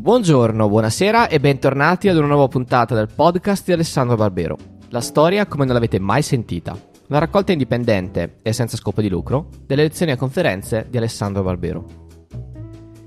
Buongiorno, 0.00 0.66
buonasera 0.66 1.28
e 1.28 1.38
bentornati 1.40 2.08
ad 2.08 2.16
una 2.16 2.28
nuova 2.28 2.48
puntata 2.48 2.94
del 2.94 3.10
podcast 3.14 3.66
di 3.66 3.72
Alessandro 3.72 4.16
Barbero. 4.16 4.56
La 4.88 5.02
storia 5.02 5.44
come 5.44 5.66
non 5.66 5.74
l'avete 5.74 5.98
mai 5.98 6.22
sentita. 6.22 6.74
Una 7.08 7.18
raccolta 7.18 7.52
indipendente 7.52 8.36
e 8.40 8.54
senza 8.54 8.78
scopo 8.78 9.02
di 9.02 9.10
lucro 9.10 9.48
delle 9.66 9.82
lezioni 9.82 10.12
e 10.12 10.16
conferenze 10.16 10.86
di 10.88 10.96
Alessandro 10.96 11.42
Barbero. 11.42 11.84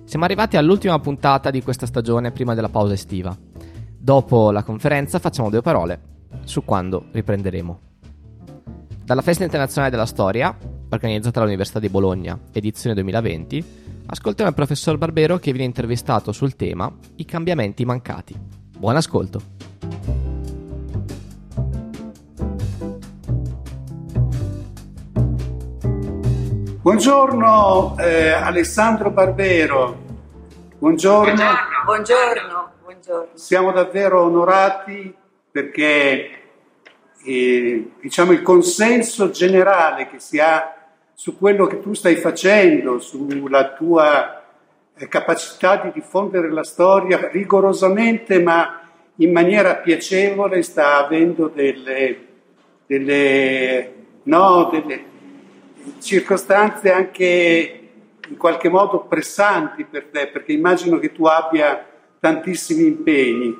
Siamo 0.03 0.25
arrivati 0.25 0.55
all'ultima 0.55 0.99
puntata 0.99 1.49
di 1.49 1.63
questa 1.63 1.87
stagione 1.87 2.31
prima 2.31 2.53
della 2.53 2.69
pausa 2.69 2.93
estiva. 2.93 3.35
Dopo 3.97 4.51
la 4.51 4.61
conferenza 4.61 5.17
facciamo 5.17 5.49
due 5.49 5.63
parole 5.63 5.99
su 6.43 6.63
quando 6.63 7.05
riprenderemo. 7.11 7.79
Dalla 9.03 9.23
Festa 9.23 9.43
Internazionale 9.43 9.89
della 9.89 10.05
Storia, 10.05 10.55
organizzata 10.89 11.39
all'Università 11.39 11.79
di 11.79 11.89
Bologna, 11.89 12.39
edizione 12.51 12.93
2020, 12.93 13.81
ascoltiamo 14.05 14.49
il 14.49 14.55
professor 14.55 14.97
Barbero 14.97 15.37
che 15.37 15.51
viene 15.51 15.65
intervistato 15.65 16.31
sul 16.31 16.55
tema 16.55 16.91
I 17.15 17.25
cambiamenti 17.25 17.85
mancati. 17.85 18.35
Buon 18.77 18.95
ascolto. 18.95 19.41
Buongiorno 26.81 27.95
eh, 27.97 28.31
Alessandro 28.31 29.09
Barbero. 29.09 29.97
Buongiorno. 30.77 31.43
Buongiorno. 31.85 32.71
Buongiorno. 32.83 33.29
Siamo 33.35 33.71
davvero 33.71 34.23
onorati 34.23 35.15
perché 35.49 36.41
eh, 37.23 37.91
diciamo 38.01 38.33
il 38.33 38.41
consenso 38.41 39.29
generale 39.29 40.09
che 40.09 40.19
si 40.19 40.39
ha 40.39 40.82
su 41.23 41.37
quello 41.37 41.67
che 41.67 41.79
tu 41.79 41.93
stai 41.93 42.17
facendo, 42.17 42.99
sulla 42.99 43.71
tua 43.75 44.43
eh, 44.93 45.07
capacità 45.07 45.77
di 45.77 45.91
diffondere 45.93 46.51
la 46.51 46.65
storia 46.65 47.29
rigorosamente 47.31 48.41
ma 48.41 48.81
in 49.15 49.31
maniera 49.31 49.75
piacevole 49.75 50.61
sta 50.63 50.97
avendo 50.97 51.47
delle, 51.47 52.17
delle, 52.85 53.93
no, 54.23 54.69
delle 54.69 55.05
circostanze 55.99 56.91
anche 56.91 57.89
in 58.27 58.35
qualche 58.35 58.67
modo 58.67 59.05
pressanti 59.05 59.85
per 59.85 60.07
te, 60.11 60.27
perché 60.27 60.51
immagino 60.51 60.99
che 60.99 61.13
tu 61.13 61.23
abbia 61.23 61.87
tantissimi 62.19 62.85
impegni. 62.85 63.57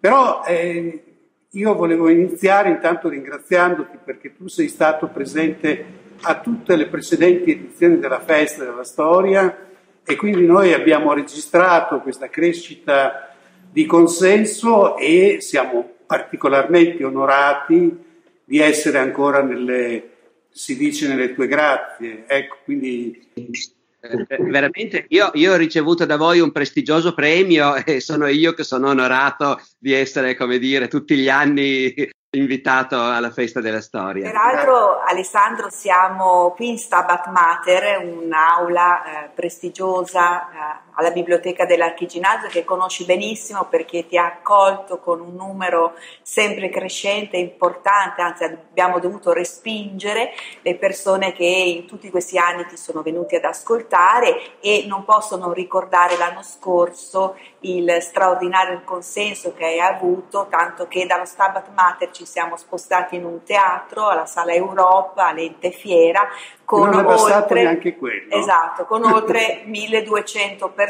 Però 0.00 0.42
eh, 0.46 1.04
io 1.50 1.74
volevo 1.74 2.08
iniziare 2.08 2.70
intanto 2.70 3.10
ringraziandoti 3.10 3.98
perché 4.02 4.34
tu 4.34 4.48
sei 4.48 4.68
stato 4.68 5.08
presente 5.08 6.00
a 6.22 6.40
tutte 6.40 6.76
le 6.76 6.86
precedenti 6.86 7.50
edizioni 7.50 7.98
della 7.98 8.20
festa 8.20 8.64
della 8.64 8.84
storia 8.84 9.66
e 10.04 10.16
quindi 10.16 10.46
noi 10.46 10.72
abbiamo 10.72 11.12
registrato 11.12 12.00
questa 12.00 12.28
crescita 12.28 13.34
di 13.70 13.86
consenso 13.86 14.96
e 14.96 15.38
siamo 15.40 15.90
particolarmente 16.06 17.02
onorati 17.04 18.02
di 18.44 18.58
essere 18.58 18.98
ancora 18.98 19.42
nelle, 19.42 20.10
si 20.50 20.76
dice, 20.76 21.08
nelle 21.08 21.34
tue 21.34 21.46
grazie. 21.48 22.24
Ecco, 22.26 22.58
quindi... 22.64 23.28
Eh, 23.34 24.26
eh, 24.28 24.42
veramente, 24.42 25.06
io, 25.08 25.30
io, 25.32 25.52
ho 25.52 25.56
ricevuto 25.56 26.04
da 26.04 26.16
voi 26.16 26.40
un 26.40 26.52
prestigioso 26.52 27.14
premio 27.14 27.74
e 27.84 28.00
sono 28.00 28.26
io 28.26 28.52
che 28.52 28.62
sono 28.62 28.90
onorato 28.90 29.60
di 29.78 29.92
essere, 29.92 30.36
come 30.36 30.58
dire, 30.58 30.88
tutti 30.88 31.16
gli 31.16 31.28
anni 31.28 31.94
invitato 32.34 33.02
alla 33.02 33.30
festa 33.30 33.60
della 33.60 33.80
storia. 33.80 34.30
Peraltro, 34.30 35.00
Alessandro, 35.00 35.68
siamo 35.70 36.52
qui 36.56 36.68
in 36.70 36.78
Stabat 36.78 37.28
Mater, 37.28 38.04
un'aula 38.04 39.04
eh, 39.04 39.30
prestigiosa 39.34 40.42
eh, 40.42 40.93
alla 40.94 41.10
biblioteca 41.10 41.64
dell'Archiginazio 41.64 42.48
che 42.48 42.64
conosci 42.64 43.04
benissimo 43.04 43.66
perché 43.66 44.06
ti 44.06 44.16
ha 44.16 44.26
accolto 44.26 44.98
con 44.98 45.20
un 45.20 45.34
numero 45.34 45.94
sempre 46.22 46.68
crescente 46.68 47.36
e 47.36 47.40
importante, 47.40 48.22
anzi 48.22 48.44
abbiamo 48.44 48.98
dovuto 48.98 49.32
respingere 49.32 50.32
le 50.62 50.76
persone 50.76 51.32
che 51.32 51.44
in 51.44 51.86
tutti 51.86 52.10
questi 52.10 52.38
anni 52.38 52.66
ti 52.66 52.76
sono 52.76 53.02
venuti 53.02 53.36
ad 53.36 53.44
ascoltare 53.44 54.60
e 54.60 54.84
non 54.86 55.04
possono 55.04 55.52
ricordare 55.52 56.16
l'anno 56.16 56.42
scorso 56.42 57.36
il 57.60 57.98
straordinario 58.00 58.82
consenso 58.84 59.54
che 59.54 59.64
hai 59.64 59.80
avuto, 59.80 60.46
tanto 60.50 60.86
che 60.86 61.06
dallo 61.06 61.24
Stabat 61.24 61.70
Mater 61.74 62.10
ci 62.10 62.26
siamo 62.26 62.56
spostati 62.56 63.16
in 63.16 63.24
un 63.24 63.42
teatro, 63.42 64.08
alla 64.08 64.26
Sala 64.26 64.52
Europa, 64.52 65.28
all'Ente 65.28 65.70
Fiera, 65.70 66.28
con 66.64 66.88
non 66.88 67.04
è 67.04 67.14
oltre, 67.14 67.62
neanche 67.62 67.96
quello. 67.96 68.34
Esatto, 68.34 68.84
con 68.84 69.04
oltre 69.04 69.62
1200 69.66 70.68
persone 70.70 70.83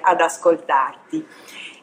ad 0.00 0.20
ascoltarti. 0.20 1.26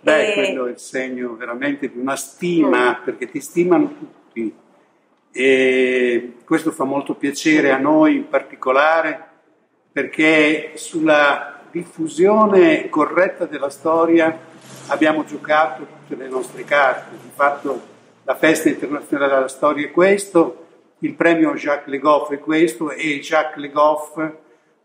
Beh, 0.01 0.31
e... 0.31 0.33
quello 0.33 0.65
è 0.67 0.71
il 0.71 0.79
segno 0.79 1.35
veramente 1.35 1.89
di 1.89 1.97
una 1.97 2.15
stima, 2.15 2.99
mm. 2.99 3.03
perché 3.03 3.29
ti 3.29 3.39
stimano 3.39 3.95
tutti. 3.97 4.55
E 5.31 6.33
questo 6.45 6.71
fa 6.71 6.83
molto 6.83 7.15
piacere 7.15 7.71
a 7.71 7.77
noi 7.77 8.17
in 8.17 8.27
particolare, 8.27 9.27
perché 9.91 10.73
sulla 10.75 11.61
diffusione 11.71 12.89
corretta 12.89 13.45
della 13.45 13.69
storia 13.69 14.37
abbiamo 14.87 15.23
giocato 15.23 15.85
tutte 15.85 16.21
le 16.21 16.29
nostre 16.29 16.63
carte. 16.65 17.15
Di 17.21 17.31
fatto 17.33 17.81
la 18.23 18.35
festa 18.35 18.69
internazionale 18.69 19.33
della 19.33 19.47
storia 19.47 19.87
è 19.87 19.91
questo, 19.91 20.65
il 20.99 21.15
premio 21.15 21.53
Jacques 21.53 21.87
Le 21.87 21.99
Goff 21.99 22.31
è 22.31 22.39
questo 22.39 22.91
e 22.91 23.19
Jacques 23.19 23.61
Le 23.61 23.71
Goff 23.71 24.31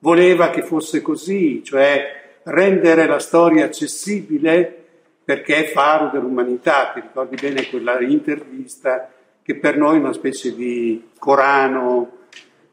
voleva 0.01 0.51
che 0.51 0.63
fosse 0.63 1.03
così, 1.03 1.63
cioè 1.63 2.28
rendere 2.49 3.07
la 3.07 3.19
storia 3.19 3.65
accessibile 3.65 4.85
perché 5.25 5.67
è 5.67 5.71
faro 5.71 6.11
dell'umanità. 6.11 6.93
Ti 6.93 7.01
ricordi 7.01 7.37
bene 7.37 7.69
quella 7.69 8.01
intervista 8.01 9.11
che 9.43 9.57
per 9.57 9.77
noi 9.77 9.97
è 9.97 10.01
una 10.01 10.13
specie 10.13 10.55
di 10.55 11.11
Corano, 11.19 12.19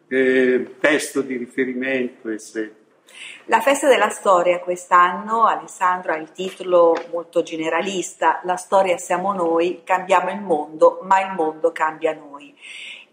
eh, 0.08 0.76
testo 0.80 1.22
di 1.22 1.38
riferimento, 1.38 2.30
eccetera. 2.30 2.84
La 3.46 3.62
festa 3.62 3.88
della 3.88 4.10
storia 4.10 4.60
quest'anno, 4.60 5.46
Alessandro, 5.46 6.14
ha 6.14 6.18
il 6.18 6.32
titolo 6.32 6.96
molto 7.12 7.44
generalista, 7.44 8.42
La 8.44 8.56
storia 8.56 8.98
siamo 8.98 9.34
noi, 9.34 9.82
cambiamo 9.84 10.32
il 10.32 10.42
mondo, 10.42 11.00
ma 11.04 11.22
il 11.22 11.34
mondo 11.34 11.72
cambia 11.72 12.14
noi. 12.14 12.54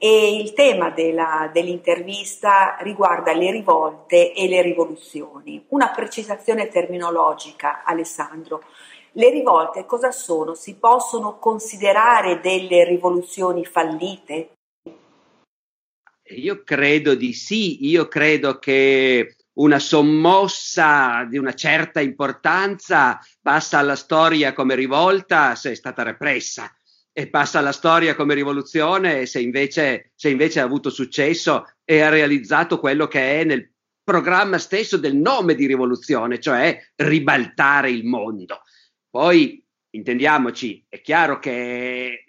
E 0.04 0.34
il 0.34 0.52
tema 0.52 0.90
della, 0.90 1.48
dell'intervista 1.52 2.76
riguarda 2.80 3.32
le 3.34 3.52
rivolte 3.52 4.32
e 4.32 4.48
le 4.48 4.60
rivoluzioni. 4.60 5.64
Una 5.68 5.90
precisazione 5.90 6.66
terminologica, 6.66 7.84
Alessandro. 7.84 8.64
Le 9.12 9.30
rivolte 9.30 9.86
cosa 9.86 10.10
sono? 10.10 10.54
Si 10.54 10.74
possono 10.74 11.38
considerare 11.38 12.40
delle 12.40 12.84
rivoluzioni 12.84 13.64
fallite? 13.64 14.54
Io 16.30 16.64
credo 16.64 17.14
di 17.14 17.32
sì, 17.32 17.86
io 17.86 18.08
credo 18.08 18.58
che 18.58 19.36
una 19.58 19.78
sommossa 19.78 21.24
di 21.30 21.38
una 21.38 21.54
certa 21.54 22.00
importanza 22.00 23.20
passa 23.40 23.78
alla 23.78 23.94
storia 23.94 24.52
come 24.52 24.74
rivolta 24.74 25.54
se 25.54 25.70
è 25.70 25.74
stata 25.76 26.02
repressa 26.02 26.68
e 27.12 27.28
passa 27.28 27.58
alla 27.58 27.72
storia 27.72 28.14
come 28.14 28.34
rivoluzione 28.34 29.26
se 29.26 29.40
invece, 29.40 30.12
se 30.14 30.30
invece 30.30 30.60
ha 30.60 30.64
avuto 30.64 30.88
successo 30.90 31.66
e 31.84 32.00
ha 32.00 32.08
realizzato 32.08 32.78
quello 32.78 33.06
che 33.06 33.40
è 33.40 33.44
nel 33.44 33.70
programma 34.02 34.58
stesso 34.58 34.96
del 34.96 35.14
nome 35.14 35.54
di 35.54 35.66
rivoluzione, 35.66 36.40
cioè 36.40 36.78
ribaltare 36.96 37.90
il 37.90 38.04
mondo. 38.04 38.62
Poi, 39.08 39.62
intendiamoci, 39.90 40.84
è 40.88 41.00
chiaro 41.00 41.38
che 41.38 42.24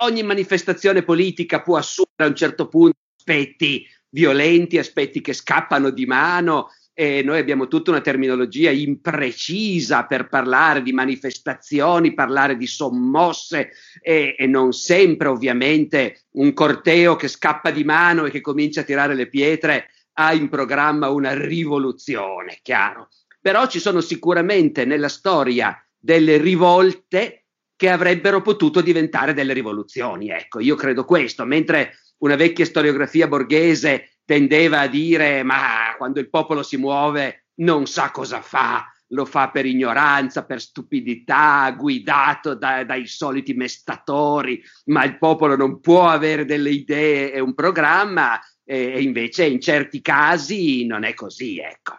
ogni 0.00 0.22
manifestazione 0.22 1.02
politica 1.02 1.62
può 1.62 1.78
assumere 1.78 2.24
a 2.24 2.26
un 2.26 2.36
certo 2.36 2.68
punto 2.68 2.98
aspetti 3.16 3.86
violenti, 4.10 4.78
aspetti 4.78 5.20
che 5.20 5.32
scappano 5.32 5.90
di 5.90 6.06
mano, 6.06 6.68
e 7.00 7.22
noi 7.22 7.38
abbiamo 7.38 7.68
tutta 7.68 7.92
una 7.92 8.00
terminologia 8.00 8.72
imprecisa 8.72 10.04
per 10.06 10.28
parlare 10.28 10.82
di 10.82 10.92
manifestazioni, 10.92 12.12
parlare 12.12 12.56
di 12.56 12.66
sommosse 12.66 13.70
e, 14.02 14.34
e, 14.36 14.46
non 14.48 14.72
sempre 14.72 15.28
ovviamente 15.28 16.22
un 16.32 16.52
corteo 16.52 17.14
che 17.14 17.28
scappa 17.28 17.70
di 17.70 17.84
mano 17.84 18.24
e 18.24 18.32
che 18.32 18.40
comincia 18.40 18.80
a 18.80 18.82
tirare 18.82 19.14
le 19.14 19.28
pietre 19.28 19.90
ha 20.14 20.34
in 20.34 20.48
programma 20.48 21.08
una 21.08 21.32
rivoluzione, 21.34 22.58
chiaro. 22.62 23.10
Però 23.40 23.68
ci 23.68 23.78
sono 23.78 24.00
sicuramente 24.00 24.84
nella 24.84 25.08
storia 25.08 25.80
delle 25.96 26.36
rivolte 26.38 27.44
che 27.76 27.90
avrebbero 27.90 28.42
potuto 28.42 28.80
diventare 28.80 29.34
delle 29.34 29.52
rivoluzioni, 29.52 30.30
ecco, 30.30 30.58
io 30.58 30.74
credo 30.74 31.04
questo, 31.04 31.44
mentre 31.44 31.92
una 32.18 32.34
vecchia 32.34 32.64
storiografia 32.64 33.28
borghese 33.28 34.17
tendeva 34.28 34.80
a 34.80 34.86
dire 34.88 35.42
ma 35.42 35.94
quando 35.96 36.20
il 36.20 36.28
popolo 36.28 36.62
si 36.62 36.76
muove 36.76 37.46
non 37.60 37.86
sa 37.86 38.10
cosa 38.10 38.42
fa, 38.42 38.84
lo 39.12 39.24
fa 39.24 39.48
per 39.48 39.64
ignoranza, 39.64 40.44
per 40.44 40.60
stupidità, 40.60 41.74
guidato 41.74 42.54
da, 42.54 42.84
dai 42.84 43.06
soliti 43.06 43.54
mestatori, 43.54 44.62
ma 44.86 45.02
il 45.04 45.16
popolo 45.16 45.56
non 45.56 45.80
può 45.80 46.08
avere 46.08 46.44
delle 46.44 46.68
idee 46.68 47.32
e 47.32 47.40
un 47.40 47.54
programma 47.54 48.38
e 48.64 49.00
invece 49.00 49.46
in 49.46 49.62
certi 49.62 50.02
casi 50.02 50.84
non 50.84 51.04
è 51.04 51.14
così, 51.14 51.58
ecco. 51.58 51.98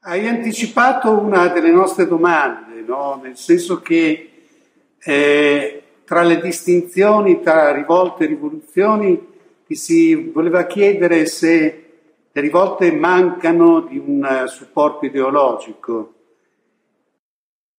Hai 0.00 0.26
anticipato 0.26 1.20
una 1.20 1.46
delle 1.46 1.70
nostre 1.70 2.08
domande, 2.08 2.80
no? 2.80 3.20
nel 3.22 3.36
senso 3.36 3.80
che 3.80 4.30
eh, 4.98 5.82
tra 6.04 6.22
le 6.22 6.40
distinzioni 6.40 7.40
tra 7.40 7.70
rivolte 7.72 8.24
e 8.24 8.26
rivoluzioni 8.26 9.29
ti 9.70 9.76
si 9.76 10.16
voleva 10.16 10.66
chiedere 10.66 11.26
se 11.26 11.84
le 12.32 12.40
rivolte 12.40 12.90
mancano 12.90 13.82
di 13.82 13.98
un 13.98 14.44
supporto 14.48 15.06
ideologico. 15.06 16.14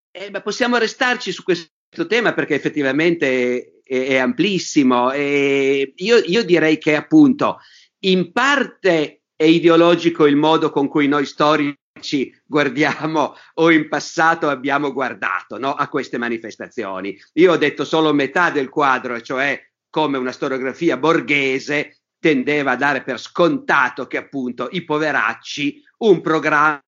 Eh, 0.09 0.31
possiamo 0.41 0.77
restarci 0.77 1.33
su 1.33 1.43
questo 1.43 2.07
tema 2.07 2.33
perché 2.33 2.55
effettivamente 2.55 3.81
è, 3.83 4.05
è 4.05 4.17
amplissimo 4.19 5.11
e 5.11 5.91
io, 5.93 6.17
io 6.19 6.45
direi 6.45 6.77
che 6.77 6.95
appunto 6.95 7.59
in 8.05 8.31
parte 8.31 9.23
è 9.35 9.43
ideologico 9.43 10.25
il 10.27 10.37
modo 10.37 10.69
con 10.69 10.87
cui 10.87 11.09
noi 11.09 11.25
storici 11.25 12.33
guardiamo 12.45 13.35
o 13.55 13.69
in 13.69 13.89
passato 13.89 14.47
abbiamo 14.47 14.93
guardato 14.93 15.57
no, 15.57 15.73
a 15.73 15.89
queste 15.89 16.17
manifestazioni. 16.17 17.19
Io 17.33 17.51
ho 17.51 17.57
detto 17.57 17.83
solo 17.83 18.13
metà 18.13 18.49
del 18.49 18.69
quadro, 18.69 19.19
cioè 19.19 19.61
come 19.91 20.17
una 20.17 20.31
storiografia 20.31 20.97
borghese 20.97 21.97
tendeva 22.17 22.71
a 22.71 22.75
dare 22.75 23.03
per 23.03 23.19
scontato 23.19 24.07
che 24.07 24.17
appunto 24.17 24.69
i 24.71 24.83
poveracci 24.83 25.83
un 25.99 26.21
programma 26.21 26.81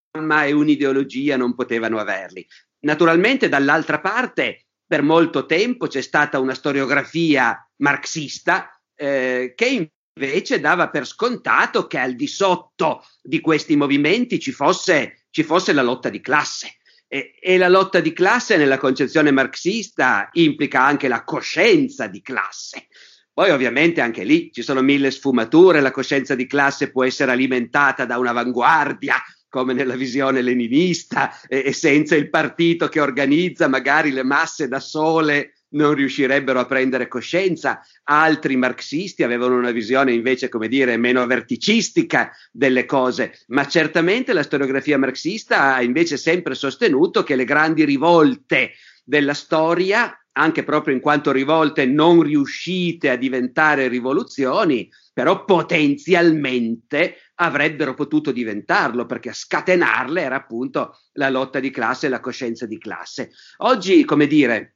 e 0.46 0.52
un'ideologia 0.52 1.38
non 1.38 1.54
potevano 1.54 2.00
averli. 2.00 2.46
Naturalmente 2.86 3.50
dall'altra 3.50 4.00
parte 4.00 4.66
per 4.86 5.02
molto 5.02 5.46
tempo 5.46 5.88
c'è 5.88 6.02
stata 6.02 6.40
una 6.40 6.54
storiografia 6.54 7.68
marxista 7.78 8.70
eh, 8.96 9.54
che 9.56 9.90
invece 10.16 10.60
dava 10.60 10.90
per 10.90 11.06
scontato 11.06 11.88
che 11.88 11.98
al 11.98 12.16
di 12.16 12.28
sotto 12.28 13.04
di 13.22 13.40
questi 13.40 13.76
movimenti 13.76 14.40
ci 14.40 14.52
fosse, 14.52 15.26
ci 15.32 15.44
fosse 15.44 15.74
la 15.74 15.82
lotta 15.82 16.10
di 16.10 16.22
classe. 16.22 16.78
E, 17.14 17.36
e, 17.40 17.60
la 17.60 17.70
lotta 17.70 18.00
di 18.00 18.12
classe 18.12 18.58
nella 18.58 18.80
concezione 18.80 19.30
marxista 19.30 20.30
implica 20.32 20.84
anche 20.84 21.08
la 21.08 21.24
coscienza 21.24 22.08
di 22.08 22.24
classe. 22.24 22.88
Poi 23.32 23.52
ovviamente 23.52 24.02
anche 24.02 24.24
lì 24.24 24.52
ci 24.52 24.64
sono 24.64 24.82
mille 24.82 25.12
sfumature, 25.12 25.80
la 25.80 25.92
coscienza 25.92 26.34
di 26.34 26.48
classe 26.48 26.90
può 26.90 27.04
essere 27.04 27.32
alimentata 27.32 28.06
da 28.06 28.18
un'avanguardia, 28.18 29.14
come 29.48 29.74
nella 29.74 29.96
visione 29.96 30.42
leninista, 30.42 31.40
e, 31.48 31.62
e 31.68 31.72
senza 31.72 32.16
il 32.16 32.32
partito 32.32 32.88
che 32.88 33.00
organizza 33.00 33.68
magari 33.68 34.10
le 34.10 34.24
masse 34.24 34.68
da 34.68 34.80
sole 34.80 35.58
non 35.74 35.94
riuscirebbero 35.94 36.60
a 36.60 36.66
prendere 36.66 37.08
coscienza, 37.08 37.82
altri 38.04 38.56
marxisti 38.56 39.24
avevano 39.24 39.58
una 39.58 39.72
visione 39.72 40.12
invece, 40.14 40.50
come 40.50 40.68
dire, 40.68 40.98
meno 40.98 41.26
verticistica 41.26 42.32
delle 42.52 42.86
cose, 42.86 43.40
ma 43.48 43.68
certamente 43.68 44.34
la 44.34 44.44
storiografia 44.44 44.98
marxista 44.98 45.76
ha 45.76 45.82
invece 45.82 46.18
sempre 46.18 46.56
sostenuto 46.56 47.24
che 47.24 47.36
le 47.36 47.46
grandi 47.46 47.86
rivolte 47.86 48.72
della 49.04 49.34
storia, 49.34 50.18
anche 50.36 50.64
proprio 50.64 50.96
in 50.96 51.02
quanto 51.02 51.32
rivolte 51.32 51.86
non 51.86 52.22
riuscite 52.24 53.10
a 53.10 53.16
diventare 53.16 53.88
rivoluzioni, 53.88 54.90
però 55.14 55.46
potenzialmente 55.46 57.18
avrebbero 57.36 57.94
potuto 57.94 58.32
diventarlo, 58.32 59.06
perché 59.06 59.30
a 59.30 59.34
scatenarle 59.34 60.22
era 60.22 60.36
appunto 60.36 60.98
la 61.14 61.30
lotta 61.30 61.60
di 61.60 61.70
classe 61.70 62.08
e 62.08 62.10
la 62.10 62.20
coscienza 62.20 62.66
di 62.66 62.80
classe. 62.80 63.32
Oggi, 63.58 64.04
come 64.06 64.26
dire, 64.26 64.73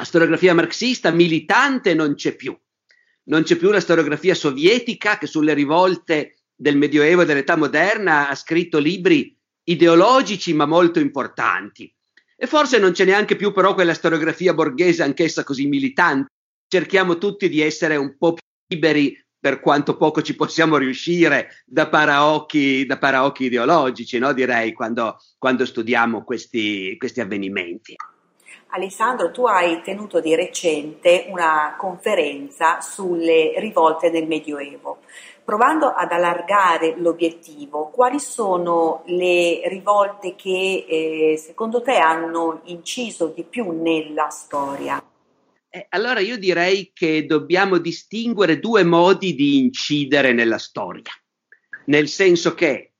la 0.00 0.06
storiografia 0.06 0.54
marxista 0.54 1.10
militante 1.10 1.92
non 1.92 2.14
c'è 2.14 2.34
più. 2.34 2.58
Non 3.24 3.42
c'è 3.42 3.56
più 3.56 3.70
la 3.70 3.80
storiografia 3.80 4.34
sovietica 4.34 5.18
che 5.18 5.26
sulle 5.26 5.52
rivolte 5.52 6.38
del 6.54 6.78
Medioevo 6.78 7.20
e 7.22 7.26
dell'età 7.26 7.54
moderna 7.54 8.30
ha 8.30 8.34
scritto 8.34 8.78
libri 8.78 9.36
ideologici 9.64 10.54
ma 10.54 10.64
molto 10.64 11.00
importanti. 11.00 11.94
E 12.34 12.46
forse 12.46 12.78
non 12.78 12.92
c'è 12.92 13.04
neanche 13.04 13.36
più 13.36 13.52
però 13.52 13.74
quella 13.74 13.92
storiografia 13.92 14.54
borghese 14.54 15.02
anch'essa 15.02 15.44
così 15.44 15.66
militante. 15.66 16.30
Cerchiamo 16.66 17.18
tutti 17.18 17.50
di 17.50 17.60
essere 17.60 17.96
un 17.96 18.16
po' 18.16 18.32
più 18.32 18.42
liberi 18.68 19.22
per 19.38 19.60
quanto 19.60 19.98
poco 19.98 20.22
ci 20.22 20.34
possiamo 20.34 20.78
riuscire 20.78 21.62
da 21.66 21.90
paraocchi, 21.90 22.86
da 22.86 22.96
paraocchi 22.96 23.44
ideologici, 23.44 24.18
no? 24.18 24.32
direi, 24.32 24.72
quando, 24.72 25.18
quando 25.36 25.66
studiamo 25.66 26.24
questi, 26.24 26.96
questi 26.96 27.20
avvenimenti. 27.20 27.96
Alessandro, 28.72 29.32
tu 29.32 29.46
hai 29.46 29.82
tenuto 29.82 30.20
di 30.20 30.34
recente 30.34 31.26
una 31.28 31.74
conferenza 31.76 32.80
sulle 32.80 33.54
rivolte 33.58 34.10
del 34.10 34.26
Medioevo. 34.26 34.98
Provando 35.44 35.86
ad 35.88 36.12
allargare 36.12 36.94
l'obiettivo, 36.96 37.88
quali 37.88 38.20
sono 38.20 39.02
le 39.06 39.62
rivolte 39.68 40.36
che 40.36 40.86
eh, 40.88 41.36
secondo 41.36 41.82
te 41.82 41.96
hanno 41.96 42.60
inciso 42.64 43.32
di 43.34 43.42
più 43.42 43.72
nella 43.72 44.28
storia? 44.28 45.02
Eh, 45.68 45.86
allora 45.88 46.20
io 46.20 46.38
direi 46.38 46.92
che 46.94 47.26
dobbiamo 47.26 47.78
distinguere 47.78 48.60
due 48.60 48.84
modi 48.84 49.34
di 49.34 49.58
incidere 49.58 50.32
nella 50.32 50.58
storia, 50.58 51.10
nel 51.86 52.06
senso 52.06 52.54
che 52.54 52.92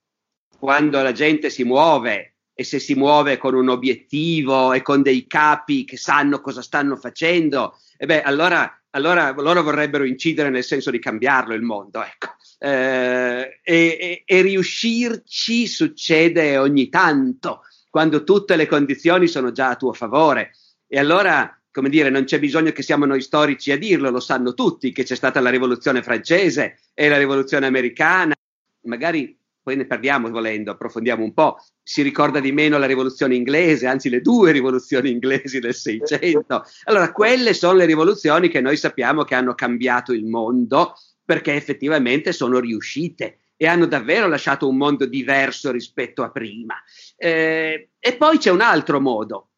quando 0.59 1.01
la 1.01 1.13
gente 1.13 1.49
si 1.51 1.63
muove 1.63 2.35
e 2.61 2.65
se 2.65 2.79
si 2.79 2.95
muove 2.95 3.39
con 3.39 3.55
un 3.55 3.71
obiettivo 3.71 4.75
e 4.75 4.83
con 4.83 5.01
dei 5.01 5.27
capi 5.27 5.87
che 5.87 5.97
sanno 5.97 6.43
cosa 6.43 6.61
stanno 6.61 6.95
facendo, 6.95 7.79
e 7.97 8.05
beh, 8.05 8.21
allora, 8.21 8.83
allora 8.91 9.31
loro 9.31 9.63
vorrebbero 9.63 10.05
incidere 10.05 10.51
nel 10.51 10.63
senso 10.63 10.91
di 10.91 10.99
cambiarlo 10.99 11.55
il 11.55 11.63
mondo, 11.63 12.05
ecco. 12.05 12.35
Eh, 12.59 13.61
e, 13.63 13.65
e, 13.65 14.23
e 14.27 14.43
riuscirci 14.43 15.67
succede 15.67 16.59
ogni 16.59 16.91
tanto, 16.91 17.63
quando 17.89 18.25
tutte 18.25 18.57
le 18.57 18.67
condizioni 18.67 19.27
sono 19.27 19.53
già 19.53 19.71
a 19.71 19.77
tuo 19.77 19.95
favore. 19.95 20.55
E 20.87 20.99
allora 20.99 21.59
come 21.73 21.89
dire, 21.89 22.11
non 22.11 22.25
c'è 22.25 22.39
bisogno 22.39 22.73
che 22.73 22.83
siamo 22.83 23.07
noi 23.07 23.23
storici 23.23 23.73
a 23.73 23.79
dirlo, 23.79 24.11
lo 24.11 24.21
sanno 24.21 24.53
tutti 24.53 24.93
che 24.93 25.05
c'è 25.05 25.15
stata 25.15 25.41
la 25.41 25.49
rivoluzione 25.49 26.03
francese 26.03 26.81
e 26.93 27.09
la 27.09 27.17
rivoluzione 27.17 27.65
americana. 27.65 28.35
Magari 28.83 29.40
poi 29.71 29.77
ne 29.77 29.87
parliamo 29.87 30.29
volendo, 30.31 30.73
approfondiamo 30.73 31.23
un 31.23 31.33
po', 31.33 31.59
si 31.81 32.03
ricorda 32.03 32.41
di 32.41 32.51
meno 32.51 32.77
la 32.77 32.87
rivoluzione 32.87 33.37
inglese, 33.37 33.87
anzi 33.87 34.09
le 34.09 34.21
due 34.21 34.51
rivoluzioni 34.53 35.11
inglesi 35.11 35.61
del 35.61 35.75
Seicento. 35.75 36.65
Allora, 36.85 37.13
quelle 37.13 37.55
sono 37.55 37.75
le 37.75 37.85
rivoluzioni 37.85 38.49
che 38.49 38.61
noi 38.61 38.77
sappiamo 38.77 39.23
che 39.23 39.37
hanno 39.37 39.55
cambiato 39.55 40.13
il 40.13 40.25
mondo 40.25 40.95
perché 41.25 41.55
effettivamente 41.55 42.33
sono 42.33 42.59
riuscite 42.59 43.39
e 43.57 43.69
hanno 43.69 43.87
davvero 43.87 44.27
lasciato 44.27 44.69
un 44.69 44.77
mondo 44.77 45.07
diverso 45.07 45.71
rispetto 45.71 46.25
a 46.25 46.31
prima. 46.31 46.75
Eh, 47.17 47.91
e 47.97 48.17
poi 48.17 48.39
c'è 48.39 48.51
un 48.51 48.63
altro 48.63 49.01
modo 49.01 49.51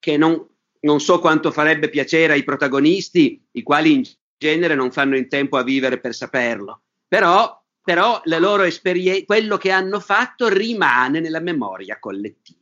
che 0.00 0.16
non, 0.16 0.44
non 0.80 0.98
so 0.98 1.20
quanto 1.20 1.52
farebbe 1.52 1.90
piacere 1.90 2.32
ai 2.32 2.42
protagonisti, 2.42 3.40
i 3.52 3.62
quali 3.62 3.92
in 3.92 4.02
genere 4.36 4.74
non 4.74 4.90
fanno 4.90 5.16
in 5.16 5.28
tempo 5.28 5.58
a 5.58 5.62
vivere 5.62 6.00
per 6.00 6.14
saperlo, 6.14 6.82
però 7.06 7.59
però 7.82 8.20
la 8.24 8.38
loro 8.38 8.62
esperienza, 8.62 9.24
quello 9.24 9.56
che 9.56 9.70
hanno 9.70 10.00
fatto 10.00 10.48
rimane 10.48 11.20
nella 11.20 11.40
memoria 11.40 11.98
collettiva. 11.98 12.58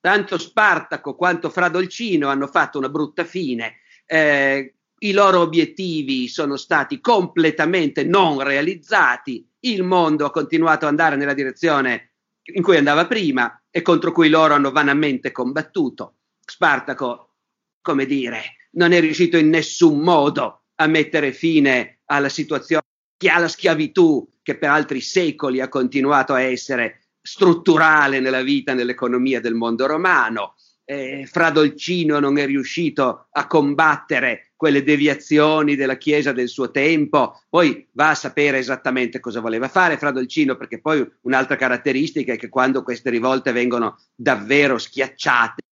Tanto 0.00 0.38
Spartaco 0.38 1.14
quanto 1.14 1.50
Fra 1.50 1.68
Dolcino 1.68 2.28
hanno 2.28 2.46
fatto 2.46 2.78
una 2.78 2.88
brutta 2.88 3.24
fine, 3.24 3.80
eh, 4.06 4.74
i 5.02 5.12
loro 5.12 5.40
obiettivi 5.40 6.28
sono 6.28 6.56
stati 6.56 7.00
completamente 7.00 8.04
non 8.04 8.42
realizzati, 8.42 9.46
il 9.60 9.82
mondo 9.82 10.26
ha 10.26 10.30
continuato 10.30 10.84
ad 10.84 10.90
andare 10.90 11.16
nella 11.16 11.34
direzione 11.34 12.12
in 12.54 12.62
cui 12.62 12.76
andava 12.76 13.06
prima 13.06 13.62
e 13.70 13.82
contro 13.82 14.12
cui 14.12 14.28
loro 14.28 14.54
hanno 14.54 14.72
vanamente 14.72 15.32
combattuto. 15.32 16.16
Spartaco, 16.44 17.34
come 17.80 18.06
dire, 18.06 18.68
non 18.72 18.92
è 18.92 19.00
riuscito 19.00 19.36
in 19.36 19.48
nessun 19.48 20.00
modo 20.00 20.64
a 20.76 20.86
mettere 20.86 21.32
fine 21.32 22.00
alla 22.06 22.28
situazione 22.28 22.82
alla 23.28 23.48
schiavitù 23.48 24.26
che 24.42 24.56
per 24.56 24.70
altri 24.70 25.00
secoli 25.00 25.60
ha 25.60 25.68
continuato 25.68 26.32
a 26.32 26.40
essere 26.40 27.00
strutturale 27.20 28.20
nella 28.20 28.42
vita, 28.42 28.74
nell'economia 28.74 29.40
del 29.40 29.54
mondo 29.54 29.86
romano. 29.86 30.54
Eh, 30.84 31.28
Fra 31.30 31.50
Dolcino 31.50 32.18
non 32.18 32.38
è 32.38 32.46
riuscito 32.46 33.28
a 33.30 33.46
combattere 33.46 34.52
quelle 34.56 34.82
deviazioni 34.82 35.76
della 35.76 35.96
Chiesa 35.96 36.32
del 36.32 36.48
suo 36.48 36.70
tempo, 36.70 37.40
poi 37.48 37.88
va 37.92 38.10
a 38.10 38.14
sapere 38.14 38.58
esattamente 38.58 39.20
cosa 39.20 39.40
voleva 39.40 39.68
fare 39.68 39.96
Fra 39.96 40.10
Dolcino, 40.10 40.56
perché 40.56 40.80
poi 40.80 41.08
un'altra 41.22 41.56
caratteristica 41.56 42.32
è 42.32 42.36
che 42.36 42.48
quando 42.48 42.82
queste 42.82 43.10
rivolte 43.10 43.52
vengono 43.52 43.98
davvero 44.14 44.78
schiacciate, 44.78 45.62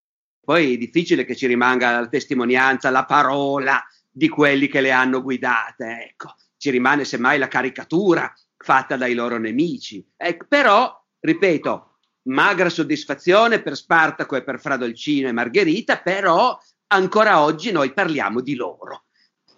poi 0.41 0.75
è 0.75 0.79
difficile 0.79 1.25
che 1.25 1.35
ci 1.35 1.47
rimanga 1.47 2.01
la 2.01 2.09
testimonianza, 2.09 2.91
la 2.91 3.05
parola 3.05 3.85
di 4.11 4.29
quelli 4.29 4.69
che 4.69 4.81
le 4.81 4.93
hanno 4.93 5.21
guidate. 5.21 6.09
Ecco 6.11 6.35
ci 6.59 6.71
rimane 6.71 7.05
semmai 7.05 7.39
la 7.39 7.49
caricatura 7.49 8.33
fatta 8.57 8.97
dai 8.97 9.15
loro 9.15 9.39
nemici. 9.39 10.07
Ecco, 10.17 10.47
però, 10.49 11.05
ripeto, 11.21 11.99
magra 12.25 12.69
soddisfazione 12.69 13.63
per 13.63 13.77
Spartaco 13.77 14.37
e 14.37 14.43
per 14.43 14.61
Fradolcino 14.61 15.29
e 15.29 15.33
Margherita, 15.33 15.99
però 15.99 16.59
ancora 16.89 17.41
oggi 17.41 17.71
noi 17.71 17.93
parliamo 17.93 18.41
di 18.41 18.55
loro. 18.55 19.05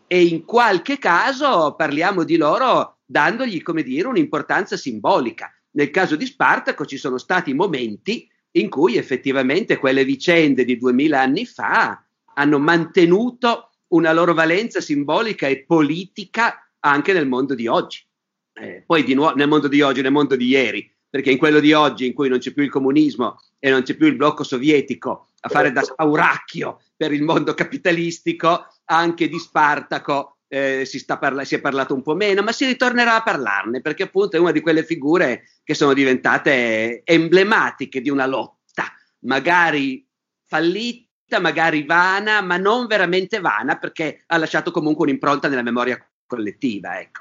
E 0.07 0.25
in 0.25 0.45
qualche 0.45 0.99
caso 0.99 1.75
parliamo 1.77 2.25
di 2.25 2.37
loro 2.37 2.99
dandogli, 3.05 3.63
come 3.63 3.83
dire, 3.83 4.09
un'importanza 4.09 4.77
simbolica. 4.77 5.53
Nel 5.73 5.91
caso 5.91 6.17
di 6.17 6.27
Spartaco 6.27 6.85
ci 6.85 6.97
sono 6.97 7.17
stati 7.17 7.55
momenti 7.55 8.29
in 8.53 8.69
cui 8.69 8.97
effettivamente 8.97 9.79
quelle 9.79 10.05
vicende 10.05 10.65
di 10.65 10.77
duemila 10.77 11.21
anni 11.21 11.47
fa 11.47 12.05
hanno 12.35 12.59
mantenuto 12.59 13.71
una 13.89 14.13
loro 14.13 14.35
valenza 14.35 14.81
simbolica 14.81 15.47
e 15.47 15.65
politica 15.65 16.70
anche 16.81 17.13
nel 17.13 17.27
mondo 17.27 17.55
di 17.55 17.67
oggi. 17.67 18.05
Eh, 18.53 18.83
poi 18.87 19.05
di 19.05 19.15
nuovo 19.15 19.35
nel 19.35 19.49
mondo 19.49 19.69
di 19.69 19.81
oggi, 19.81 20.03
nel 20.03 20.13
mondo 20.13 20.37
di 20.37 20.47
ieri, 20.47 20.93
perché 21.09 21.31
in 21.31 21.39
quello 21.39 21.61
di 21.61 21.73
oggi 21.73 22.07
in 22.07 22.13
cui 22.13 22.29
non 22.29 22.39
c'è 22.39 22.53
più 22.53 22.63
il 22.63 22.71
comunismo 22.71 23.41
e 23.59 23.71
non 23.71 23.83
c'è 23.83 23.95
più 23.95 24.07
il 24.07 24.17
blocco 24.17 24.45
sovietico 24.45 25.29
a 25.41 25.49
fare 25.49 25.73
da 25.73 25.83
spauracchio 25.83 26.81
per 26.97 27.13
il 27.13 27.23
mondo 27.23 27.55
capitalistico, 27.55 28.67
anche 28.85 29.29
di 29.29 29.39
Spartaco 29.39 30.37
eh, 30.53 30.85
si, 30.85 31.05
parla- 31.05 31.45
si, 31.45 31.55
è 31.55 31.61
parlato 31.61 31.95
un 31.95 32.03
po' 32.03 32.15
meno, 32.15 32.43
ma 32.43 32.53
si 32.53 32.67
ritornerà 32.67 33.15
a 33.15 33.23
parlarne 33.23 33.81
perché 33.81 34.03
appunto 34.05 34.37
è 34.37 34.41
una 34.41 34.51
di 34.51 34.61
quelle 34.61 34.85
figure 34.85 35.45
che 35.63 35.75
sono 35.75 35.93
diventate 35.93 37.03
emblematiche 37.05 38.01
di 38.01 38.11
una 38.11 38.27
lotta, 38.27 38.85
magari 39.21 40.05
fallita, 40.47 41.39
magari 41.41 41.85
vana, 41.85 42.41
ma 42.41 42.57
non 42.57 42.87
veramente 42.87 43.39
vana 43.39 43.79
perché 43.79 44.25
ha 44.27 44.37
lasciato 44.37 44.73
comunque 44.73 45.07
un'impronta 45.07 45.49
nella 45.49 45.63
memoria 45.63 45.97
collettiva. 46.31 47.01
Ecco. 47.01 47.21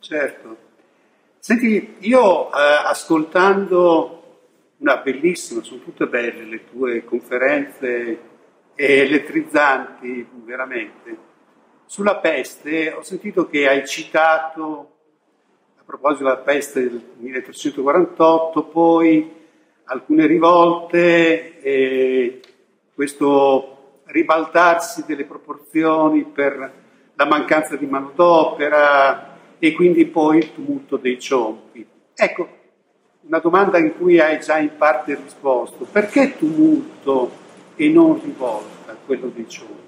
Certo. 0.00 0.56
Senti, 1.38 1.96
io 2.00 2.48
eh, 2.48 2.82
ascoltando 2.84 4.16
una 4.76 4.98
bellissima, 4.98 5.62
sono 5.62 5.80
tutte 5.80 6.06
belle 6.06 6.44
le 6.44 6.64
tue 6.70 7.04
conferenze 7.04 8.28
elettrizzanti, 8.74 10.26
veramente 10.44 11.28
sulla 11.90 12.18
peste 12.18 12.92
ho 12.92 13.02
sentito 13.02 13.48
che 13.48 13.68
hai 13.68 13.84
citato, 13.84 14.98
a 15.76 15.82
proposito 15.84 16.22
della 16.22 16.36
peste 16.36 16.82
del 16.82 17.02
1348, 17.16 18.62
poi 18.66 19.28
alcune 19.86 20.26
rivolte, 20.26 21.60
e 21.60 22.40
questo 22.94 24.02
ribaltarsi 24.04 25.04
delle 25.04 25.24
proporzioni 25.24 26.22
per 26.22 26.72
la 27.20 27.26
mancanza 27.26 27.76
di 27.76 27.84
manodopera 27.84 29.36
e 29.58 29.72
quindi 29.74 30.06
poi 30.06 30.38
il 30.38 30.54
tumulto 30.54 30.96
dei 30.96 31.20
ciompi. 31.20 31.86
Ecco, 32.14 32.48
una 33.26 33.40
domanda 33.40 33.76
in 33.76 33.94
cui 33.94 34.18
hai 34.18 34.40
già 34.40 34.56
in 34.56 34.70
parte 34.78 35.16
risposto. 35.16 35.84
Perché 35.84 36.38
tumulto 36.38 37.30
e 37.76 37.90
non 37.90 38.18
rivolta 38.24 38.96
quello 39.04 39.30
dei 39.34 39.46
ciompi? 39.46 39.79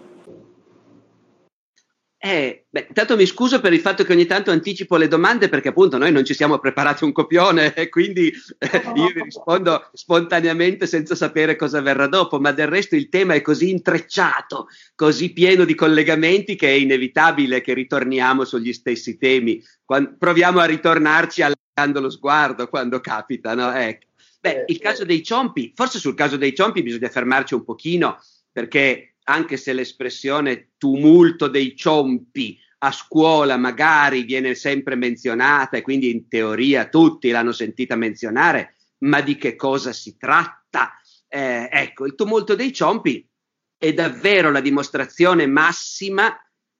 Eh, 2.25 2.67
beh, 2.71 2.87
intanto 2.87 3.17
mi 3.17 3.27
scuso 3.27 3.61
per 3.61 3.73
il 3.73 3.81
fatto 3.81 4.05
che 4.05 4.13
ogni 4.13 4.27
tanto 4.27 4.53
anticipo 4.53 4.97
le 4.97 5.09
domande 5.09 5.49
perché 5.49 5.71
appunto 5.71 5.99
noi 5.99 6.13
non 6.13 6.25
ci 6.25 6.35
siamo 6.35 6.61
preparati 6.61 7.03
un 7.03 7.11
copione 7.11 7.75
e 7.75 7.89
quindi 7.89 8.33
eh, 8.59 8.83
io 8.95 9.11
vi 9.13 9.23
rispondo 9.25 9.91
spontaneamente 9.93 10.87
senza 10.87 11.17
sapere 11.17 11.57
cosa 11.57 11.81
verrà 11.81 12.07
dopo, 12.07 12.39
ma 12.39 12.53
del 12.53 12.69
resto 12.69 12.95
il 12.95 13.09
tema 13.09 13.35
è 13.35 13.41
così 13.41 13.71
intrecciato, 13.71 14.69
così 14.95 15.33
pieno 15.33 15.65
di 15.65 15.75
collegamenti 15.75 16.55
che 16.55 16.69
è 16.69 16.75
inevitabile 16.75 17.61
che 17.61 17.75
ritorniamo 17.75 18.45
sugli 18.45 18.73
stessi 18.73 19.19
temi. 19.19 19.61
Quando, 19.85 20.15
proviamo 20.17 20.61
a 20.61 20.65
ritornarci 20.65 21.43
allargando 21.43 22.01
lo 22.01 22.09
sguardo 22.09 22.69
quando 22.69 23.01
capita, 23.01 23.57
no? 23.57 23.73
Ecco. 23.73 24.07
Beh, 24.39 24.67
il 24.69 24.79
caso 24.79 25.05
dei 25.05 25.25
ciompi, 25.25 25.73
forse 25.75 25.99
sul 25.99 26.15
caso 26.15 26.37
dei 26.37 26.55
ciompi 26.55 26.85
bisogna 26.85 27.09
fermarci 27.09 27.55
un 27.55 27.65
pochino 27.65 28.21
perché 28.53 29.12
anche 29.25 29.57
se 29.57 29.73
l'espressione 29.73 30.71
tumulto 30.77 31.49
dei 31.49 31.77
ciompi 31.77 32.59
a 32.79 32.91
scuola 32.91 33.57
magari 33.57 34.25
viene 34.25 34.55
sempre 34.55 34.97
menzionata 34.97 35.77
e 35.77 35.83
quindi 35.83 36.11
in 36.11 36.29
teoria 36.29 36.89
tutti 36.89 37.31
l'hanno 37.31 37.53
sentita 37.53 37.95
menzionare, 37.95 38.75
ma 38.99 39.21
di 39.21 39.37
che 39.37 39.55
cosa 39.57 39.93
si 39.93 40.17
tratta? 40.17 40.93
Eh, 41.29 41.69
ecco, 41.71 42.07
il 42.07 42.15
tumulto 42.15 42.55
dei 42.55 42.73
ciompi 42.73 43.27
è 43.79 43.93
davvero 43.93 44.51
la 44.51 44.61
dimostrazione 44.61 45.47
massima 45.47 46.37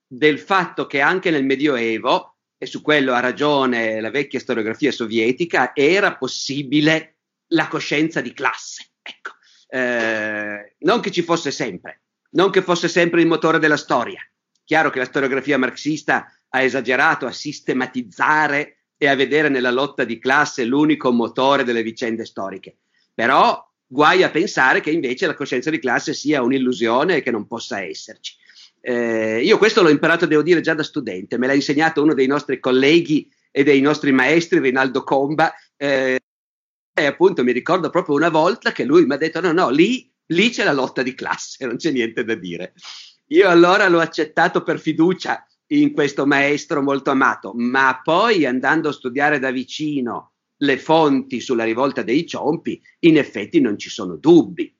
del 0.07 0.39
fatto 0.39 0.87
che 0.87 1.01
anche 1.01 1.31
nel 1.31 1.45
Medioevo, 1.45 2.37
e 2.59 2.67
su 2.67 2.81
quello 2.81 3.13
ha 3.13 3.21
ragione 3.21 4.01
la 4.01 4.11
vecchia 4.11 4.39
storiografia 4.39 4.93
sovietica, 4.93 5.75
era 5.75 6.17
possibile 6.17 7.17
la 7.49 7.67
coscienza 7.67 8.21
di 8.21 8.33
classe. 8.33 8.91
Ecco, 9.03 9.33
eh, 9.69 10.77
non 10.81 11.01
che 11.01 11.11
ci 11.11 11.23
fosse 11.23 11.51
sempre, 11.51 12.03
non 12.33 12.51
che 12.51 12.63
fosse 12.63 12.89
sempre 12.89 13.21
il 13.21 13.27
motore 13.27 13.59
della 13.59 13.77
storia. 13.77 14.21
Chiaro 14.65 14.91
che 14.91 14.99
la 14.99 15.05
storiografia 15.05 15.59
marxista 15.59 16.27
ha 16.49 16.63
esagerato 16.63 17.27
a 17.27 17.33
sistematizzare 17.33 18.85
e 18.97 19.09
a 19.09 19.17
vedere 19.17 19.49
nella 19.49 19.71
lotta 19.71 20.05
di 20.05 20.19
classe 20.19 20.65
l'unico 20.65 21.11
motore 21.11 21.65
delle 21.65 21.83
vicende 21.83 22.25
storiche. 22.25 22.77
Però 23.15 23.61
guai 23.87 24.23
a 24.23 24.31
pensare 24.31 24.81
che 24.81 24.91
invece 24.91 25.27
la 25.27 25.35
coscienza 25.35 25.71
di 25.71 25.79
classe 25.79 26.15
sia 26.15 26.43
un'illusione 26.43 27.17
e 27.17 27.23
che 27.23 27.31
non 27.31 27.47
possa 27.47 27.83
esserci. 27.83 28.37
Eh, 28.81 29.43
io 29.43 29.59
questo 29.59 29.83
l'ho 29.83 29.91
imparato, 29.91 30.27
devo 30.27 30.43
dire, 30.43 30.61
già 30.61 30.75
da 30.75 30.83
studente, 30.83 31.39
me 31.39 31.47
l'ha 31.47 31.55
insegnato 31.55 32.03
uno 32.03 32.15
dei 32.15 32.27
nostri 32.27 32.59
colleghi 32.59 33.31
e 33.51 33.63
dei 33.65 33.81
nostri 33.81 34.13
maestri, 34.13 34.61
Rinaldo 34.61 35.05
Comba, 35.05 35.53
eh, 35.77 36.21
e 36.95 37.07
appunto 37.07 37.43
mi 37.43 37.53
ricordo 37.53 37.91
proprio 37.91 38.17
una 38.17 38.29
volta 38.29 38.73
che 38.73 38.85
lui 38.85 39.05
mi 39.07 39.15
ha 39.15 39.17
detto 39.17 39.41
no, 39.41 39.53
no, 39.53 39.71
lì 39.71 40.12
lì 40.33 40.51
c'è 40.51 40.65
la 40.65 40.73
lotta 40.73 41.03
di 41.03 41.15
classe, 41.15 41.65
non 41.67 41.77
c'è 41.77 41.91
niente 41.91 42.25
da 42.25 42.35
dire. 42.35 42.75
Io 43.29 43.49
allora 43.49 43.89
l'ho 43.89 44.01
accettato 44.01 44.63
per 44.63 44.81
fiducia 44.81 45.47
in 45.69 45.93
questo 45.93 46.27
maestro 46.27 46.83
molto 46.83 47.11
amato, 47.11 47.53
ma 47.55 48.01
poi 48.03 48.45
andando 48.45 48.91
a 48.91 48.93
studiare 48.93 49.39
da 49.39 49.51
vicino 49.51 50.33
le 50.63 50.79
fonti 50.79 51.41
sulla 51.41 51.65
rivolta 51.65 52.03
dei 52.03 52.27
ciompi, 52.27 52.81
in 53.01 53.17
effetti 53.17 53.61
non 53.61 53.79
ci 53.79 53.89
sono 53.89 54.17
dubbi. 54.17 54.75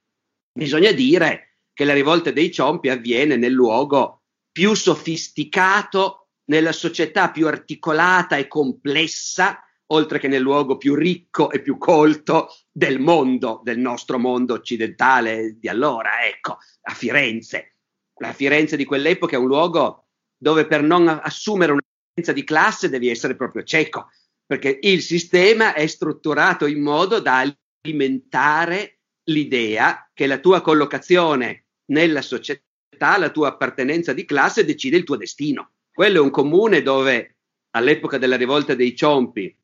Bisogna 0.53 0.93
dire 0.93 1.57
che 1.73 1.85
la 1.85 1.95
rivolta 1.95 2.31
dei 2.31 2.53
ciompi 2.53 2.89
avviene 2.89 3.37
nel 3.37 3.53
luogo 3.53 4.23
più 4.53 4.75
sofisticato, 4.75 6.29
nella 6.45 6.73
società 6.73 7.31
più 7.31 7.47
articolata 7.47 8.37
e 8.37 8.47
complessa 8.47 9.59
oltre 9.93 10.19
che 10.19 10.29
nel 10.29 10.43
luogo 10.43 10.77
più 10.77 10.95
ricco 10.95 11.51
e 11.51 11.61
più 11.61 11.79
colto 11.79 12.49
del 12.71 12.99
mondo, 12.99 13.61
del 13.63 13.79
nostro 13.79 14.19
mondo 14.19 14.55
occidentale 14.55 15.57
di 15.59 15.69
allora, 15.69 16.27
ecco, 16.27 16.59
a 16.83 16.95
Firenze. 16.95 17.77
La 18.17 18.33
Firenze 18.33 18.77
di 18.77 18.85
quell'epoca 18.85 19.37
è 19.37 19.39
un 19.39 19.47
luogo 19.47 20.07
dove 20.37 20.67
per 20.67 20.83
non 20.83 21.09
assumere 21.09 21.73
una 21.73 21.81
differenza 21.83 22.33
di 22.33 22.45
classe 22.45 22.89
devi 22.89 23.09
essere 23.09 23.37
proprio 23.37 23.63
cieco, 23.63 24.09
perché 24.45 24.79
il 24.83 25.03
sistema 25.03 25.75
è 25.75 25.87
strutturato 25.87 26.67
in 26.67 26.83
modo 26.83 27.21
da 27.21 27.45
alimentare 27.85 28.99
l'idea 29.25 30.11
che 30.13 30.27
la 30.27 30.39
tua 30.39 30.61
collocazione 30.63 31.67
nella 31.93 32.23
società, 32.23 33.19
la 33.19 33.31
tua 33.31 33.49
appartenenza 33.49 34.13
di 34.13 34.25
classe 34.25 34.65
decide 34.65 34.97
il 34.97 35.05
tuo 35.05 35.17
destino. 35.17 35.73
Quello 35.93 36.19
è 36.19 36.23
un 36.23 36.31
comune 36.31 36.83
dove 36.83 37.37
all'epoca 37.71 38.19
della 38.19 38.37
rivolta 38.37 38.75
dei 38.75 38.97
Ciompi 38.97 39.55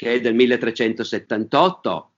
che 0.00 0.14
è 0.14 0.20
del 0.22 0.34
1378, 0.34 2.12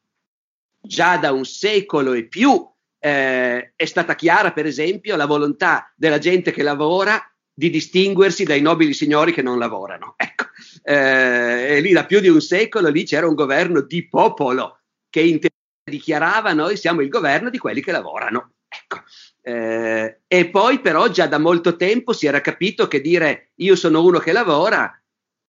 già 0.81 1.17
da 1.17 1.33
un 1.33 1.45
secolo 1.45 2.13
e 2.13 2.29
più 2.29 2.65
eh, 3.01 3.73
è 3.75 3.85
stata 3.85 4.15
chiara, 4.15 4.53
per 4.53 4.67
esempio, 4.67 5.17
la 5.17 5.27
volontà 5.27 5.93
della 5.97 6.19
gente 6.19 6.53
che 6.53 6.63
lavora 6.63 7.21
di 7.53 7.71
distinguersi 7.71 8.45
dai 8.45 8.61
nobili 8.61 8.95
signori 8.95 9.33
che 9.33 9.43
non 9.43 9.59
lavorano. 9.59 10.15
Ecco, 10.17 10.45
eh, 10.85 11.81
lì 11.81 11.91
da 11.91 12.07
più 12.07 12.21
di 12.21 12.29
un 12.29 12.41
secolo 12.41 12.89
lì 12.89 13.05
c'era 13.05 13.27
un 13.27 13.35
governo 13.35 13.81
di 13.81 14.09
popolo 14.09 14.83
che 15.11 15.41
dichiarava 15.83 16.53
noi 16.53 16.77
siamo 16.77 17.01
il 17.01 17.09
governo 17.09 17.51
di 17.51 17.59
quelli 17.59 17.83
che 17.83 17.91
lavorano. 17.91 18.53
Ecco. 18.69 19.03
Eh, 19.41 20.21
e 20.29 20.49
poi 20.51 20.81
però 20.81 21.09
già 21.09 21.27
da 21.27 21.39
molto 21.39 21.75
tempo 21.75 22.13
si 22.13 22.29
era 22.29 22.41
capito 22.41 22.87
che 22.87 23.01
dire 23.01 23.51
io 23.57 23.75
sono 23.75 24.05
uno 24.05 24.21
che 24.21 24.31
lavora 24.31 25.02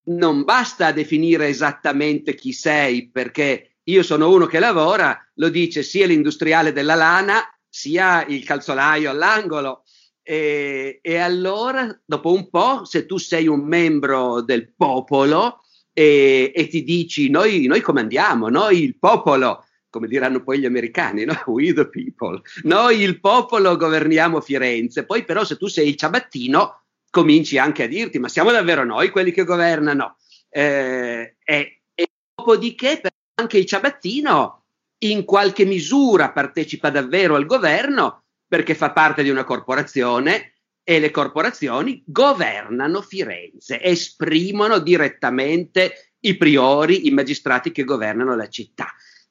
non 0.05 0.43
basta 0.43 0.91
definire 0.91 1.47
esattamente 1.47 2.35
chi 2.35 2.51
sei, 2.51 3.09
perché 3.09 3.77
io 3.83 4.03
sono 4.03 4.31
uno 4.31 4.45
che 4.45 4.59
lavora, 4.59 5.17
lo 5.35 5.49
dice 5.49 5.83
sia 5.83 6.07
l'industriale 6.07 6.71
della 6.71 6.95
lana, 6.95 7.41
sia 7.67 8.25
il 8.25 8.43
calzolaio 8.43 9.09
all'angolo. 9.09 9.83
E, 10.21 10.99
e 11.01 11.17
allora, 11.17 11.99
dopo 12.05 12.31
un 12.33 12.49
po', 12.49 12.85
se 12.85 13.05
tu 13.05 13.17
sei 13.17 13.47
un 13.47 13.61
membro 13.61 14.41
del 14.41 14.73
popolo 14.73 15.63
e, 15.91 16.51
e 16.55 16.67
ti 16.67 16.83
dici 16.83 17.29
noi, 17.29 17.65
noi 17.67 17.81
comandiamo, 17.81 18.47
noi 18.47 18.83
il 18.83 18.97
popolo, 18.97 19.65
come 19.89 20.07
diranno 20.07 20.41
poi 20.41 20.59
gli 20.59 20.65
americani, 20.65 21.25
no? 21.25 21.33
we 21.47 21.73
the 21.73 21.89
people, 21.89 22.41
noi 22.63 23.01
il 23.01 23.19
popolo 23.19 23.75
governiamo 23.75 24.39
Firenze, 24.39 25.05
poi 25.05 25.25
però 25.25 25.43
se 25.43 25.57
tu 25.57 25.67
sei 25.67 25.89
il 25.89 25.95
ciabattino 25.95 26.82
cominci 27.13 27.59
anche 27.59 27.83
a 27.83 27.87
dirti, 27.87 28.17
ma 28.17 28.27
siamo 28.27 28.49
davvero 28.49 28.83
noi 28.83 29.11
quelli 29.11 29.31
che 29.31 29.43
governano? 29.43 30.17
Eh, 30.49 31.35
e, 31.43 31.81
e 31.93 32.07
dopodiché 32.33 33.01
anche 33.35 33.59
il 33.59 33.67
ciabattino 33.67 34.63
in 35.03 35.23
qualche 35.23 35.63
misura 35.63 36.31
partecipa 36.31 36.89
davvero 36.89 37.35
al 37.35 37.45
governo 37.45 38.23
perché 38.47 38.73
fa 38.73 38.93
parte 38.93 39.21
di 39.21 39.29
una 39.29 39.43
corporazione 39.43 40.53
e 40.83 40.99
le 40.99 41.11
corporazioni 41.11 42.03
governano 42.03 43.03
Firenze, 43.03 43.79
esprimono 43.79 44.79
direttamente 44.79 46.13
i 46.21 46.35
priori, 46.35 47.05
i 47.05 47.11
magistrati 47.11 47.71
che 47.71 47.83
governano 47.83 48.35
la 48.35 48.49
città. 48.49 48.87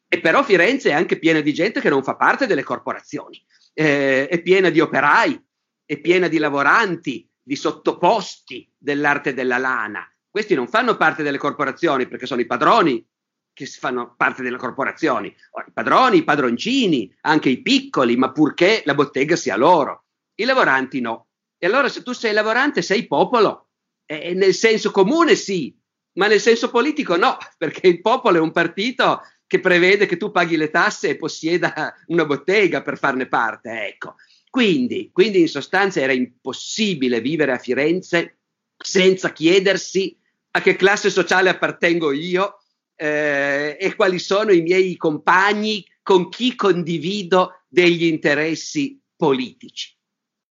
E 0.06 0.20
però 0.20 0.44
Firenze 0.44 0.90
è 0.90 0.92
anche 0.92 1.18
piena 1.18 1.40
di 1.40 1.52
gente 1.52 1.80
che 1.80 1.90
non 1.90 2.04
fa 2.04 2.14
parte 2.14 2.46
delle 2.46 2.62
corporazioni, 2.62 3.44
eh, 3.74 4.28
è 4.28 4.40
piena 4.40 4.70
di 4.70 4.78
operai, 4.78 5.36
è 5.84 5.98
piena 5.98 6.28
di 6.28 6.38
lavoranti, 6.38 7.28
di 7.42 7.56
sottoposti 7.56 8.70
dell'arte 8.78 9.34
della 9.34 9.58
lana. 9.58 10.06
Questi 10.30 10.54
non 10.54 10.68
fanno 10.68 10.96
parte 10.96 11.22
delle 11.22 11.38
corporazioni 11.38 12.06
perché 12.06 12.26
sono 12.26 12.40
i 12.40 12.46
padroni 12.46 13.04
che 13.52 13.66
fanno 13.66 14.14
parte 14.16 14.42
delle 14.42 14.56
corporazioni, 14.56 15.28
I 15.28 15.72
padroni, 15.72 16.18
i 16.18 16.24
padroncini, 16.24 17.14
anche 17.22 17.50
i 17.50 17.60
piccoli, 17.60 18.16
ma 18.16 18.32
purché 18.32 18.82
la 18.86 18.94
bottega 18.94 19.36
sia 19.36 19.56
loro. 19.56 20.06
I 20.36 20.44
lavoranti 20.44 21.00
no. 21.00 21.26
E 21.58 21.66
allora 21.66 21.88
se 21.88 22.02
tu 22.02 22.12
sei 22.12 22.32
lavorante 22.32 22.80
sei 22.82 23.06
popolo. 23.06 23.68
E 24.06 24.34
nel 24.34 24.54
senso 24.54 24.90
comune 24.90 25.34
sì, 25.34 25.78
ma 26.14 26.26
nel 26.26 26.40
senso 26.40 26.70
politico 26.70 27.16
no, 27.16 27.36
perché 27.58 27.86
il 27.86 28.00
popolo 28.00 28.38
è 28.38 28.40
un 28.40 28.52
partito 28.52 29.20
che 29.46 29.60
prevede 29.60 30.06
che 30.06 30.16
tu 30.16 30.30
paghi 30.30 30.56
le 30.56 30.70
tasse 30.70 31.10
e 31.10 31.16
possieda 31.16 31.94
una 32.06 32.24
bottega 32.24 32.80
per 32.80 32.98
farne 32.98 33.26
parte. 33.26 33.86
Ecco. 33.86 34.14
Quindi, 34.52 35.08
quindi 35.14 35.40
in 35.40 35.48
sostanza 35.48 36.02
era 36.02 36.12
impossibile 36.12 37.22
vivere 37.22 37.52
a 37.52 37.58
Firenze 37.58 38.40
senza 38.76 39.32
chiedersi 39.32 40.14
a 40.50 40.60
che 40.60 40.76
classe 40.76 41.08
sociale 41.08 41.48
appartengo 41.48 42.12
io 42.12 42.58
eh, 42.94 43.78
e 43.80 43.94
quali 43.96 44.18
sono 44.18 44.52
i 44.52 44.60
miei 44.60 44.94
compagni 44.98 45.82
con 46.02 46.28
chi 46.28 46.54
condivido 46.54 47.62
degli 47.66 48.04
interessi 48.04 49.00
politici. 49.16 49.96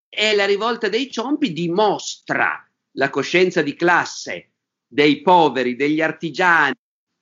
E 0.09 0.33
la 0.33 0.47
rivolta 0.47 0.89
dei 0.89 1.11
ciompi 1.11 1.53
dimostra 1.53 2.67
la 2.93 3.11
coscienza 3.11 3.61
di 3.61 3.75
classe 3.75 4.53
dei 4.87 5.21
poveri, 5.21 5.75
degli 5.75 6.01
artigiani, 6.01 6.73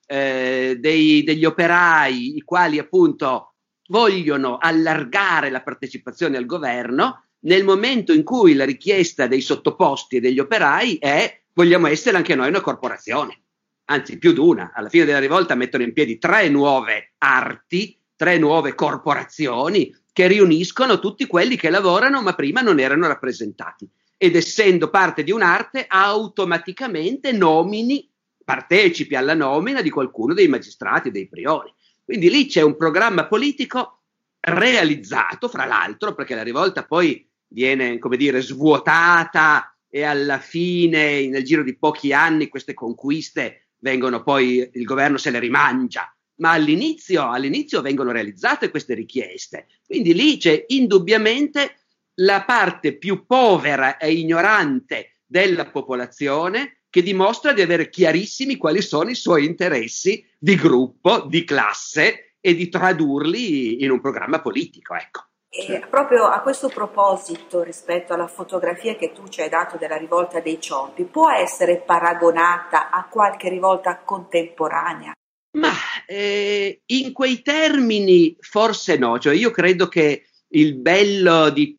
eh, 0.06 0.78
dei, 0.80 1.24
degli 1.24 1.44
operai, 1.44 2.38
i 2.38 2.40
quali 2.40 2.78
appunto 2.78 3.49
vogliono 3.90 4.56
allargare 4.58 5.50
la 5.50 5.62
partecipazione 5.62 6.36
al 6.36 6.46
governo 6.46 7.26
nel 7.40 7.64
momento 7.64 8.12
in 8.12 8.24
cui 8.24 8.54
la 8.54 8.64
richiesta 8.64 9.26
dei 9.26 9.40
sottoposti 9.40 10.16
e 10.16 10.20
degli 10.20 10.40
operai 10.40 10.96
è 10.96 11.40
vogliamo 11.52 11.86
essere 11.86 12.16
anche 12.16 12.34
noi 12.34 12.48
una 12.48 12.60
corporazione 12.60 13.42
anzi 13.90 14.18
più 14.18 14.32
di 14.32 14.38
una, 14.38 14.72
alla 14.74 14.88
fine 14.88 15.04
della 15.04 15.18
rivolta 15.18 15.54
mettono 15.54 15.82
in 15.82 15.92
piedi 15.92 16.18
tre 16.18 16.48
nuove 16.48 17.12
arti, 17.18 17.98
tre 18.16 18.38
nuove 18.38 18.74
corporazioni 18.74 19.94
che 20.12 20.26
riuniscono 20.26 20.98
tutti 20.98 21.26
quelli 21.26 21.56
che 21.56 21.70
lavorano 21.70 22.22
ma 22.22 22.34
prima 22.34 22.60
non 22.60 22.78
erano 22.78 23.06
rappresentati. 23.06 23.88
Ed 24.16 24.36
essendo 24.36 24.90
parte 24.90 25.24
di 25.24 25.32
un'arte, 25.32 25.86
automaticamente 25.88 27.32
nomini, 27.32 28.08
partecipi 28.44 29.16
alla 29.16 29.34
nomina 29.34 29.80
di 29.80 29.90
qualcuno 29.90 30.34
dei 30.34 30.46
magistrati, 30.46 31.10
dei 31.10 31.26
priori. 31.28 31.72
Quindi 32.10 32.28
lì 32.28 32.46
c'è 32.46 32.60
un 32.60 32.76
programma 32.76 33.28
politico 33.28 34.00
realizzato, 34.40 35.46
fra 35.46 35.64
l'altro, 35.64 36.12
perché 36.12 36.34
la 36.34 36.42
rivolta 36.42 36.84
poi 36.84 37.24
viene, 37.46 38.00
come 38.00 38.16
dire, 38.16 38.42
svuotata 38.42 39.78
e 39.88 40.02
alla 40.02 40.40
fine, 40.40 41.28
nel 41.28 41.44
giro 41.44 41.62
di 41.62 41.76
pochi 41.76 42.12
anni, 42.12 42.48
queste 42.48 42.74
conquiste 42.74 43.68
vengono 43.78 44.24
poi, 44.24 44.68
il 44.72 44.82
governo 44.82 45.18
se 45.18 45.30
le 45.30 45.38
rimangia, 45.38 46.12
ma 46.38 46.50
all'inizio, 46.50 47.30
all'inizio 47.30 47.80
vengono 47.80 48.10
realizzate 48.10 48.70
queste 48.70 48.94
richieste. 48.94 49.68
Quindi 49.86 50.12
lì 50.12 50.36
c'è 50.36 50.64
indubbiamente 50.66 51.84
la 52.14 52.42
parte 52.42 52.98
più 52.98 53.24
povera 53.24 53.98
e 53.98 54.14
ignorante 54.14 55.20
della 55.24 55.70
popolazione 55.70 56.79
che 56.90 57.02
dimostra 57.02 57.52
di 57.52 57.62
avere 57.62 57.88
chiarissimi 57.88 58.56
quali 58.56 58.82
sono 58.82 59.08
i 59.08 59.14
suoi 59.14 59.46
interessi 59.46 60.26
di 60.36 60.56
gruppo, 60.56 61.20
di 61.22 61.44
classe 61.44 62.34
e 62.40 62.54
di 62.54 62.68
tradurli 62.68 63.82
in 63.82 63.90
un 63.90 64.00
programma 64.00 64.40
politico. 64.40 64.94
Ecco. 64.94 65.24
E 65.52 65.84
proprio 65.88 66.26
a 66.26 66.40
questo 66.42 66.68
proposito, 66.68 67.62
rispetto 67.62 68.12
alla 68.12 68.28
fotografia 68.28 68.94
che 68.96 69.12
tu 69.12 69.26
ci 69.28 69.40
hai 69.40 69.48
dato 69.48 69.76
della 69.78 69.96
rivolta 69.96 70.40
dei 70.40 70.60
Ciompi, 70.60 71.04
può 71.04 71.30
essere 71.30 71.78
paragonata 71.78 72.90
a 72.90 73.08
qualche 73.08 73.48
rivolta 73.48 73.98
contemporanea? 73.98 75.12
Ma 75.52 75.72
eh, 76.06 76.82
in 76.86 77.12
quei 77.12 77.42
termini 77.42 78.36
forse 78.38 78.96
no, 78.96 79.18
cioè 79.18 79.34
io 79.34 79.50
credo 79.50 79.88
che 79.88 80.26
il 80.50 80.76
bello 80.76 81.50
di, 81.50 81.76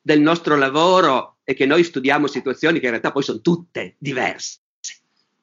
del 0.00 0.20
nostro 0.20 0.56
lavoro 0.56 1.33
è 1.44 1.54
che 1.54 1.66
noi 1.66 1.84
studiamo 1.84 2.26
situazioni 2.26 2.78
che 2.78 2.86
in 2.86 2.90
realtà 2.90 3.12
poi 3.12 3.22
sono 3.22 3.40
tutte 3.40 3.94
diverse 3.98 4.58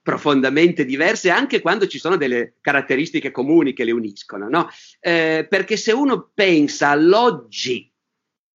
profondamente 0.01 0.83
diverse 0.83 1.29
anche 1.29 1.61
quando 1.61 1.85
ci 1.87 1.99
sono 1.99 2.17
delle 2.17 2.55
caratteristiche 2.61 3.31
comuni 3.31 3.73
che 3.73 3.83
le 3.83 3.91
uniscono, 3.91 4.49
no? 4.49 4.67
eh, 4.99 5.45
perché 5.47 5.77
se 5.77 5.91
uno 5.91 6.31
pensa 6.33 6.89
all'oggi, 6.89 7.91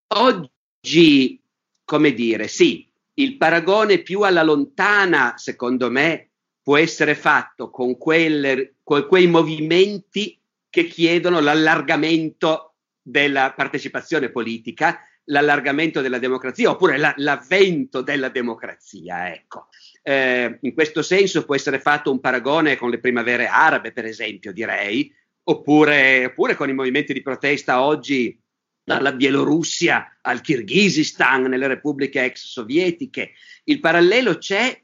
oggi, 0.09 1.41
come 1.85 2.13
dire, 2.15 2.49
sì, 2.49 2.89
il 3.15 3.37
paragone 3.37 3.99
più 3.99 4.23
alla 4.23 4.43
lontana, 4.43 5.35
secondo 5.37 5.91
me, 5.91 6.31
può 6.63 6.77
essere 6.77 7.15
fatto 7.15 7.71
con, 7.71 7.97
quelle, 7.97 8.75
con 8.83 9.07
quei 9.07 9.29
movimenti 9.29 10.39
che 10.69 10.87
chiedono 10.89 11.41
l'allargamento 11.41 12.75
della 13.01 13.53
partecipazione 13.57 14.31
politica, 14.31 14.99
l'allargamento 15.27 16.01
della 16.01 16.19
democrazia 16.19 16.71
oppure 16.71 16.99
la, 16.99 17.13
l'avvento 17.17 18.01
della 18.01 18.29
democrazia. 18.29 19.33
Ecco. 19.33 19.69
Eh, 20.03 20.59
in 20.61 20.75
questo 20.75 21.03
senso 21.03 21.45
può 21.45 21.55
essere 21.55 21.81
fatto 21.81 22.11
un 22.11 22.21
paragone 22.21 22.77
con 22.77 22.91
le 22.91 23.01
primavere 23.01 23.47
arabe, 23.47 23.93
per 23.93 24.05
esempio, 24.05 24.53
direi, 24.53 25.13
oppure, 25.45 26.27
oppure 26.27 26.55
con 26.55 26.69
i 26.69 26.75
movimenti 26.75 27.13
di 27.13 27.23
protesta 27.23 27.83
oggi 27.83 28.39
dalla 28.85 29.13
Bielorussia 29.13 30.19
al 30.23 30.41
Kirghizistan, 30.41 31.43
nelle 31.45 31.67
repubbliche 31.67 32.25
ex 32.25 32.47
sovietiche. 32.47 33.33
Il 33.65 33.81
parallelo 33.81 34.39
c'è 34.39 34.81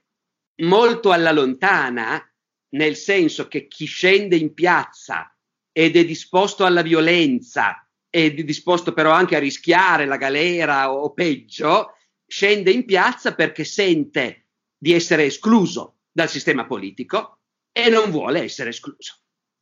molto 0.63 1.13
alla 1.13 1.31
lontana, 1.31 2.21
nel 2.71 2.97
senso 2.97 3.47
che 3.47 3.69
chi 3.69 3.85
scende 3.85 4.35
in 4.35 4.55
piazza 4.55 5.33
ed 5.71 5.97
è 5.97 6.05
disposto 6.05 6.65
alla 6.65 6.83
violenza 6.83 7.87
è 8.13 8.31
disposto 8.31 8.93
però 8.93 9.11
anche 9.11 9.37
a 9.37 9.39
rischiare 9.39 10.05
la 10.05 10.19
galera 10.19 10.93
o 10.93 11.15
peggio, 11.15 11.95
scende 12.27 12.71
in 12.71 12.85
piazza 12.85 13.35
perché 13.35 13.65
sente 13.65 14.49
di 14.77 14.93
essere 14.93 15.25
escluso 15.25 16.01
dal 16.13 16.29
sistema 16.29 16.67
politico 16.67 17.39
e 17.73 17.89
non 17.89 18.11
vuole 18.11 18.43
essere 18.43 18.69
escluso. 18.69 19.21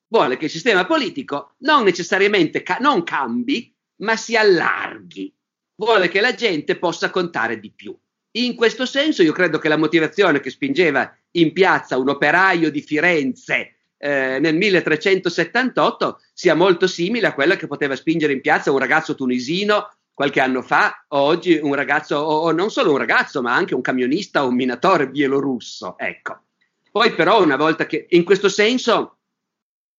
Vuole 0.09 0.37
che 0.37 0.47
il 0.47 0.51
sistema 0.51 0.85
politico 0.85 1.55
non 1.59 1.85
necessariamente 1.85 2.65
ca- 2.65 2.79
non 2.81 3.05
cambi, 3.05 3.73
ma 4.01 4.17
si 4.17 4.35
allarghi. 4.35 5.33
Vuole 5.77 6.09
che 6.09 6.21
la 6.21 6.35
gente 6.35 6.77
possa 6.77 7.11
contare 7.11 7.61
di 7.61 7.71
più. 7.71 7.97
In 8.33 8.57
questo 8.57 8.85
senso 8.85 9.23
io 9.23 9.33
credo 9.33 9.59
che 9.59 9.69
la 9.69 9.77
motivazione 9.77 10.41
che 10.41 10.51
spingeva 10.51 11.17
in 11.33 11.53
piazza 11.53 11.97
un 11.97 12.09
operaio 12.09 12.69
di 12.73 12.83
Firenze 12.83 13.80
eh, 14.03 14.39
nel 14.41 14.57
1378 14.57 16.21
sia 16.33 16.55
molto 16.55 16.87
simile 16.87 17.27
a 17.27 17.35
quella 17.35 17.57
che 17.57 17.67
poteva 17.67 17.95
spingere 17.95 18.33
in 18.33 18.41
piazza 18.41 18.73
un 18.73 18.79
ragazzo 18.79 19.15
tunisino 19.15 19.91
qualche 20.15 20.41
anno 20.41 20.63
fa, 20.63 21.05
oggi 21.09 21.59
un 21.63 21.75
ragazzo, 21.75 22.17
o 22.17 22.51
non 22.53 22.71
solo 22.71 22.93
un 22.93 22.99
ragazzo, 22.99 23.41
ma 23.41 23.55
anche 23.55 23.75
un 23.75 23.81
camionista 23.81 24.45
o 24.45 24.49
un 24.49 24.55
minatore 24.55 25.09
bielorusso. 25.09 25.97
Ecco. 25.99 26.43
Poi 26.91 27.15
però 27.15 27.43
una 27.43 27.57
volta 27.57 27.87
che, 27.87 28.07
in 28.11 28.25
questo 28.25 28.51
senso, 28.51 29.17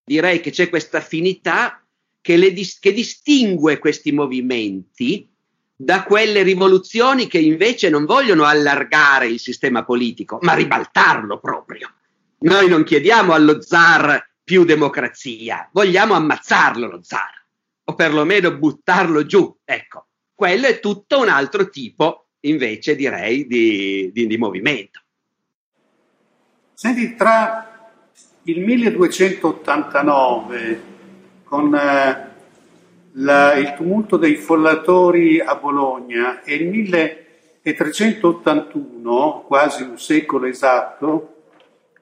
direi 0.04 0.40
che 0.40 0.52
c'è 0.52 0.70
questa 0.70 0.98
affinità 0.98 1.84
che, 2.22 2.38
le, 2.38 2.54
che 2.80 2.94
distingue 2.94 3.80
questi 3.80 4.12
movimenti 4.12 5.28
da 5.76 6.04
quelle 6.04 6.44
rivoluzioni 6.44 7.26
che 7.26 7.40
invece 7.40 7.90
non 7.90 8.06
vogliono 8.06 8.44
allargare 8.44 9.28
il 9.28 9.40
sistema 9.40 9.84
politico, 9.84 10.38
ma 10.42 10.54
ribaltarlo 10.54 11.40
proprio. 11.40 11.92
Noi 12.42 12.68
non 12.68 12.84
chiediamo 12.84 13.34
allo 13.34 13.62
zar 13.62 14.30
più 14.44 14.64
democrazia, 14.64 15.70
vogliamo 15.72 16.14
ammazzarlo 16.14 16.88
lo 16.88 17.00
zar, 17.04 17.46
o 17.86 17.96
perlomeno 17.96 18.58
buttarlo 18.58 19.26
giù, 19.26 19.56
ecco 19.64 20.08
quello 20.42 20.66
è 20.66 20.80
tutto 20.80 21.20
un 21.20 21.30
altro 21.30 21.70
tipo, 21.70 22.30
invece, 22.40 22.96
direi, 22.96 23.46
di, 23.46 24.10
di, 24.12 24.26
di 24.26 24.38
movimento. 24.40 25.00
Senti, 26.74 27.14
tra 27.14 27.92
il 28.46 28.60
1289, 28.62 30.82
con 31.44 31.76
eh, 31.76 32.30
la, 33.12 33.54
il 33.54 33.76
tumulto 33.76 34.18
dei 34.18 34.38
follatori 34.38 35.40
a 35.40 35.54
Bologna, 35.58 36.42
e 36.42 36.56
il 36.56 36.70
1381, 36.70 39.44
quasi 39.46 39.84
un 39.84 40.00
secolo 40.00 40.48
esatto, 40.48 41.41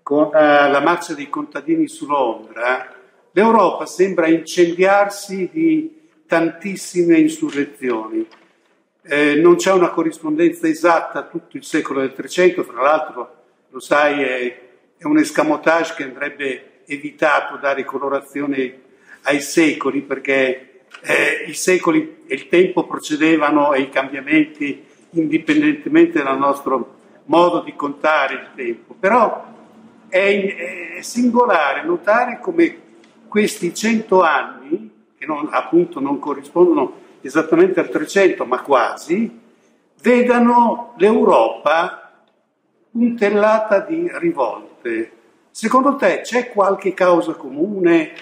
con 0.10 0.36
eh, 0.36 0.72
la 0.72 0.82
marcia 0.82 1.14
dei 1.14 1.30
contadini 1.30 1.88
su 1.88 2.08
Londra, 2.08 2.92
l'Europa 3.32 3.86
sembra 3.86 4.28
incendiarsi 4.28 5.52
di 5.54 6.00
tantissime 6.26 7.20
insurrezioni. 7.20 8.28
Eh, 9.04 9.36
non 9.36 9.58
c'è 9.58 9.72
una 9.72 9.92
corrispondenza 9.92 10.68
esatta 10.68 11.20
a 11.20 11.28
tutto 11.28 11.58
il 11.58 11.64
secolo 11.64 12.00
del 12.00 12.16
Trecento, 12.16 12.64
fra 12.64 12.82
l'altro, 12.82 13.36
lo 13.70 13.80
sai, 13.80 14.24
è, 14.24 14.60
è 14.98 15.06
un 15.06 15.20
escamotage 15.20 15.94
che 15.94 16.04
andrebbe 16.06 16.82
evitato 16.88 17.58
dare 17.58 17.86
colorazione 17.86 18.82
ai 19.22 19.42
secoli, 19.42 20.02
perché 20.02 20.86
eh, 21.02 21.46
i 21.46 21.54
secoli 21.54 22.24
e 22.26 22.34
il 22.34 22.48
tempo 22.48 22.88
procedevano 22.88 23.74
e 23.74 23.82
i 23.82 23.90
cambiamenti 23.90 24.84
indipendentemente 25.12 26.24
dal 26.24 26.40
nostro 26.40 26.96
modo 27.26 27.62
di 27.62 27.76
contare 27.76 28.34
il 28.34 28.48
tempo. 28.56 28.96
Però 29.00 29.58
è, 30.10 30.96
è 30.98 31.02
singolare 31.02 31.86
notare 31.86 32.40
come 32.42 32.88
questi 33.28 33.74
cento 33.74 34.22
anni, 34.22 35.08
che 35.18 35.26
non, 35.26 35.48
appunto 35.52 36.00
non 36.00 36.20
corrispondono 36.20 37.08
esattamente 37.22 37.80
al 37.80 37.90
300, 37.90 38.46
ma 38.46 38.62
quasi, 38.62 39.40
vedano 40.02 40.94
l'Europa 40.98 42.24
puntellata 42.92 43.82
di 43.82 44.10
rivolte. 44.14 45.12
Secondo 45.52 45.96
te 45.96 46.22
c'è 46.22 46.50
qualche 46.50 46.94
causa 46.94 47.34
comune? 47.34 48.14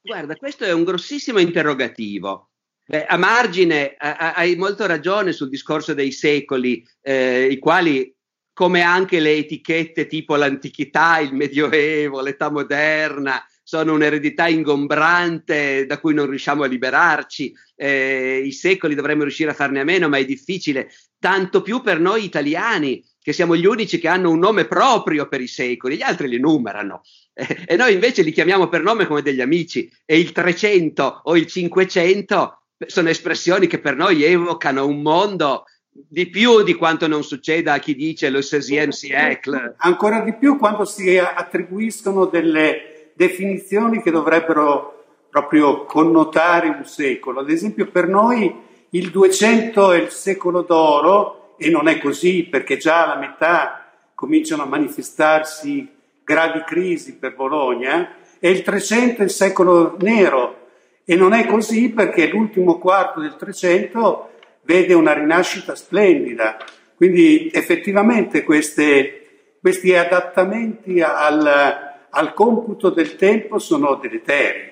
Guarda, 0.00 0.34
questo 0.36 0.64
è 0.64 0.72
un 0.72 0.84
grossissimo 0.84 1.38
interrogativo. 1.38 2.48
Beh, 2.84 3.06
a 3.06 3.16
margine 3.16 3.94
hai 3.96 4.56
molto 4.56 4.86
ragione 4.86 5.32
sul 5.32 5.48
discorso 5.48 5.94
dei 5.94 6.10
secoli, 6.10 6.84
eh, 7.00 7.46
i 7.46 7.58
quali 7.58 8.12
come 8.52 8.82
anche 8.82 9.20
le 9.20 9.36
etichette 9.36 10.06
tipo 10.06 10.36
l'antichità, 10.36 11.18
il 11.18 11.34
medioevo, 11.34 12.20
l'età 12.20 12.50
moderna, 12.50 13.42
sono 13.62 13.94
un'eredità 13.94 14.48
ingombrante 14.48 15.86
da 15.86 15.98
cui 15.98 16.14
non 16.14 16.28
riusciamo 16.28 16.62
a 16.62 16.66
liberarci. 16.66 17.54
Eh, 17.74 18.42
I 18.44 18.52
secoli 18.52 18.94
dovremmo 18.94 19.22
riuscire 19.22 19.50
a 19.50 19.54
farne 19.54 19.80
a 19.80 19.84
meno, 19.84 20.08
ma 20.08 20.18
è 20.18 20.24
difficile, 20.24 20.90
tanto 21.18 21.62
più 21.62 21.80
per 21.80 21.98
noi 22.00 22.24
italiani, 22.24 23.02
che 23.20 23.32
siamo 23.32 23.56
gli 23.56 23.64
unici 23.64 23.98
che 23.98 24.08
hanno 24.08 24.30
un 24.30 24.40
nome 24.40 24.66
proprio 24.66 25.28
per 25.28 25.40
i 25.40 25.46
secoli, 25.46 25.96
gli 25.96 26.02
altri 26.02 26.28
li 26.28 26.38
numerano. 26.38 27.02
Eh, 27.32 27.64
e 27.66 27.76
noi 27.76 27.94
invece 27.94 28.22
li 28.22 28.32
chiamiamo 28.32 28.68
per 28.68 28.82
nome 28.82 29.06
come 29.06 29.22
degli 29.22 29.40
amici. 29.40 29.90
E 30.04 30.18
il 30.18 30.32
300 30.32 31.22
o 31.24 31.36
il 31.36 31.46
500 31.46 32.62
sono 32.86 33.08
espressioni 33.08 33.68
che 33.68 33.78
per 33.78 33.96
noi 33.96 34.24
evocano 34.24 34.86
un 34.86 35.00
mondo 35.00 35.64
di 35.92 36.26
più 36.28 36.62
di 36.62 36.74
quanto 36.74 37.06
non 37.06 37.22
succeda 37.22 37.74
a 37.74 37.78
chi 37.78 37.94
dice 37.94 38.30
lo 38.30 38.38
16e 38.38 38.88
siècle. 38.88 39.74
Ancora 39.78 40.20
di 40.20 40.34
più 40.34 40.56
quando 40.58 40.84
si 40.84 41.18
attribuiscono 41.18 42.24
delle 42.24 43.10
definizioni 43.14 44.02
che 44.02 44.10
dovrebbero 44.10 45.04
proprio 45.28 45.84
connotare 45.84 46.68
un 46.68 46.84
secolo. 46.84 47.40
Ad 47.40 47.50
esempio 47.50 47.90
per 47.90 48.08
noi 48.08 48.54
il 48.90 49.10
200 49.10 49.92
è 49.92 49.98
il 49.98 50.10
secolo 50.10 50.62
d'oro 50.62 51.54
e 51.58 51.70
non 51.70 51.88
è 51.88 51.98
così 51.98 52.44
perché 52.44 52.76
già 52.78 53.04
alla 53.04 53.18
metà 53.18 53.90
cominciano 54.14 54.62
a 54.62 54.66
manifestarsi 54.66 55.88
gravi 56.24 56.62
crisi 56.64 57.16
per 57.16 57.34
Bologna 57.34 58.14
e 58.38 58.50
il 58.50 58.62
300 58.62 59.22
è 59.22 59.24
il 59.24 59.30
secolo 59.30 59.96
nero 60.00 60.68
e 61.04 61.16
non 61.16 61.32
è 61.32 61.46
così 61.46 61.90
perché 61.90 62.28
l'ultimo 62.28 62.78
quarto 62.78 63.20
del 63.20 63.36
300 63.36 64.31
vede 64.62 64.94
una 64.94 65.12
rinascita 65.12 65.74
splendida. 65.74 66.58
Quindi 66.94 67.50
effettivamente 67.52 68.44
queste, 68.44 69.56
questi 69.60 69.94
adattamenti 69.94 71.00
al, 71.00 71.94
al 72.10 72.34
computo 72.34 72.90
del 72.90 73.16
tempo 73.16 73.58
sono 73.58 73.94
deleteri. 73.96 74.71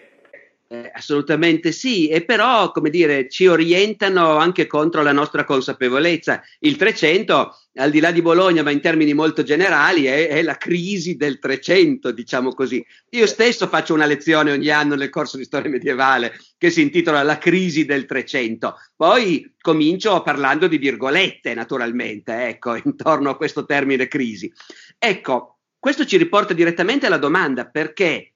Eh, 0.73 0.89
assolutamente 0.95 1.73
sì, 1.73 2.07
e 2.07 2.25
però, 2.25 2.71
come 2.71 2.91
dire, 2.91 3.29
ci 3.29 3.49
orientano 3.49 4.37
anche 4.37 4.69
contro 4.69 5.03
la 5.03 5.11
nostra 5.11 5.43
consapevolezza. 5.43 6.41
Il 6.61 6.77
300, 6.77 7.59
al 7.75 7.91
di 7.91 7.99
là 7.99 8.13
di 8.13 8.23
Bologna, 8.23 8.63
ma 8.63 8.71
in 8.71 8.81
termini 8.81 9.13
molto 9.13 9.43
generali, 9.43 10.05
è, 10.05 10.29
è, 10.29 10.43
la 10.43 10.55
crisi 10.55 11.17
del 11.17 11.41
300, 11.41 12.13
diciamo 12.13 12.55
così. 12.55 12.87
Io 13.11 13.27
stesso 13.27 13.67
faccio 13.67 13.95
una 13.95 14.07
lezione 14.07 14.53
ogni 14.53 14.69
anno 14.69 14.95
nel 14.95 15.11
corso 15.11 15.37
di 15.37 15.43
storia 15.43 15.69
medievale 15.69 16.39
che 16.57 16.71
si 16.71 16.83
intitola 16.83 17.25
La 17.25 17.39
crisi 17.39 17.85
del 17.85 18.07
300. 18.07 18.77
Poi 18.95 19.53
comincio 19.61 20.23
parlando 20.23 20.69
di 20.69 20.79
virgolette, 20.79 21.53
naturalmente, 21.53 22.47
ecco, 22.47 22.77
intorno 22.85 23.31
a 23.31 23.37
questo 23.37 23.65
termine 23.65 24.07
crisi. 24.07 24.49
Ecco, 24.97 25.59
questo 25.81 26.07
ci 26.07 26.17
riporta 26.17 26.55
direttamente 26.55 27.07
alla 27.07 27.19
domanda 27.19 27.67
perché 27.67 28.35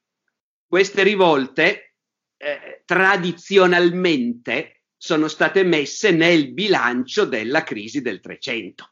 queste 0.67 1.05
rivolte 1.05 1.94
eh, 2.45 2.83
tradizionalmente 2.85 4.83
sono 4.99 5.29
state 5.29 5.63
messe 5.63 6.11
nel 6.11 6.53
bilancio 6.53 7.25
della 7.25 7.63
crisi 7.63 8.03
del 8.03 8.21
300. 8.21 8.91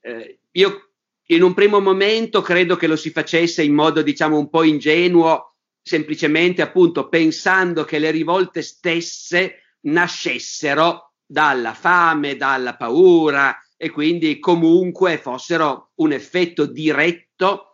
Eh, 0.00 0.40
io 0.50 0.90
in 1.26 1.42
un 1.42 1.54
primo 1.54 1.80
momento 1.80 2.40
credo 2.40 2.74
che 2.74 2.88
lo 2.88 2.96
si 2.96 3.10
facesse 3.10 3.62
in 3.62 3.72
modo 3.72 4.02
diciamo 4.02 4.36
un 4.36 4.50
po' 4.50 4.64
ingenuo, 4.64 5.54
semplicemente 5.80 6.60
appunto 6.60 7.08
pensando 7.08 7.84
che 7.84 8.00
le 8.00 8.10
rivolte 8.10 8.62
stesse 8.62 9.76
nascessero 9.82 11.12
dalla 11.24 11.74
fame, 11.74 12.36
dalla 12.36 12.76
paura 12.76 13.56
e 13.76 13.90
quindi 13.90 14.40
comunque 14.40 15.18
fossero 15.18 15.92
un 15.96 16.12
effetto 16.12 16.66
diretto 16.66 17.71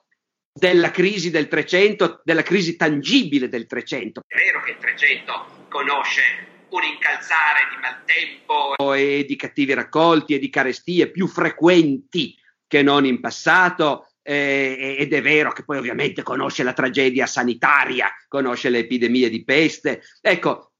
della 0.59 0.91
crisi 0.91 1.31
del 1.31 1.47
300, 1.47 2.23
della 2.25 2.43
crisi 2.43 2.77
tangibile 2.77 3.49
del 3.49 3.67
300. 3.67 4.23
È 4.27 4.37
vero 4.37 4.63
che 4.63 4.73
il 4.73 4.79
300 4.79 5.67
conosce 5.69 6.23
un 6.71 6.83
incalzare 6.83 7.61
di 7.71 7.81
maltempo 7.81 8.95
e 8.95 9.25
di 9.27 9.37
cattivi 9.37 9.73
raccolti 9.73 10.35
e 10.35 10.39
di 10.39 10.51
carestie 10.51 11.11
più 11.11 11.29
frequenti 11.29 12.37
che 12.67 12.83
non 12.83 13.07
in 13.07 13.21
passato, 13.21 14.09
eh, 14.23 14.97
ed 14.99 15.13
è 15.15 15.23
vero 15.23 15.53
che 15.53 15.65
poi 15.65 15.79
ovviamente 15.79 16.23
conosce 16.23 16.63
la 16.63 16.75
tragedia 16.75 17.27
sanitaria, 17.27 18.11
conosce 18.27 18.69
le 18.69 18.81
epidemie 18.81 19.31
di 19.31 19.45
peste. 19.45 20.03
Ecco, 20.21 20.73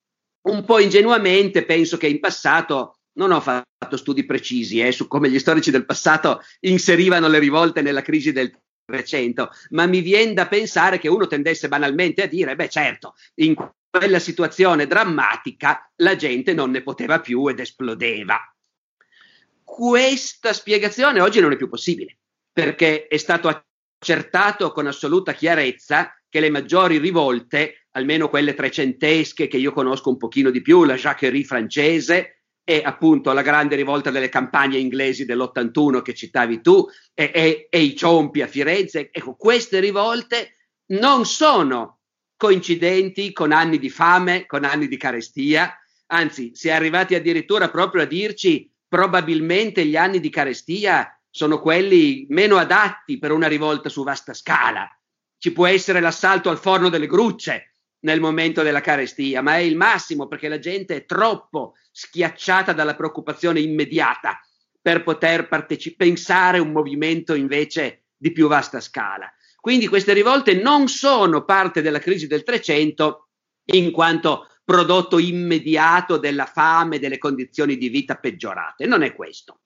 un 0.49 0.65
po' 0.65 0.81
ingenuamente 0.81 1.65
penso 1.65 1.97
che 1.97 2.09
in 2.09 2.21
passato 2.21 2.99
non 3.13 3.33
ho 3.33 3.41
fatto 3.41 3.97
studi 3.97 4.25
precisi 4.25 4.81
eh, 4.81 4.93
su 4.93 5.09
come 5.09 5.31
gli 5.31 5.39
storici 5.39 5.71
del 5.71 5.87
passato 5.87 6.43
inserivano 6.61 7.29
le 7.29 7.39
rivolte 7.39 7.81
nella 7.81 8.03
crisi 8.03 8.33
del 8.33 8.53
300, 8.89 9.51
ma 9.71 9.85
mi 9.85 10.01
viene 10.01 10.33
da 10.33 10.49
pensare 10.49 10.99
che 10.99 11.09
uno 11.09 11.27
tendesse 11.27 11.69
banalmente 11.69 12.23
a 12.23 12.27
dire, 12.27 12.57
beh 12.57 12.71
certo, 12.71 13.15
in 13.35 13.55
quella 13.91 14.19
situazione 14.19 14.87
drammatica 14.87 15.93
la 15.97 16.17
gente 16.17 16.55
non 16.55 16.71
ne 16.71 16.83
poteva 16.83 17.21
più 17.21 17.47
ed 17.49 17.61
esplodeva. 17.61 18.41
Questa 19.63 20.55
spiegazione 20.55 21.21
oggi 21.21 21.41
non 21.41 21.53
è 21.53 21.57
più 21.57 21.69
possibile, 21.69 22.17
perché 22.51 23.07
è 23.07 23.19
stato 23.19 23.67
accertato 24.01 24.73
con 24.73 24.87
assoluta 24.87 25.35
chiarezza 25.35 26.19
che 26.27 26.41
le 26.41 26.49
maggiori 26.49 26.97
rivolte, 26.97 27.89
almeno 27.91 28.31
quelle 28.31 28.55
trecentesche 28.55 29.49
che 29.49 29.59
io 29.59 29.73
conosco 29.73 30.09
un 30.09 30.17
pochino 30.17 30.51
di 30.51 30.63
più, 30.63 30.85
la 30.85 30.95
Jacquerie 30.95 31.45
francese, 31.45 32.38
e 32.69 32.83
appunto 32.85 33.33
la 33.33 33.41
grande 33.41 33.77
rivolta 33.77 34.11
delle 34.11 34.29
campagne 34.29 34.77
inglesi 34.77 35.25
dell'81 35.25 36.03
che 36.03 36.13
citavi 36.13 36.61
tu 36.61 36.87
e, 37.15 37.31
e, 37.35 37.67
e 37.71 37.81
i 37.81 37.97
ciompi 37.97 38.43
a 38.43 38.47
Firenze. 38.47 39.09
Ecco, 39.11 39.37
queste 39.37 39.81
rivolte 39.81 40.57
non 40.89 41.25
sono 41.25 42.01
coincidenti 42.37 43.33
con 43.33 43.53
anni 43.53 43.79
di 43.79 43.89
fame, 43.89 44.45
con 44.45 44.65
anni 44.65 44.87
di 44.87 44.99
carestia, 44.99 45.75
anzi 46.09 46.51
si 46.53 46.69
è 46.69 46.73
arrivati 46.73 47.15
addirittura 47.15 47.71
proprio 47.71 48.03
a 48.03 48.07
dirci 48.07 48.71
probabilmente 48.87 49.87
gli 49.87 49.97
anni 49.97 50.21
di 50.21 50.29
carestia 50.29 51.19
sono 51.31 51.63
quelli 51.63 52.27
meno 52.29 52.59
adatti 52.59 53.19
per 53.19 53.33
una 53.33 53.49
rivolta 53.49 53.89
su 53.89 54.05
vasta 54.05 54.35
scala. 54.35 54.87
Ci 55.39 55.53
può 55.53 55.67
essere 55.67 56.01
l'assalto 56.01 56.51
al 56.51 56.59
forno 56.59 56.91
delle 56.91 57.07
grucce 57.07 57.77
nel 58.01 58.21
momento 58.21 58.63
della 58.63 58.81
carestia, 58.81 59.43
ma 59.43 59.57
è 59.57 59.61
il 59.61 59.77
massimo 59.77 60.29
perché 60.29 60.49
la 60.49 60.59
gente 60.59 60.97
è 60.97 61.05
troppo 61.05 61.75
schiacciata 61.91 62.73
dalla 62.73 62.95
preoccupazione 62.95 63.61
immediata 63.61 64.41
per 64.81 65.03
poter 65.03 65.49
parteci- 65.49 65.97
pensare 65.97 66.59
un 66.59 66.71
movimento 66.71 67.35
invece 67.35 68.05
di 68.17 68.33
più 68.33 68.47
vasta 68.47 68.81
scala. 68.81 69.31
Quindi 69.61 69.89
queste 69.89 70.13
rivolte 70.13 70.55
non 70.55 70.89
sono 70.89 71.45
parte 71.45 71.83
della 71.83 71.99
crisi 71.99 72.27
del 72.27 72.45
300 72.45 73.29
in 73.73 73.91
quanto 73.91 74.47
prodotto 74.65 75.19
immediato 75.19 76.19
della 76.19 76.47
fame, 76.47 76.99
delle 76.99 77.19
condizioni 77.19 77.77
di 77.77 77.89
vita 77.89 78.17
peggiorate, 78.17 78.87
non 78.87 79.03
è 79.03 79.15
questo. 79.15 79.61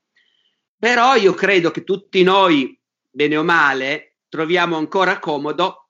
Però 0.78 1.14
io 1.14 1.34
credo 1.34 1.70
che 1.70 1.84
tutti 1.84 2.22
noi, 2.22 2.76
bene 3.10 3.36
o 3.36 3.44
male, 3.44 4.16
troviamo 4.28 4.76
ancora 4.76 5.18
comodo 5.18 5.81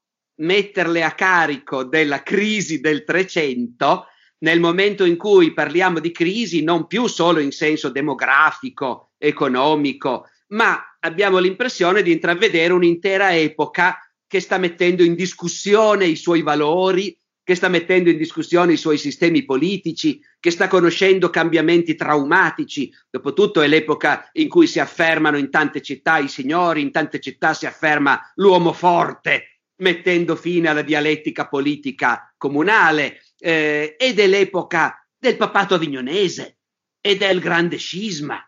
metterle 0.43 1.03
a 1.03 1.13
carico 1.13 1.85
della 1.85 2.23
crisi 2.23 2.81
del 2.81 3.05
300 3.05 4.07
nel 4.39 4.61
momento 4.61 5.05
in 5.05 5.17
cui 5.17 5.53
parliamo 5.53 6.01
di 6.01 6.11
crisi 6.11 6.63
non 6.63 6.87
più 6.87 7.07
solo 7.07 7.39
in 7.39 7.53
senso 7.53 7.91
demografico, 7.91 9.13
economico, 9.19 10.29
ma 10.49 10.97
abbiamo 11.01 11.39
l'impressione 11.39 12.03
di 12.03 12.13
intravedere 12.13 12.73
un'intera 12.73 13.37
epoca 13.37 13.99
che 14.27 14.41
sta 14.41 14.59
mettendo 14.59 15.05
in 15.05 15.15
discussione 15.15 16.07
i 16.07 16.17
suoi 16.17 16.43
valori, 16.43 17.17
che 17.45 17.55
sta 17.55 17.69
mettendo 17.69 18.11
in 18.11 18.17
discussione 18.17 18.73
i 18.73 18.77
suoi 18.77 18.99
sistemi 18.99 19.45
politici, 19.45 20.21
che 20.41 20.51
sta 20.51 20.69
conoscendo 20.69 21.31
cambiamenti 21.31 21.95
traumatici. 21.95 22.93
Dopotutto 23.11 23.61
è 23.61 23.69
l'epoca 23.69 24.29
in 24.33 24.49
cui 24.49 24.67
si 24.67 24.81
affermano 24.81 25.37
in 25.37 25.51
tante 25.51 25.83
città 25.83 26.19
i 26.19 26.29
signori, 26.29 26.81
in 26.81 26.91
tante 26.91 27.21
città 27.21 27.55
si 27.55 27.67
afferma 27.67 28.21
l'uomo 28.37 28.73
forte, 28.73 29.52
mettendo 29.83 30.37
fine 30.37 30.69
alla 30.69 30.83
dialettica 30.83 31.49
politica 31.49 32.33
comunale, 32.39 33.23
eh, 33.39 33.97
ed 33.99 34.19
è 34.19 34.27
l'epoca 34.27 35.07
del 35.19 35.37
papato 35.37 35.75
avignonese 35.75 36.59
e 37.01 37.17
del 37.17 37.41
grande 37.41 37.77
scisma, 37.77 38.41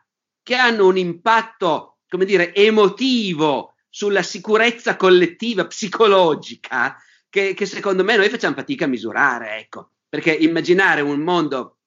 che 0.43 0.55
hanno 0.55 0.87
un 0.87 0.97
impatto, 0.97 1.99
come 2.09 2.25
dire, 2.25 2.55
emotivo 2.55 3.75
sulla 3.89 4.23
sicurezza 4.23 4.97
collettiva 4.97 5.67
psicologica 5.67 6.97
che, 7.29 7.55
che 7.55 7.67
secondo 7.67 8.05
me 8.05 8.17
noi 8.17 8.29
facciamo 8.29 8.55
fatica 8.55 8.85
a 8.85 8.89
misurare, 8.89 9.59
ecco, 9.59 9.91
perché 10.09 10.33
immaginare 10.33 11.01
un 11.01 11.21
mondo 11.21 11.79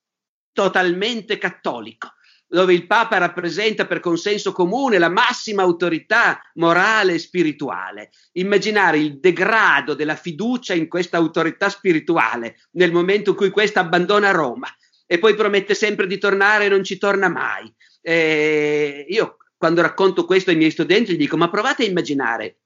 totalmente 0.51 1.37
cattolico, 1.37 2.15
dove 2.47 2.73
il 2.73 2.87
Papa 2.87 3.17
rappresenta 3.17 3.85
per 3.85 3.99
consenso 3.99 4.51
comune 4.51 4.97
la 4.97 5.09
massima 5.09 5.63
autorità 5.63 6.39
morale 6.55 7.15
e 7.15 7.19
spirituale. 7.19 8.11
Immaginare 8.33 8.99
il 8.99 9.19
degrado 9.19 9.93
della 9.93 10.15
fiducia 10.15 10.73
in 10.73 10.87
questa 10.87 11.17
autorità 11.17 11.69
spirituale 11.69 12.57
nel 12.71 12.91
momento 12.91 13.31
in 13.31 13.35
cui 13.35 13.49
questa 13.49 13.81
abbandona 13.81 14.31
Roma 14.31 14.67
e 15.05 15.19
poi 15.19 15.35
promette 15.35 15.73
sempre 15.73 16.07
di 16.07 16.17
tornare 16.17 16.65
e 16.65 16.69
non 16.69 16.83
ci 16.83 16.97
torna 16.97 17.27
mai. 17.27 17.73
Eh, 18.01 19.05
io 19.09 19.37
quando 19.57 19.81
racconto 19.81 20.25
questo 20.25 20.51
ai 20.51 20.55
miei 20.55 20.71
studenti 20.71 21.13
gli 21.13 21.17
dico 21.17 21.35
ma 21.35 21.49
provate 21.49 21.83
a 21.83 21.87
immaginare 21.87 22.59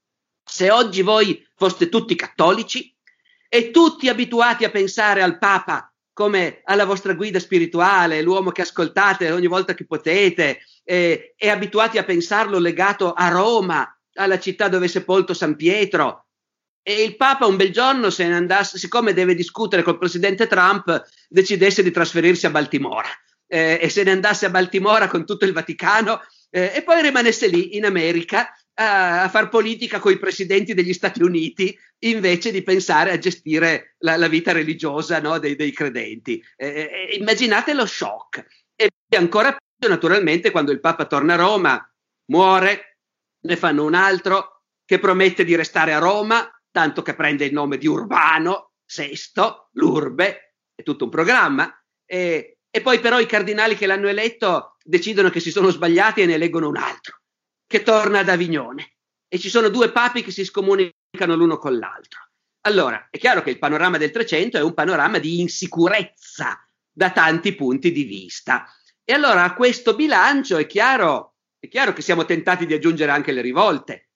se 0.43 0.69
oggi 0.69 1.01
voi 1.01 1.47
foste 1.55 1.89
tutti 1.89 2.15
cattolici 2.15 2.93
e 3.47 3.71
tutti 3.71 4.09
abituati 4.09 4.65
a 4.65 4.69
pensare 4.69 5.21
al 5.21 5.37
Papa 5.37 5.90
come 6.13 6.61
alla 6.65 6.85
vostra 6.85 7.13
guida 7.13 7.39
spirituale, 7.39 8.21
l'uomo 8.21 8.51
che 8.51 8.61
ascoltate 8.61 9.31
ogni 9.31 9.47
volta 9.47 9.73
che 9.73 9.85
potete, 9.85 10.59
eh, 10.83 11.33
e 11.37 11.49
abituati 11.49 11.97
a 11.97 12.03
pensarlo 12.03 12.59
legato 12.59 13.13
a 13.13 13.29
Roma, 13.29 13.87
alla 14.13 14.39
città 14.39 14.67
dove 14.67 14.85
è 14.85 14.89
sepolto 14.89 15.33
San 15.33 15.55
Pietro. 15.55 16.25
E 16.83 17.03
il 17.03 17.15
Papa 17.15 17.45
un 17.45 17.57
bel 17.57 17.71
giorno 17.71 18.09
se 18.09 18.27
ne 18.27 18.35
andasse, 18.35 18.77
siccome 18.77 19.13
deve 19.13 19.35
discutere 19.35 19.83
col 19.83 19.99
presidente 19.99 20.47
Trump, 20.47 21.03
decidesse 21.29 21.83
di 21.83 21.91
trasferirsi 21.91 22.47
a 22.47 22.49
Baltimora 22.49 23.09
eh, 23.51 23.79
e 23.81 23.89
se 23.89 24.03
ne 24.03 24.11
andasse 24.11 24.45
a 24.45 24.49
Baltimora 24.49 25.09
con 25.09 25.25
tutto 25.25 25.43
il 25.43 25.51
Vaticano 25.51 26.21
eh, 26.49 26.71
e 26.73 26.83
poi 26.83 27.01
rimanesse 27.01 27.47
lì 27.47 27.75
in 27.75 27.83
America 27.83 28.49
a, 28.75 29.23
a 29.23 29.29
far 29.29 29.49
politica 29.49 29.99
con 29.99 30.13
i 30.13 30.17
presidenti 30.17 30.73
degli 30.73 30.93
Stati 30.93 31.21
Uniti 31.21 31.77
invece 32.03 32.51
di 32.51 32.63
pensare 32.63 33.11
a 33.11 33.17
gestire 33.17 33.95
la, 33.99 34.17
la 34.17 34.27
vita 34.27 34.51
religiosa 34.51 35.19
no, 35.19 35.37
dei, 35.39 35.55
dei, 35.55 35.71
credenti. 35.71 36.43
Eh, 36.55 36.67
eh, 36.67 37.15
immaginate 37.17 37.73
lo 37.73 37.85
shock. 37.85 38.45
E 38.75 38.89
ancora 39.15 39.55
più 39.55 39.89
naturalmente 39.89 40.51
quando 40.51 40.71
il 40.71 40.79
Papa 40.79 41.05
torna 41.05 41.33
a 41.33 41.37
Roma, 41.37 41.93
muore, 42.25 42.97
ne 43.41 43.55
fanno 43.55 43.83
un 43.83 43.93
altro 43.93 44.63
che 44.85 44.99
promette 44.99 45.43
di 45.43 45.55
restare 45.55 45.93
a 45.93 45.99
Roma, 45.99 46.49
tanto 46.71 47.01
che 47.01 47.15
prende 47.15 47.45
il 47.45 47.53
nome 47.53 47.77
di 47.77 47.87
Urbano, 47.87 48.71
Sesto, 48.85 49.69
l'Urbe, 49.73 50.55
è 50.73 50.83
tutto 50.83 51.05
un 51.05 51.09
programma. 51.09 51.73
E, 52.05 52.57
e 52.69 52.81
poi 52.81 52.99
però 52.99 53.19
i 53.19 53.25
cardinali 53.25 53.75
che 53.75 53.85
l'hanno 53.85 54.07
eletto 54.07 54.77
decidono 54.83 55.29
che 55.29 55.39
si 55.39 55.51
sono 55.51 55.69
sbagliati 55.69 56.21
e 56.21 56.25
ne 56.25 56.33
eleggono 56.33 56.67
un 56.67 56.77
altro 56.77 57.19
che 57.67 57.83
torna 57.83 58.19
ad 58.19 58.29
Avignone 58.29 58.95
e 59.29 59.39
ci 59.39 59.49
sono 59.49 59.69
due 59.69 59.91
papi 59.91 60.23
che 60.23 60.31
si 60.31 60.43
scomunicano 60.43 60.99
l'uno 61.35 61.57
con 61.57 61.77
l'altro. 61.77 62.29
Allora, 62.61 63.07
è 63.09 63.17
chiaro 63.17 63.41
che 63.41 63.49
il 63.49 63.59
panorama 63.59 63.97
del 63.97 64.11
Trecento 64.11 64.57
è 64.57 64.61
un 64.61 64.73
panorama 64.73 65.17
di 65.17 65.39
insicurezza 65.39 66.63
da 66.91 67.11
tanti 67.11 67.55
punti 67.55 67.91
di 67.91 68.03
vista. 68.03 68.67
E 69.03 69.13
allora 69.13 69.43
a 69.43 69.53
questo 69.53 69.95
bilancio 69.95 70.57
è 70.57 70.65
chiaro, 70.65 71.35
è 71.59 71.67
chiaro 71.67 71.93
che 71.93 72.01
siamo 72.01 72.25
tentati 72.25 72.65
di 72.65 72.73
aggiungere 72.73 73.11
anche 73.11 73.31
le 73.31 73.41
rivolte. 73.41 74.09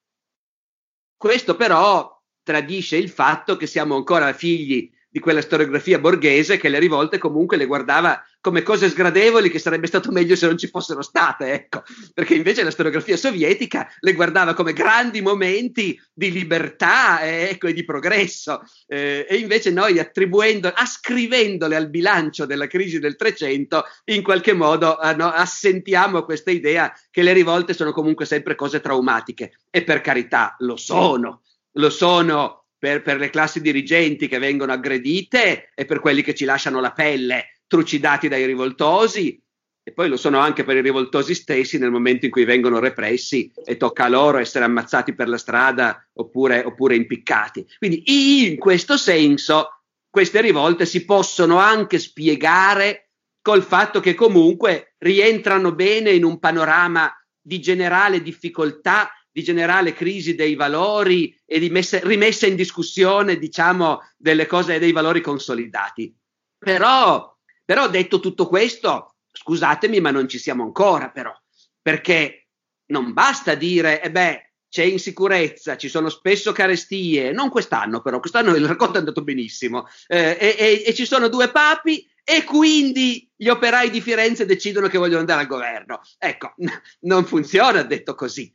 Questo 1.17 1.55
però 1.55 2.21
tradisce 2.43 2.97
il 2.97 3.09
fatto 3.09 3.57
che 3.57 3.65
siamo 3.65 3.95
ancora 3.95 4.31
figli 4.33 4.91
di 5.09 5.19
quella 5.19 5.41
storiografia 5.41 5.97
borghese 5.97 6.57
che 6.57 6.69
le 6.69 6.77
rivolte 6.77 7.17
comunque 7.17 7.57
le 7.57 7.65
guardava 7.65 8.21
come 8.45 8.61
cose 8.61 8.89
sgradevoli 8.89 9.49
che 9.49 9.57
sarebbe 9.57 9.87
stato 9.87 10.11
meglio 10.11 10.35
se 10.35 10.45
non 10.45 10.55
ci 10.55 10.67
fossero 10.67 11.01
state, 11.01 11.51
ecco, 11.51 11.81
perché 12.13 12.35
invece 12.35 12.61
la 12.61 12.69
storiografia 12.69 13.17
sovietica 13.17 13.91
le 14.01 14.13
guardava 14.13 14.53
come 14.53 14.71
grandi 14.71 15.19
momenti 15.19 15.99
di 16.13 16.31
libertà 16.31 17.21
eh, 17.21 17.49
ecco, 17.49 17.65
e 17.65 17.73
di 17.73 17.83
progresso. 17.83 18.61
Eh, 18.85 19.25
e 19.27 19.37
invece 19.37 19.71
noi 19.71 19.97
attribuendo, 19.97 20.67
ascrivendole 20.67 21.75
al 21.75 21.89
bilancio 21.89 22.45
della 22.45 22.67
crisi 22.67 22.99
del 22.99 23.15
Trecento 23.15 23.83
in 24.11 24.21
qualche 24.21 24.53
modo 24.53 25.01
eh, 25.01 25.15
no, 25.15 25.25
assentiamo 25.31 26.23
questa 26.23 26.51
idea 26.51 26.93
che 27.09 27.23
le 27.23 27.33
rivolte 27.33 27.73
sono 27.73 27.93
comunque 27.93 28.27
sempre 28.27 28.53
cose 28.53 28.79
traumatiche. 28.79 29.53
E 29.71 29.83
per 29.83 30.01
carità 30.01 30.55
lo 30.59 30.75
sono, 30.75 31.41
lo 31.71 31.89
sono 31.89 32.65
per, 32.77 33.01
per, 33.01 33.17
le 33.17 33.31
classi 33.31 33.59
dirigenti 33.59 34.27
che 34.27 34.37
vengono 34.37 34.71
aggredite 34.71 35.71
e 35.73 35.85
per 35.85 35.99
quelli 35.99 36.21
che 36.21 36.35
ci 36.35 36.45
lasciano 36.45 36.79
la 36.79 36.91
pelle 36.91 37.54
trucidati 37.67 38.27
dai 38.27 38.45
rivoltosi 38.45 39.41
e 39.87 39.91
poi 39.91 40.09
lo 40.09 40.17
sono 40.17 40.39
anche 40.39 40.63
per 40.63 40.77
i 40.77 40.81
rivoltosi 40.81 41.35
stessi 41.35 41.77
nel 41.77 41.91
momento 41.91 42.25
in 42.25 42.31
cui 42.31 42.43
vengono 42.43 42.79
repressi 42.79 43.51
e 43.63 43.77
tocca 43.77 44.05
a 44.05 44.09
loro 44.09 44.39
essere 44.39 44.65
ammazzati 44.65 45.13
per 45.13 45.29
la 45.29 45.37
strada 45.37 46.07
oppure, 46.13 46.63
oppure 46.63 46.95
impiccati. 46.95 47.65
Quindi 47.77 48.49
in 48.49 48.57
questo 48.57 48.97
senso 48.97 49.83
queste 50.09 50.41
rivolte 50.41 50.87
si 50.87 51.05
possono 51.05 51.57
anche 51.57 51.99
spiegare 51.99 53.09
col 53.41 53.61
fatto 53.61 53.99
che 53.99 54.15
comunque 54.15 54.95
rientrano 54.97 55.71
bene 55.75 56.11
in 56.11 56.23
un 56.23 56.39
panorama 56.39 57.11
di 57.39 57.59
generale 57.59 58.23
difficoltà 58.23 59.11
di 59.35 59.43
generale 59.43 59.91
crisi 59.91 60.33
dei 60.33 60.55
valori 60.55 61.37
e 61.45 61.59
di 61.59 61.69
messa, 61.69 61.99
rimessa 62.01 62.47
in 62.47 62.55
discussione, 62.55 63.37
diciamo, 63.37 63.99
delle 64.15 64.45
cose 64.45 64.75
e 64.75 64.79
dei 64.79 64.93
valori 64.93 65.19
consolidati. 65.19 66.15
Però, 66.57 67.34
però, 67.65 67.89
detto 67.89 68.19
tutto 68.19 68.47
questo, 68.47 69.15
scusatemi, 69.31 69.99
ma 69.99 70.11
non 70.11 70.29
ci 70.29 70.37
siamo 70.37 70.63
ancora, 70.63 71.09
però, 71.09 71.33
perché 71.81 72.47
non 72.87 73.13
basta 73.13 73.55
dire, 73.55 74.01
e 74.01 74.07
eh 74.07 74.11
beh, 74.11 74.53
c'è 74.69 74.83
insicurezza, 74.83 75.77
ci 75.77 75.87
sono 75.87 76.09
spesso 76.09 76.51
carestie, 76.51 77.31
non 77.31 77.49
quest'anno 77.49 78.01
però, 78.01 78.19
quest'anno 78.19 78.55
il 78.55 78.67
racconto 78.67 78.95
è 78.95 78.99
andato 78.99 79.23
benissimo, 79.23 79.87
eh, 80.07 80.37
e, 80.39 80.55
e, 80.57 80.83
e 80.85 80.93
ci 80.93 81.05
sono 81.05 81.29
due 81.29 81.49
papi 81.49 82.05
e 82.23 82.43
quindi 82.43 83.29
gli 83.35 83.47
operai 83.47 83.89
di 83.89 84.01
Firenze 84.01 84.45
decidono 84.45 84.87
che 84.87 84.97
vogliono 84.97 85.19
andare 85.19 85.41
al 85.41 85.47
governo. 85.47 86.01
Ecco, 86.17 86.55
non 87.01 87.25
funziona 87.25 87.83
detto 87.83 88.15
così. 88.15 88.51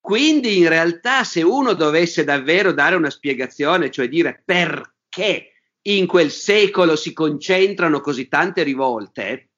Quindi 0.00 0.58
in 0.58 0.68
realtà 0.68 1.24
se 1.24 1.42
uno 1.42 1.74
dovesse 1.74 2.24
davvero 2.24 2.72
dare 2.72 2.96
una 2.96 3.10
spiegazione, 3.10 3.90
cioè 3.90 4.08
dire 4.08 4.42
perché 4.44 5.52
in 5.82 6.06
quel 6.06 6.30
secolo 6.30 6.96
si 6.96 7.12
concentrano 7.12 8.00
così 8.00 8.28
tante 8.28 8.62
rivolte, 8.62 9.50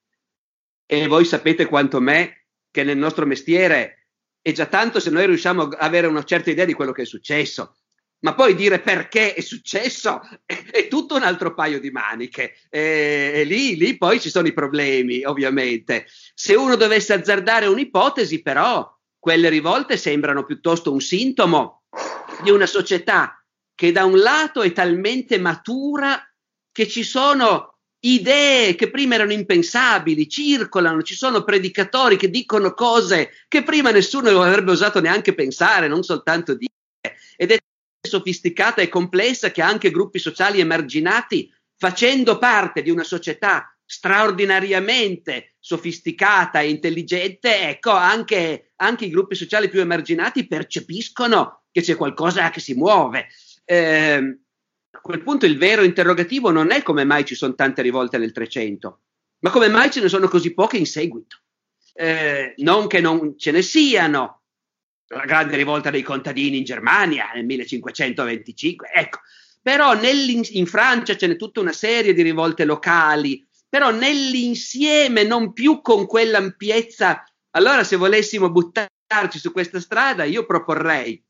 e 0.85 1.07
voi 1.07 1.25
sapete 1.25 1.65
quanto 1.65 1.99
me 1.99 2.47
che 2.69 2.83
nel 2.83 2.97
nostro 2.97 3.25
mestiere 3.25 4.07
è 4.41 4.51
già 4.51 4.65
tanto 4.65 4.99
se 4.99 5.09
noi 5.09 5.25
riusciamo 5.25 5.63
a 5.63 5.77
avere 5.77 6.07
una 6.07 6.23
certa 6.23 6.49
idea 6.49 6.65
di 6.65 6.73
quello 6.73 6.91
che 6.91 7.03
è 7.03 7.05
successo, 7.05 7.77
ma 8.19 8.35
poi 8.35 8.55
dire 8.55 8.79
perché 8.79 9.33
è 9.33 9.41
successo 9.41 10.21
è, 10.45 10.63
è 10.71 10.87
tutto 10.87 11.15
un 11.15 11.23
altro 11.23 11.53
paio 11.53 11.79
di 11.79 11.91
maniche. 11.91 12.55
E, 12.69 13.31
e 13.35 13.43
lì, 13.43 13.75
lì 13.75 13.97
poi 13.97 14.19
ci 14.19 14.29
sono 14.29 14.47
i 14.47 14.53
problemi, 14.53 15.23
ovviamente. 15.23 16.07
Se 16.33 16.55
uno 16.55 16.75
dovesse 16.75 17.13
azzardare 17.13 17.65
un'ipotesi, 17.67 18.41
però, 18.41 18.89
quelle 19.19 19.49
rivolte 19.49 19.97
sembrano 19.97 20.43
piuttosto 20.43 20.91
un 20.91 21.01
sintomo 21.01 21.83
di 22.43 22.49
una 22.49 22.65
società 22.65 23.42
che 23.75 23.91
da 23.91 24.05
un 24.05 24.19
lato 24.19 24.61
è 24.61 24.71
talmente 24.71 25.37
matura 25.39 26.21
che 26.71 26.87
ci 26.87 27.03
sono 27.03 27.77
idee 28.05 28.75
che 28.75 28.89
prima 28.89 29.15
erano 29.15 29.31
impensabili, 29.31 30.27
circolano, 30.27 31.01
ci 31.03 31.15
sono 31.15 31.43
predicatori 31.43 32.17
che 32.17 32.29
dicono 32.29 32.73
cose 32.73 33.29
che 33.47 33.63
prima 33.63 33.91
nessuno 33.91 34.41
avrebbe 34.41 34.71
osato 34.71 34.99
neanche 34.99 35.33
pensare, 35.33 35.87
non 35.87 36.03
soltanto 36.03 36.55
dire, 36.55 36.71
ed 37.37 37.51
è 37.51 37.57
sofisticata 38.05 38.81
e 38.81 38.89
complessa 38.89 39.51
che 39.51 39.61
anche 39.61 39.91
gruppi 39.91 40.19
sociali 40.19 40.59
emarginati, 40.59 41.51
facendo 41.77 42.37
parte 42.37 42.81
di 42.81 42.89
una 42.89 43.03
società 43.03 43.73
straordinariamente 43.85 45.55
sofisticata 45.59 46.59
e 46.59 46.69
intelligente, 46.69 47.69
ecco, 47.69 47.91
anche, 47.91 48.71
anche, 48.77 49.05
i 49.05 49.09
gruppi 49.09 49.35
sociali 49.35 49.69
più 49.69 49.79
emarginati 49.79 50.47
percepiscono 50.47 51.63
che 51.71 51.81
c'è 51.81 51.95
qualcosa 51.95 52.49
che 52.49 52.59
si 52.59 52.73
muove. 52.73 53.27
Eh, 53.65 54.37
a 54.91 54.99
quel 54.99 55.23
punto 55.23 55.45
il 55.45 55.57
vero 55.57 55.83
interrogativo 55.83 56.51
non 56.51 56.71
è 56.71 56.81
come 56.83 57.03
mai 57.03 57.25
ci 57.25 57.35
sono 57.35 57.55
tante 57.55 57.81
rivolte 57.81 58.17
nel 58.17 58.31
300, 58.31 59.01
ma 59.39 59.49
come 59.49 59.67
mai 59.67 59.91
ce 59.91 60.01
ne 60.01 60.09
sono 60.09 60.27
così 60.27 60.53
poche 60.53 60.77
in 60.77 60.85
seguito. 60.85 61.37
Eh, 61.93 62.53
non 62.57 62.87
che 62.87 63.01
non 63.01 63.37
ce 63.37 63.51
ne 63.51 63.61
siano, 63.61 64.43
la 65.07 65.25
grande 65.25 65.55
rivolta 65.55 65.89
dei 65.89 66.01
contadini 66.01 66.57
in 66.57 66.63
Germania 66.63 67.31
nel 67.33 67.45
1525, 67.45 68.89
ecco, 68.93 69.19
però 69.61 69.93
in 70.01 70.65
Francia 70.65 71.15
ce 71.15 71.27
n'è 71.27 71.35
tutta 71.35 71.61
una 71.61 71.71
serie 71.71 72.13
di 72.13 72.21
rivolte 72.21 72.65
locali, 72.65 73.45
però 73.69 73.91
nell'insieme, 73.91 75.23
non 75.23 75.53
più 75.53 75.81
con 75.81 76.05
quell'ampiezza. 76.05 77.23
Allora, 77.51 77.83
se 77.83 77.95
volessimo 77.95 78.51
buttarci 78.51 79.39
su 79.39 79.51
questa 79.51 79.79
strada, 79.79 80.25
io 80.25 80.45
proporrei, 80.45 81.23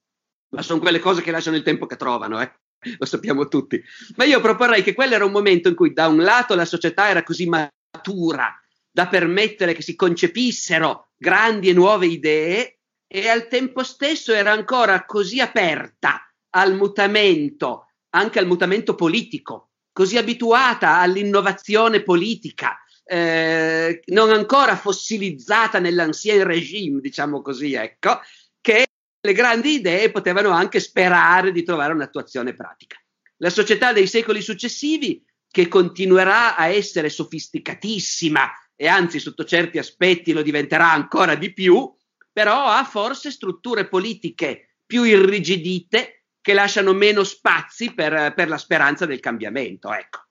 ma 0.53 0.61
sono 0.61 0.79
quelle 0.79 0.99
cose 0.99 1.21
che 1.21 1.31
lasciano 1.31 1.57
il 1.57 1.63
tempo 1.63 1.85
che 1.85 1.95
trovano, 1.95 2.39
eh, 2.41 2.51
lo 2.97 3.05
sappiamo 3.05 3.47
tutti. 3.47 3.81
Ma 4.15 4.23
io 4.23 4.39
proporrei 4.39 4.83
che 4.83 4.93
quello 4.93 5.15
era 5.15 5.25
un 5.25 5.31
momento 5.31 5.67
in 5.67 5.75
cui 5.75 5.93
da 5.93 6.07
un 6.07 6.21
lato 6.21 6.55
la 6.55 6.65
società 6.65 7.09
era 7.09 7.23
così 7.23 7.47
matura 7.47 8.55
da 8.91 9.07
permettere 9.07 9.73
che 9.73 9.81
si 9.81 9.95
concepissero 9.95 11.09
grandi 11.17 11.69
e 11.69 11.73
nuove 11.73 12.05
idee 12.05 12.77
e 13.07 13.27
al 13.27 13.47
tempo 13.47 13.83
stesso 13.83 14.31
era 14.31 14.51
ancora 14.51 15.05
così 15.05 15.39
aperta 15.39 16.31
al 16.51 16.75
mutamento, 16.75 17.87
anche 18.11 18.37
al 18.37 18.45
mutamento 18.45 18.93
politico, 18.93 19.71
così 19.91 20.17
abituata 20.17 20.99
all'innovazione 20.99 22.03
politica, 22.03 22.77
eh, 23.05 24.01
non 24.05 24.29
ancora 24.31 24.75
fossilizzata 24.75 25.79
nell'ancien 25.79 26.43
regime, 26.43 27.01
diciamo 27.01 27.41
così, 27.41 27.73
ecco, 27.73 28.19
che 28.61 28.85
le 29.25 29.33
grandi 29.33 29.75
idee 29.75 30.11
potevano 30.11 30.49
anche 30.49 30.81
sperare 30.81 31.53
di 31.53 31.63
trovare 31.63 31.93
un'attuazione 31.93 32.53
pratica. 32.53 33.01
La 33.37 33.49
società 33.49 33.93
dei 33.93 34.05
secoli 34.05 34.41
successivi, 34.41 35.23
che 35.49 35.69
continuerà 35.69 36.57
a 36.57 36.67
essere 36.67 37.09
sofisticatissima 37.09 38.51
e 38.75 38.87
anzi 38.87 39.19
sotto 39.19 39.45
certi 39.45 39.77
aspetti 39.77 40.33
lo 40.33 40.41
diventerà 40.41 40.91
ancora 40.91 41.35
di 41.35 41.53
più, 41.53 41.89
però 42.33 42.65
ha 42.65 42.83
forse 42.83 43.31
strutture 43.31 43.87
politiche 43.87 44.77
più 44.85 45.03
irrigidite 45.03 46.25
che 46.41 46.53
lasciano 46.53 46.91
meno 46.91 47.23
spazi 47.23 47.93
per, 47.93 48.33
per 48.33 48.49
la 48.49 48.57
speranza 48.57 49.05
del 49.05 49.21
cambiamento. 49.21 49.93
Ecco. 49.93 50.22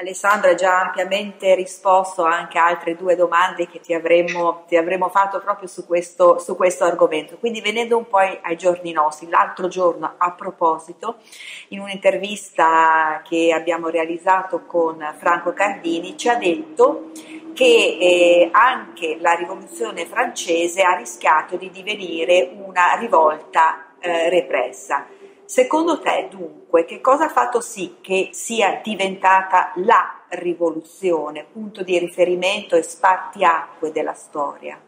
Alessandro 0.00 0.50
ha 0.50 0.54
già 0.54 0.80
ampiamente 0.80 1.54
risposto 1.54 2.24
anche 2.24 2.58
a 2.58 2.64
altre 2.64 2.96
due 2.96 3.16
domande 3.16 3.68
che 3.68 3.80
ti 3.80 3.92
avremmo, 3.92 4.64
ti 4.66 4.76
avremmo 4.76 5.10
fatto 5.10 5.40
proprio 5.40 5.68
su 5.68 5.86
questo, 5.86 6.38
su 6.38 6.56
questo, 6.56 6.84
argomento. 6.84 7.36
Quindi 7.36 7.60
venendo 7.60 7.98
un 7.98 8.08
po' 8.08 8.16
ai 8.16 8.56
giorni 8.56 8.92
nostri, 8.92 9.28
l'altro 9.28 9.68
giorno 9.68 10.14
a 10.16 10.32
proposito, 10.32 11.16
in 11.68 11.80
un'intervista 11.80 13.20
che 13.28 13.52
abbiamo 13.52 13.88
realizzato 13.88 14.64
con 14.64 14.96
Franco 15.18 15.52
Cardini, 15.52 16.16
ci 16.16 16.30
ha 16.30 16.36
detto 16.36 17.10
che 17.52 17.64
eh, 18.00 18.48
anche 18.52 19.18
la 19.20 19.32
rivoluzione 19.32 20.06
francese 20.06 20.80
ha 20.80 20.96
rischiato 20.96 21.56
di 21.56 21.70
divenire 21.70 22.50
una 22.56 22.94
rivolta 22.94 23.96
eh, 23.98 24.30
repressa. 24.30 25.06
Secondo 25.50 25.98
te, 25.98 26.28
dunque, 26.30 26.84
che 26.84 27.00
cosa 27.00 27.24
ha 27.24 27.28
fatto 27.28 27.60
sì 27.60 27.96
che 28.00 28.28
sia 28.30 28.80
diventata 28.84 29.72
la 29.78 30.24
rivoluzione, 30.28 31.44
punto 31.52 31.82
di 31.82 31.98
riferimento 31.98 32.76
e 32.76 32.84
spartiacque 32.84 33.90
della 33.90 34.14
storia? 34.14 34.80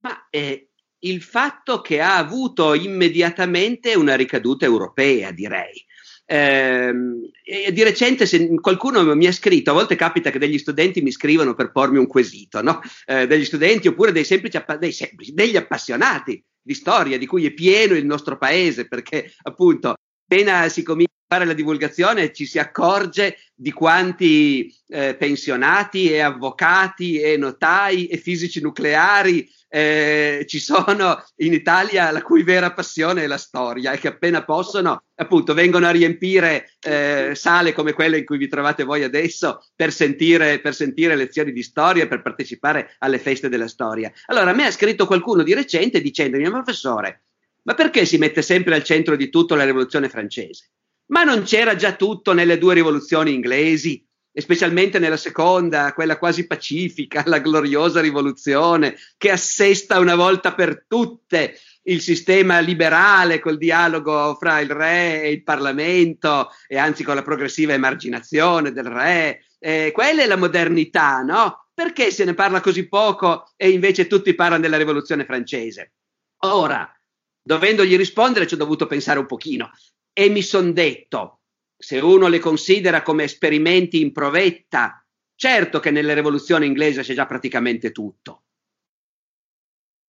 Ma 0.00 0.28
eh, 0.28 0.72
il 0.98 1.22
fatto 1.22 1.80
che 1.80 2.02
ha 2.02 2.18
avuto 2.18 2.74
immediatamente 2.74 3.94
una 3.94 4.14
ricaduta 4.14 4.66
europea, 4.66 5.30
direi. 5.30 5.86
Eh, 6.26 6.92
di 7.72 7.82
recente 7.82 8.26
qualcuno 8.60 9.16
mi 9.16 9.26
ha 9.26 9.32
scritto, 9.32 9.70
a 9.70 9.74
volte 9.74 9.96
capita 9.96 10.30
che 10.30 10.38
degli 10.38 10.58
studenti 10.58 11.00
mi 11.00 11.12
scrivono 11.12 11.54
per 11.54 11.72
pormi 11.72 11.96
un 11.96 12.06
quesito, 12.06 12.60
no? 12.60 12.82
eh, 13.06 13.26
degli 13.26 13.46
studenti 13.46 13.88
oppure 13.88 14.12
dei 14.12 14.24
semplici, 14.24 14.62
dei 14.78 14.92
semplici, 14.92 15.32
degli 15.32 15.56
appassionati 15.56 16.44
di 16.62 16.74
storia 16.74 17.18
di 17.18 17.26
cui 17.26 17.44
è 17.46 17.52
pieno 17.52 17.94
il 17.94 18.06
nostro 18.06 18.38
paese, 18.38 18.86
perché 18.86 19.34
appunto 19.42 19.96
appena 20.32 20.70
si 20.70 20.82
comincia 20.82 21.12
a 21.12 21.34
fare 21.34 21.44
la 21.44 21.52
divulgazione 21.52 22.32
ci 22.32 22.46
si 22.46 22.58
accorge 22.58 23.36
di 23.54 23.70
quanti 23.70 24.74
eh, 24.88 25.14
pensionati 25.14 26.10
e 26.10 26.20
avvocati 26.20 27.20
e 27.20 27.36
notai 27.36 28.06
e 28.06 28.16
fisici 28.16 28.62
nucleari 28.62 29.46
eh, 29.68 30.44
ci 30.48 30.58
sono 30.58 31.22
in 31.36 31.52
Italia 31.52 32.10
la 32.10 32.22
cui 32.22 32.42
vera 32.42 32.72
passione 32.72 33.24
è 33.24 33.26
la 33.26 33.36
storia 33.36 33.92
e 33.92 33.98
che 33.98 34.08
appena 34.08 34.42
possono 34.42 35.02
appunto 35.14 35.52
vengono 35.52 35.86
a 35.86 35.90
riempire 35.90 36.76
eh, 36.80 37.32
sale 37.34 37.74
come 37.74 37.92
quelle 37.92 38.18
in 38.18 38.24
cui 38.24 38.38
vi 38.38 38.48
trovate 38.48 38.84
voi 38.84 39.02
adesso 39.02 39.66
per 39.76 39.92
sentire, 39.92 40.60
per 40.60 40.74
sentire 40.74 41.14
lezioni 41.14 41.52
di 41.52 41.62
storia, 41.62 42.08
per 42.08 42.22
partecipare 42.22 42.96
alle 43.00 43.18
feste 43.18 43.50
della 43.50 43.68
storia. 43.68 44.10
Allora 44.26 44.50
a 44.50 44.54
me 44.54 44.64
ha 44.64 44.70
scritto 44.70 45.06
qualcuno 45.06 45.42
di 45.42 45.52
recente 45.52 46.00
dicendomi, 46.00 46.48
professore, 46.50 47.24
ma 47.62 47.74
perché 47.74 48.04
si 48.04 48.18
mette 48.18 48.42
sempre 48.42 48.74
al 48.74 48.84
centro 48.84 49.16
di 49.16 49.28
tutto 49.28 49.54
la 49.54 49.64
rivoluzione 49.64 50.08
francese? 50.08 50.70
Ma 51.06 51.24
non 51.24 51.42
c'era 51.42 51.76
già 51.76 51.94
tutto 51.94 52.32
nelle 52.32 52.58
due 52.58 52.74
rivoluzioni 52.74 53.32
inglesi? 53.32 54.04
e 54.34 54.40
specialmente 54.40 54.98
nella 54.98 55.18
seconda, 55.18 55.92
quella 55.92 56.18
quasi 56.18 56.46
pacifica, 56.46 57.22
la 57.26 57.38
gloriosa 57.38 58.00
rivoluzione 58.00 58.96
che 59.18 59.30
assesta 59.30 59.98
una 59.98 60.14
volta 60.14 60.54
per 60.54 60.86
tutte 60.88 61.58
il 61.84 62.00
sistema 62.00 62.60
liberale 62.60 63.40
col 63.40 63.58
dialogo 63.58 64.34
fra 64.36 64.60
il 64.60 64.70
re 64.70 65.22
e 65.22 65.32
il 65.32 65.42
Parlamento 65.42 66.48
e 66.66 66.78
anzi 66.78 67.04
con 67.04 67.14
la 67.14 67.22
progressiva 67.22 67.74
emarginazione 67.74 68.72
del 68.72 68.86
re. 68.86 69.44
Eh, 69.58 69.90
quella 69.92 70.22
è 70.22 70.26
la 70.26 70.36
modernità, 70.36 71.20
no? 71.22 71.66
Perché 71.74 72.10
se 72.10 72.24
ne 72.24 72.34
parla 72.34 72.60
così 72.60 72.88
poco 72.88 73.52
e 73.56 73.70
invece 73.70 74.06
tutti 74.06 74.34
parlano 74.34 74.62
della 74.62 74.76
rivoluzione 74.76 75.24
francese? 75.24 75.92
Ora, 76.44 76.90
dovendogli 77.42 77.96
rispondere, 77.96 78.46
ci 78.46 78.54
ho 78.54 78.58
dovuto 78.58 78.86
pensare 78.86 79.18
un 79.18 79.26
pochino 79.26 79.70
e 80.12 80.28
mi 80.28 80.42
sono 80.42 80.72
detto, 80.72 81.40
se 81.76 81.98
uno 81.98 82.28
le 82.28 82.38
considera 82.38 83.02
come 83.02 83.24
esperimenti 83.24 84.00
in 84.00 84.12
provetta, 84.12 85.04
certo 85.34 85.80
che 85.80 85.90
nella 85.90 86.14
rivoluzione 86.14 86.66
inglese 86.66 87.02
c'è 87.02 87.14
già 87.14 87.26
praticamente 87.26 87.90
tutto. 87.90 88.44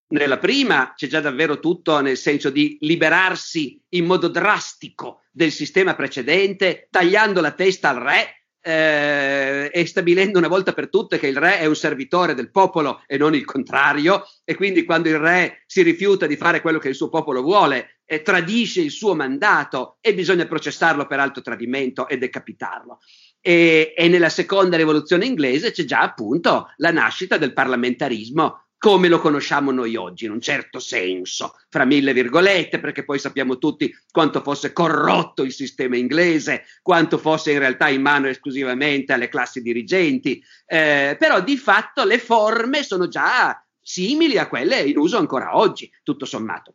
Nella 0.06 0.38
prima 0.38 0.92
c'è 0.94 1.08
già 1.08 1.20
davvero 1.20 1.58
tutto 1.58 2.00
nel 2.00 2.16
senso 2.16 2.50
di 2.50 2.76
liberarsi 2.80 3.82
in 3.90 4.04
modo 4.04 4.28
drastico 4.28 5.22
del 5.32 5.50
sistema 5.50 5.96
precedente, 5.96 6.86
tagliando 6.90 7.40
la 7.40 7.52
testa 7.52 7.88
al 7.88 7.96
re 7.96 8.43
eh, 8.66 9.70
e 9.70 9.86
stabilendo 9.86 10.38
una 10.38 10.48
volta 10.48 10.72
per 10.72 10.88
tutte 10.88 11.18
che 11.18 11.26
il 11.26 11.36
re 11.36 11.58
è 11.58 11.66
un 11.66 11.76
servitore 11.76 12.34
del 12.34 12.50
popolo 12.50 13.02
e 13.06 13.18
non 13.18 13.34
il 13.34 13.44
contrario, 13.44 14.24
e 14.42 14.54
quindi 14.54 14.84
quando 14.84 15.10
il 15.10 15.18
re 15.18 15.62
si 15.66 15.82
rifiuta 15.82 16.26
di 16.26 16.36
fare 16.36 16.62
quello 16.62 16.78
che 16.78 16.88
il 16.88 16.94
suo 16.94 17.10
popolo 17.10 17.42
vuole, 17.42 17.98
e 18.06 18.22
tradisce 18.22 18.80
il 18.80 18.90
suo 18.90 19.14
mandato 19.14 19.96
e 20.00 20.14
bisogna 20.14 20.46
processarlo 20.46 21.06
per 21.06 21.20
alto 21.20 21.40
tradimento 21.40 22.08
e 22.08 22.18
decapitarlo. 22.18 22.98
E, 23.40 23.92
e 23.96 24.08
nella 24.08 24.28
seconda 24.30 24.76
rivoluzione 24.76 25.26
inglese 25.26 25.70
c'è 25.70 25.84
già 25.84 26.00
appunto 26.00 26.72
la 26.76 26.90
nascita 26.90 27.36
del 27.36 27.52
parlamentarismo 27.52 28.63
come 28.78 29.08
lo 29.08 29.18
conosciamo 29.18 29.70
noi 29.70 29.96
oggi, 29.96 30.26
in 30.26 30.32
un 30.32 30.40
certo 30.40 30.78
senso, 30.78 31.54
fra 31.70 31.84
mille 31.84 32.12
virgolette, 32.12 32.80
perché 32.80 33.04
poi 33.04 33.18
sappiamo 33.18 33.56
tutti 33.58 33.90
quanto 34.10 34.42
fosse 34.42 34.72
corrotto 34.72 35.42
il 35.42 35.52
sistema 35.52 35.96
inglese, 35.96 36.64
quanto 36.82 37.16
fosse 37.16 37.52
in 37.52 37.60
realtà 37.60 37.88
in 37.88 38.02
mano 38.02 38.28
esclusivamente 38.28 39.12
alle 39.12 39.28
classi 39.28 39.62
dirigenti, 39.62 40.42
eh, 40.66 41.16
però 41.18 41.40
di 41.40 41.56
fatto 41.56 42.04
le 42.04 42.18
forme 42.18 42.82
sono 42.82 43.08
già 43.08 43.58
simili 43.80 44.38
a 44.38 44.48
quelle 44.48 44.80
in 44.82 44.98
uso 44.98 45.16
ancora 45.16 45.56
oggi, 45.56 45.90
tutto 46.02 46.26
sommato. 46.26 46.74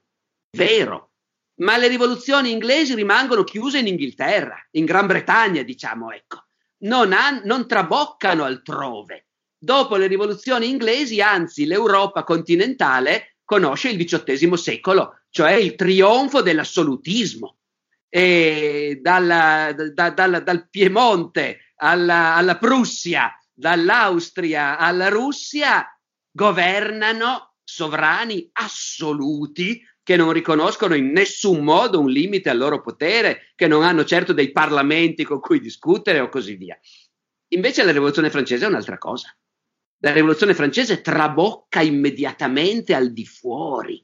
Vero, 0.52 1.12
ma 1.60 1.78
le 1.78 1.88
rivoluzioni 1.88 2.52
inglesi 2.52 2.96
rimangono 2.96 3.44
chiuse 3.44 3.80
in 3.80 3.88
Inghilterra, 3.88 4.58
in 4.72 4.86
Gran 4.86 5.08
Bretagna, 5.08 5.62
diciamo, 5.62 6.12
ecco, 6.12 6.46
non, 6.80 7.14
han, 7.14 7.42
non 7.44 7.68
traboccano 7.68 8.44
altrove 8.44 9.29
Dopo 9.62 9.98
le 9.98 10.08
rivoluzioni 10.08 10.70
inglesi, 10.70 11.20
anzi, 11.20 11.66
l'Europa 11.66 12.24
continentale 12.24 13.36
conosce 13.44 13.90
il 13.90 14.02
XVIII 14.02 14.56
secolo, 14.56 15.20
cioè 15.30 15.52
il 15.52 15.76
trionfo 15.76 16.42
dell'assolutismo. 16.42 17.58
Dalla, 18.10 19.76
da, 19.94 20.10
dalla, 20.12 20.40
dal 20.40 20.70
Piemonte 20.70 21.74
alla, 21.76 22.36
alla 22.36 22.58
Prussia, 22.58 23.38
dall'Austria 23.54 24.78
alla 24.78 25.10
Russia, 25.10 25.86
governano 26.32 27.56
sovrani 27.62 28.50
assoluti 28.54 29.86
che 30.02 30.16
non 30.16 30.32
riconoscono 30.32 30.96
in 30.96 31.12
nessun 31.12 31.64
modo 31.64 32.00
un 32.00 32.10
limite 32.10 32.50
al 32.50 32.58
loro 32.58 32.82
potere, 32.82 33.52
che 33.56 33.68
non 33.68 33.84
hanno 33.84 34.06
certo 34.06 34.32
dei 34.32 34.54
parlamenti 34.54 35.26
con 35.26 35.42
cui 35.42 35.60
discutere 35.60 36.22
o 36.22 36.30
così 36.30 36.56
via. 36.56 36.80
Invece 37.50 37.84
la 37.84 37.92
rivoluzione 37.92 38.30
francese 38.30 38.66
è 38.66 38.70
un'altra 38.70 38.98
cosa 38.98 39.36
la 40.00 40.12
rivoluzione 40.12 40.54
francese 40.54 41.02
trabocca 41.02 41.82
immediatamente 41.82 42.94
al 42.94 43.12
di 43.12 43.26
fuori. 43.26 44.04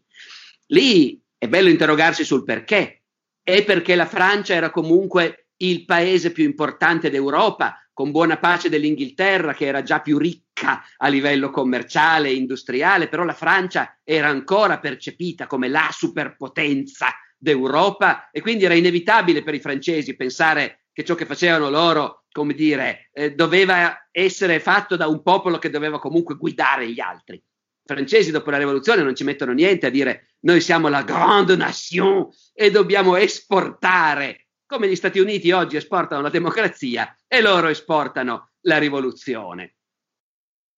Lì 0.67 1.21
è 1.37 1.47
bello 1.47 1.69
interrogarsi 1.69 2.23
sul 2.23 2.43
perché. 2.43 3.03
È 3.41 3.63
perché 3.63 3.95
la 3.95 4.07
Francia 4.07 4.53
era 4.53 4.71
comunque 4.71 5.49
il 5.57 5.85
paese 5.85 6.31
più 6.31 6.43
importante 6.43 7.09
d'Europa, 7.09 7.79
con 7.93 8.11
buona 8.11 8.37
pace 8.37 8.67
dell'Inghilterra, 8.67 9.53
che 9.53 9.65
era 9.65 9.81
già 9.81 10.01
più 10.01 10.17
ricca 10.17 10.83
a 10.97 11.07
livello 11.07 11.49
commerciale 11.49 12.27
e 12.27 12.33
industriale, 12.35 13.07
però 13.07 13.23
la 13.23 13.33
Francia 13.33 13.99
era 14.03 14.27
ancora 14.27 14.79
percepita 14.79 15.47
come 15.47 15.69
la 15.69 15.87
superpotenza 15.91 17.07
d'Europa 17.37 18.29
e 18.31 18.41
quindi 18.41 18.65
era 18.65 18.73
inevitabile 18.73 19.43
per 19.43 19.53
i 19.53 19.61
francesi 19.61 20.15
pensare 20.15 20.84
che 20.95 21.03
ciò 21.03 21.13
che 21.13 21.25
facevano 21.25 21.69
loro 21.69 22.23
come 22.31 22.53
dire, 22.53 23.09
eh, 23.11 23.33
doveva 23.33 24.07
essere 24.11 24.61
fatto 24.61 24.95
da 24.95 25.07
un 25.07 25.21
popolo 25.21 25.57
che 25.57 25.69
doveva 25.69 25.99
comunque 25.99 26.35
guidare 26.35 26.89
gli 26.89 27.01
altri. 27.01 27.35
I 27.35 27.43
francesi 27.85 28.31
dopo 28.31 28.49
la 28.49 28.57
rivoluzione 28.57 29.03
non 29.03 29.13
ci 29.13 29.25
mettono 29.25 29.51
niente 29.51 29.87
a 29.87 29.89
dire 29.89 30.35
noi 30.41 30.61
siamo 30.61 30.87
la 30.87 31.03
grande 31.03 31.57
nation 31.57 32.29
e 32.53 32.71
dobbiamo 32.71 33.17
esportare 33.17 34.47
come 34.65 34.87
gli 34.87 34.95
Stati 34.95 35.19
Uniti 35.19 35.51
oggi 35.51 35.75
esportano 35.75 36.21
la 36.21 36.29
democrazia 36.29 37.13
e 37.27 37.41
loro 37.41 37.67
esportano 37.67 38.51
la 38.61 38.77
rivoluzione. 38.77 39.75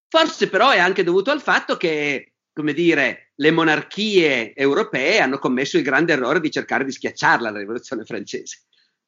Forse 0.09 0.49
però 0.49 0.71
è 0.71 0.79
anche 0.79 1.03
dovuto 1.03 1.29
al 1.29 1.41
fatto 1.41 1.77
che, 1.77 2.33
come 2.53 2.73
dire, 2.73 3.31
le 3.35 3.51
monarchie 3.51 4.53
europee 4.55 5.19
hanno 5.19 5.37
commesso 5.37 5.77
il 5.77 5.83
grande 5.83 6.13
errore 6.13 6.39
di 6.39 6.51
cercare 6.51 6.85
di 6.85 6.91
schiacciarla 6.91 7.51
la 7.51 7.59
rivoluzione 7.59 8.03
francese. 8.03 8.61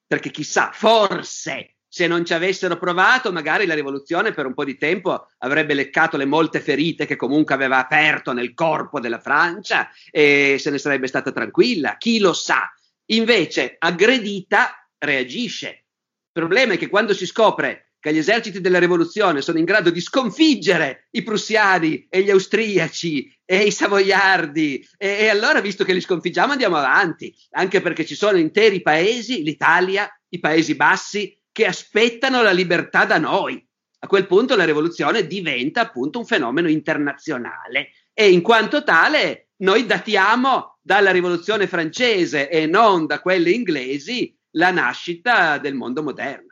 Perché 0.09 0.31
chissà, 0.31 0.71
forse 0.73 1.75
se 1.87 2.07
non 2.07 2.25
ci 2.25 2.33
avessero 2.33 2.79
provato, 2.79 3.31
magari 3.31 3.67
la 3.67 3.75
rivoluzione 3.75 4.31
per 4.31 4.47
un 4.47 4.55
po' 4.55 4.63
di 4.63 4.75
tempo 4.75 5.27
avrebbe 5.37 5.75
leccato 5.75 6.17
le 6.17 6.25
molte 6.25 6.61
ferite 6.61 7.05
che 7.05 7.15
comunque 7.15 7.53
aveva 7.53 7.77
aperto 7.77 8.33
nel 8.33 8.55
corpo 8.55 8.99
della 8.99 9.19
Francia 9.19 9.87
e 10.09 10.57
se 10.57 10.71
ne 10.71 10.79
sarebbe 10.79 11.05
stata 11.05 11.31
tranquilla. 11.31 11.97
Chi 11.97 12.17
lo 12.17 12.33
sa? 12.33 12.73
Invece, 13.11 13.75
aggredita, 13.77 14.89
reagisce. 14.97 15.67
Il 15.67 16.31
problema 16.31 16.73
è 16.73 16.77
che 16.79 16.89
quando 16.89 17.13
si 17.13 17.27
scopre 17.27 17.88
che 17.99 18.13
gli 18.13 18.17
eserciti 18.17 18.61
della 18.61 18.79
rivoluzione 18.79 19.41
sono 19.41 19.57
in 19.57 19.65
grado 19.65 19.89
di 19.89 19.99
sconfiggere 19.99 21.07
i 21.11 21.23
prussiani 21.23 22.07
e 22.09 22.21
gli 22.21 22.29
austriaci 22.29 23.37
e 23.43 23.63
i 23.63 23.71
savoiardi 23.71 24.87
e, 24.97 25.07
e 25.07 25.27
allora 25.27 25.59
visto 25.59 25.83
che 25.83 25.93
li 25.93 26.01
sconfiggiamo 26.01 26.53
andiamo 26.53 26.77
avanti, 26.77 27.35
anche 27.51 27.81
perché 27.81 28.05
ci 28.05 28.15
sono 28.15 28.37
interi 28.37 28.81
paesi, 28.81 29.43
l'Italia, 29.43 30.09
i 30.29 30.39
Paesi 30.39 30.75
Bassi, 30.75 31.37
che 31.51 31.65
aspettano 31.65 32.41
la 32.41 32.51
libertà 32.51 33.05
da 33.05 33.17
noi. 33.17 33.63
A 34.01 34.07
quel 34.07 34.27
punto 34.27 34.55
la 34.55 34.63
rivoluzione 34.63 35.27
diventa 35.27 35.81
appunto 35.81 36.19
un 36.19 36.25
fenomeno 36.25 36.69
internazionale 36.69 37.89
e 38.13 38.31
in 38.31 38.41
quanto 38.41 38.83
tale 38.83 39.49
noi 39.57 39.85
datiamo 39.85 40.77
dalla 40.81 41.11
rivoluzione 41.11 41.67
francese 41.67 42.49
e 42.49 42.65
non 42.65 43.05
da 43.07 43.19
quelle 43.19 43.49
inglesi 43.49 44.33
la 44.51 44.71
nascita 44.71 45.57
del 45.57 45.73
mondo 45.73 46.01
moderno. 46.01 46.48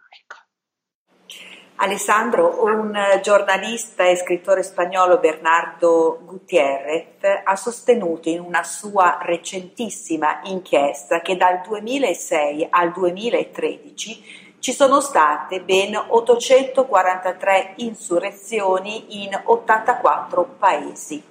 Alessandro, 1.80 2.64
un 2.64 2.98
giornalista 3.22 4.04
e 4.04 4.16
scrittore 4.16 4.64
spagnolo 4.64 5.20
Bernardo 5.20 6.22
Gutierrez 6.24 7.20
ha 7.44 7.56
sostenuto 7.56 8.30
in 8.30 8.40
una 8.40 8.64
sua 8.64 9.20
recentissima 9.22 10.40
inchiesta 10.46 11.22
che 11.22 11.38
dal 11.38 11.62
2006 11.64 12.66
al 12.72 12.92
2013 12.92 14.56
ci 14.58 14.74
sono 14.74 15.02
state 15.02 15.62
ben 15.62 15.96
843 15.96 17.74
insurrezioni 17.76 19.24
in 19.24 19.40
84 19.44 20.56
paesi, 20.58 21.22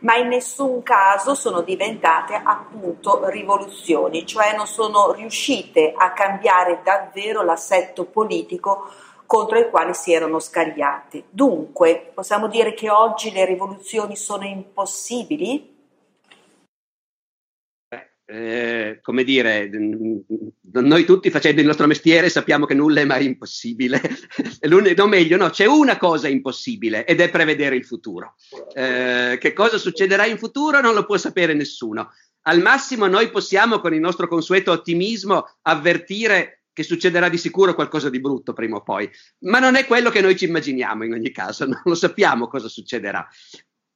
ma 0.00 0.16
in 0.16 0.26
nessun 0.26 0.82
caso 0.82 1.36
sono 1.36 1.60
diventate 1.60 2.34
appunto 2.34 3.28
rivoluzioni, 3.28 4.26
cioè 4.26 4.56
non 4.56 4.66
sono 4.66 5.12
riuscite 5.12 5.94
a 5.96 6.10
cambiare 6.10 6.80
davvero 6.82 7.42
l'assetto 7.42 8.04
politico 8.04 8.90
contro 9.26 9.58
il 9.58 9.68
quale 9.68 9.92
si 9.92 10.12
erano 10.12 10.38
scagliate. 10.38 11.24
Dunque, 11.30 12.10
possiamo 12.14 12.48
dire 12.48 12.72
che 12.74 12.88
oggi 12.90 13.32
le 13.32 13.44
rivoluzioni 13.44 14.16
sono 14.16 14.44
impossibili? 14.44 15.74
Eh, 18.28 18.98
come 19.02 19.22
dire, 19.22 19.70
noi 20.72 21.04
tutti 21.04 21.30
facendo 21.30 21.60
il 21.60 21.66
nostro 21.66 21.86
mestiere 21.86 22.28
sappiamo 22.28 22.66
che 22.66 22.74
nulla 22.74 23.00
è 23.00 23.04
mai 23.04 23.24
impossibile. 23.24 24.00
o 24.98 25.06
meglio, 25.06 25.36
no, 25.36 25.50
c'è 25.50 25.66
una 25.66 25.96
cosa 25.96 26.26
impossibile 26.26 27.06
ed 27.06 27.20
è 27.20 27.30
prevedere 27.30 27.76
il 27.76 27.84
futuro. 27.84 28.34
Eh, 28.74 29.38
che 29.40 29.52
cosa 29.52 29.78
succederà 29.78 30.26
in 30.26 30.38
futuro 30.38 30.80
non 30.80 30.94
lo 30.94 31.04
può 31.04 31.16
sapere 31.16 31.54
nessuno. 31.54 32.10
Al 32.48 32.60
massimo 32.60 33.06
noi 33.06 33.30
possiamo 33.30 33.78
con 33.78 33.94
il 33.94 34.00
nostro 34.00 34.26
consueto 34.26 34.72
ottimismo 34.72 35.56
avvertire 35.62 36.55
che 36.76 36.82
succederà 36.82 37.30
di 37.30 37.38
sicuro 37.38 37.74
qualcosa 37.74 38.10
di 38.10 38.20
brutto 38.20 38.52
prima 38.52 38.76
o 38.76 38.82
poi, 38.82 39.10
ma 39.44 39.60
non 39.60 39.76
è 39.76 39.86
quello 39.86 40.10
che 40.10 40.20
noi 40.20 40.36
ci 40.36 40.44
immaginiamo 40.44 41.04
in 41.04 41.14
ogni 41.14 41.30
caso, 41.30 41.64
non 41.64 41.80
lo 41.82 41.94
sappiamo 41.94 42.48
cosa 42.48 42.68
succederà. 42.68 43.26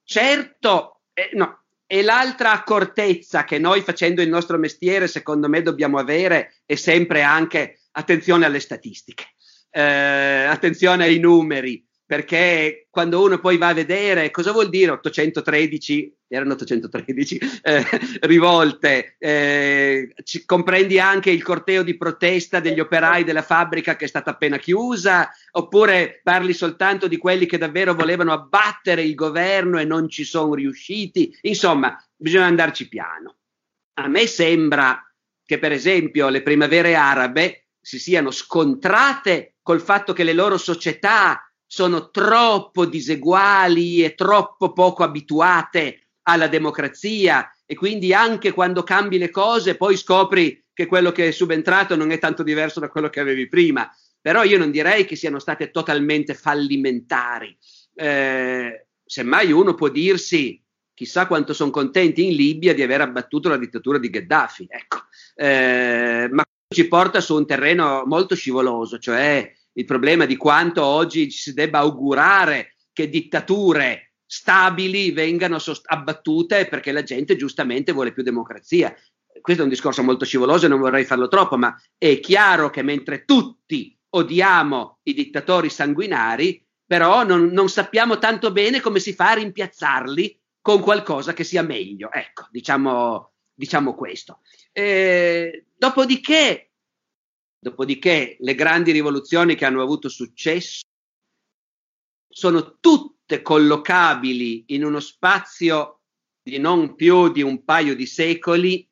Certo, 0.03 1.03
eh, 1.13 1.29
no, 1.35 1.65
e 1.87 2.01
l'altra 2.01 2.53
accortezza 2.53 3.45
che 3.45 3.59
noi 3.59 3.83
facendo 3.83 4.23
il 4.23 4.31
nostro 4.31 4.57
mestiere, 4.57 5.09
secondo 5.09 5.47
me, 5.47 5.61
dobbiamo 5.61 5.99
avere 5.99 6.63
è 6.65 6.75
sempre 6.75 7.21
anche 7.21 7.81
attenzione 7.91 8.47
alle 8.47 8.61
statistiche, 8.61 9.35
eh, 9.69 9.83
attenzione 9.83 11.05
ai 11.05 11.19
numeri, 11.19 11.87
perché 12.11 12.89
quando 12.91 13.23
uno 13.23 13.39
poi 13.39 13.57
va 13.57 13.69
a 13.69 13.73
vedere 13.73 14.33
cosa 14.33 14.51
vuol 14.51 14.69
dire 14.69 14.91
813, 14.91 16.17
erano 16.27 16.55
813 16.55 17.39
eh, 17.63 17.85
rivolte, 18.23 19.15
eh, 19.17 20.13
ci, 20.25 20.45
comprendi 20.45 20.99
anche 20.99 21.31
il 21.31 21.45
corteo 21.45 21.85
di 21.85 21.97
protesta 21.97 22.59
degli 22.59 22.81
operai 22.81 23.23
della 23.23 23.43
fabbrica 23.43 23.95
che 23.95 24.07
è 24.07 24.09
stata 24.09 24.31
appena 24.31 24.59
chiusa, 24.59 25.31
oppure 25.53 26.21
parli 26.25 26.53
soltanto 26.53 27.07
di 27.07 27.17
quelli 27.17 27.47
che 27.47 27.59
davvero 27.59 27.95
volevano 27.95 28.33
abbattere 28.33 29.03
il 29.03 29.15
governo 29.15 29.79
e 29.79 29.85
non 29.85 30.09
ci 30.09 30.25
sono 30.25 30.55
riusciti, 30.55 31.39
insomma, 31.43 31.97
bisogna 32.17 32.47
andarci 32.47 32.89
piano. 32.89 33.37
A 34.01 34.09
me 34.09 34.27
sembra 34.27 35.01
che 35.45 35.61
per 35.61 35.71
esempio 35.71 36.29
le 36.29 36.43
primavere 36.43 36.97
arabe 36.97 37.67
si 37.81 38.01
siano 38.01 38.33
scontrate 38.33 39.55
col 39.63 39.81
fatto 39.81 40.13
che 40.13 40.25
le 40.25 40.33
loro 40.33 40.59
società 40.59 41.45
sono 41.73 42.11
troppo 42.11 42.85
diseguali 42.85 44.03
e 44.03 44.17
troppo 44.17 44.73
poco 44.73 45.05
abituate 45.05 46.09
alla 46.23 46.49
democrazia 46.49 47.49
e 47.65 47.77
quindi 47.77 48.13
anche 48.13 48.51
quando 48.51 48.83
cambi 48.83 49.19
le 49.19 49.31
cose 49.31 49.77
poi 49.77 49.97
scopri 49.97 50.65
che 50.73 50.87
quello 50.87 51.13
che 51.13 51.29
è 51.29 51.31
subentrato 51.31 51.95
non 51.95 52.11
è 52.11 52.19
tanto 52.19 52.43
diverso 52.43 52.81
da 52.81 52.89
quello 52.89 53.09
che 53.09 53.21
avevi 53.21 53.49
prima. 53.49 53.89
Però 54.21 54.43
io 54.43 54.59
non 54.59 54.73
direi 54.73 55.05
che 55.05 55.15
siano 55.15 55.39
state 55.39 55.71
totalmente 55.71 56.35
fallimentari. 56.35 57.57
Eh, 57.95 58.87
semmai 59.05 59.53
uno 59.53 59.75
può 59.75 59.89
dirsi 59.91 60.61
chissà 60.93 61.29
quanto 61.29 61.53
sono 61.55 61.71
contenti 61.71 62.27
in 62.27 62.35
Libia 62.35 62.75
di 62.75 62.83
aver 62.83 63.03
abbattuto 63.03 63.49
la 63.49 63.57
dittatura 63.57 63.99
di 63.99 64.11
Gheddafi, 64.11 64.67
ecco. 64.69 65.03
Eh, 65.37 66.29
ma 66.33 66.45
ci 66.69 66.89
porta 66.89 67.21
su 67.21 67.37
un 67.37 67.47
terreno 67.47 68.03
molto 68.07 68.35
scivoloso, 68.35 68.99
cioè 68.99 69.53
il 69.75 69.85
problema 69.85 70.27
di 70.27 70.37
quanto 70.37 70.85
oggi 70.85 71.31
ci 71.31 71.39
si 71.39 71.53
debba 71.55 71.79
augurare 71.79 72.77
che 72.93 73.09
dittature 73.09 74.15
stabili 74.27 75.11
vengano 75.11 75.59
sost- 75.59 75.91
abbattute 75.91 76.67
perché 76.67 76.93
la 76.93 77.03
gente 77.03 77.37
giustamente 77.37 77.93
vuole 77.93 78.13
più 78.13 78.23
democrazia. 78.23 78.95
Questo 79.41 79.63
è 79.63 79.65
un 79.65 79.71
discorso 79.71 80.03
molto 80.03 80.25
scivoloso 80.25 80.67
e 80.67 80.69
non 80.69 80.81
vorrei 80.81 81.05
farlo 81.05 81.29
troppo, 81.29 81.57
ma 81.57 81.75
è 81.97 82.21
chiaro 82.21 82.71
che 82.71 82.83
mentre 82.83 83.25
tutti 83.25 83.97
odiamo 84.11 84.99
i 85.05 85.15
dittatori 85.15 85.71
sanguinari, 85.71 86.65
però 86.85 87.25
non, 87.25 87.47
non 87.47 87.69
sappiamo 87.69 88.19
tanto 88.19 88.53
bene 88.53 88.81
come 88.81 88.99
si 88.99 89.15
fa 89.15 89.31
a 89.31 89.35
rimpiazzarli 89.35 90.39
con 90.61 90.81
qualcosa 90.81 91.33
che 91.33 91.45
sia 91.45 91.63
meglio. 91.63 92.11
Ecco, 92.13 92.47
diciamo, 92.51 93.33
diciamo 93.55 93.95
questo. 93.95 94.41
Eh, 94.73 95.67
dopodiché 95.77 96.70
Dopodiché 97.63 98.39
le 98.41 98.55
grandi 98.55 98.91
rivoluzioni 98.91 99.55
che 99.55 99.67
hanno 99.67 99.83
avuto 99.83 100.09
successo 100.09 100.81
sono 102.27 102.79
tutte 102.81 103.43
collocabili 103.43 104.65
in 104.69 104.85
uno 104.85 104.99
spazio 104.99 106.01
di 106.43 106.59
non 106.59 106.95
più 106.95 107.31
di 107.31 107.43
un 107.43 107.63
paio 107.65 107.95
di 107.95 108.07
secoli, 108.07 108.89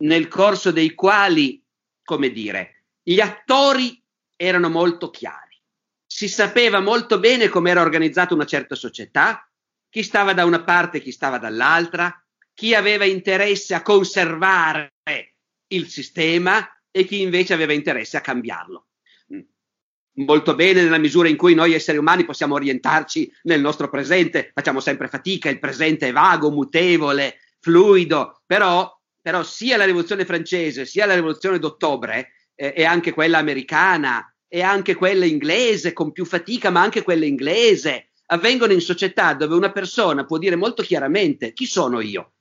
nel 0.00 0.26
corso 0.26 0.72
dei 0.72 0.94
quali, 0.94 1.62
come 2.02 2.30
dire, 2.30 2.86
gli 3.02 3.20
attori 3.20 4.02
erano 4.34 4.68
molto 4.68 5.10
chiari. 5.10 5.56
Si 6.04 6.28
sapeva 6.28 6.80
molto 6.80 7.20
bene 7.20 7.48
come 7.48 7.70
era 7.70 7.82
organizzata 7.82 8.34
una 8.34 8.46
certa 8.46 8.74
società, 8.74 9.48
chi 9.88 10.02
stava 10.02 10.32
da 10.34 10.44
una 10.44 10.64
parte 10.64 10.98
e 10.98 11.00
chi 11.02 11.12
stava 11.12 11.38
dall'altra, 11.38 12.12
chi 12.52 12.74
aveva 12.74 13.04
interesse 13.04 13.74
a 13.74 13.82
conservare 13.82 14.94
il 15.68 15.88
sistema 15.88 16.66
e 16.90 17.04
chi 17.04 17.20
invece 17.20 17.54
aveva 17.54 17.72
interesse 17.72 18.16
a 18.16 18.20
cambiarlo. 18.20 18.86
Mm. 19.34 19.40
Molto 20.24 20.54
bene 20.54 20.82
nella 20.82 20.98
misura 20.98 21.28
in 21.28 21.36
cui 21.36 21.54
noi 21.54 21.74
esseri 21.74 21.98
umani 21.98 22.24
possiamo 22.24 22.54
orientarci 22.54 23.32
nel 23.42 23.60
nostro 23.60 23.88
presente, 23.88 24.50
facciamo 24.54 24.80
sempre 24.80 25.08
fatica, 25.08 25.48
il 25.48 25.60
presente 25.60 26.08
è 26.08 26.12
vago, 26.12 26.50
mutevole, 26.50 27.38
fluido, 27.60 28.42
però, 28.46 28.90
però 29.20 29.42
sia 29.42 29.76
la 29.76 29.84
rivoluzione 29.84 30.24
francese 30.24 30.86
sia 30.86 31.06
la 31.06 31.14
rivoluzione 31.14 31.58
d'ottobre 31.58 32.32
eh, 32.54 32.72
e 32.76 32.84
anche 32.84 33.12
quella 33.12 33.38
americana 33.38 34.32
e 34.48 34.62
anche 34.62 34.94
quella 34.94 35.26
inglese 35.26 35.92
con 35.92 36.10
più 36.10 36.24
fatica, 36.24 36.70
ma 36.70 36.80
anche 36.80 37.02
quella 37.02 37.26
inglese 37.26 38.10
avvengono 38.30 38.72
in 38.72 38.80
società 38.80 39.34
dove 39.34 39.54
una 39.54 39.72
persona 39.72 40.24
può 40.24 40.38
dire 40.38 40.56
molto 40.56 40.82
chiaramente 40.82 41.52
chi 41.52 41.66
sono 41.66 42.00
io, 42.00 42.32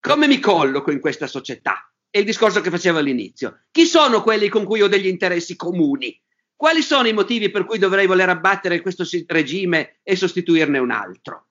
come 0.00 0.26
mi 0.26 0.38
colloco 0.38 0.90
in 0.90 1.00
questa 1.00 1.26
società, 1.26 1.89
è 2.10 2.18
il 2.18 2.24
discorso 2.24 2.60
che 2.60 2.70
facevo 2.70 2.98
all'inizio. 2.98 3.62
Chi 3.70 3.86
sono 3.86 4.22
quelli 4.22 4.48
con 4.48 4.64
cui 4.64 4.82
ho 4.82 4.88
degli 4.88 5.06
interessi 5.06 5.54
comuni? 5.54 6.20
Quali 6.56 6.82
sono 6.82 7.08
i 7.08 7.12
motivi 7.12 7.50
per 7.50 7.64
cui 7.64 7.78
dovrei 7.78 8.06
voler 8.06 8.28
abbattere 8.28 8.80
questo 8.80 9.04
regime 9.26 10.00
e 10.02 10.16
sostituirne 10.16 10.78
un 10.78 10.90
altro? 10.90 11.46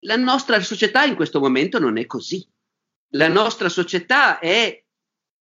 La 0.00 0.16
nostra 0.16 0.60
società 0.60 1.04
in 1.04 1.14
questo 1.14 1.38
momento 1.38 1.78
non 1.78 1.96
è 1.98 2.06
così. 2.06 2.44
La 3.10 3.28
nostra 3.28 3.68
società 3.68 4.38
è 4.38 4.82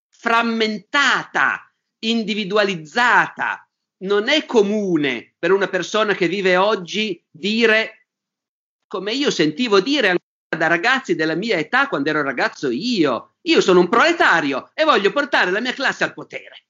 frammentata 0.09 1.73
individualizzata. 1.99 3.67
Non 4.03 4.27
è 4.27 4.45
comune 4.45 5.33
per 5.39 5.51
una 5.51 5.67
persona 5.67 6.13
che 6.13 6.27
vive 6.27 6.57
oggi 6.57 7.23
dire, 7.31 8.07
come 8.85 9.13
io 9.13 9.31
sentivo 9.31 9.79
dire 9.79 10.17
da 10.55 10.67
ragazzi 10.67 11.15
della 11.15 11.35
mia 11.35 11.57
età 11.57 11.87
quando 11.87 12.09
ero 12.09 12.21
ragazzo 12.21 12.69
io, 12.69 13.30
io 13.43 13.61
sono 13.61 13.79
un 13.79 13.89
proletario 13.89 14.71
e 14.73 14.83
voglio 14.83 15.11
portare 15.11 15.51
la 15.51 15.59
mia 15.59 15.73
classe 15.73 16.03
al 16.03 16.13
potere. 16.13 16.65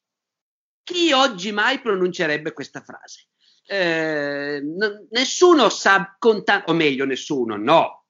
Chi 0.84 1.12
oggi 1.12 1.52
mai 1.52 1.80
pronuncerebbe 1.80 2.54
questa 2.54 2.82
frase? 2.82 3.28
Eh, 3.66 4.60
n- 4.62 5.08
nessuno 5.12 5.70
sa 5.70 6.16
contare, 6.18 6.64
o 6.68 6.74
meglio, 6.74 7.06
nessuno, 7.06 7.56
no. 7.56 8.06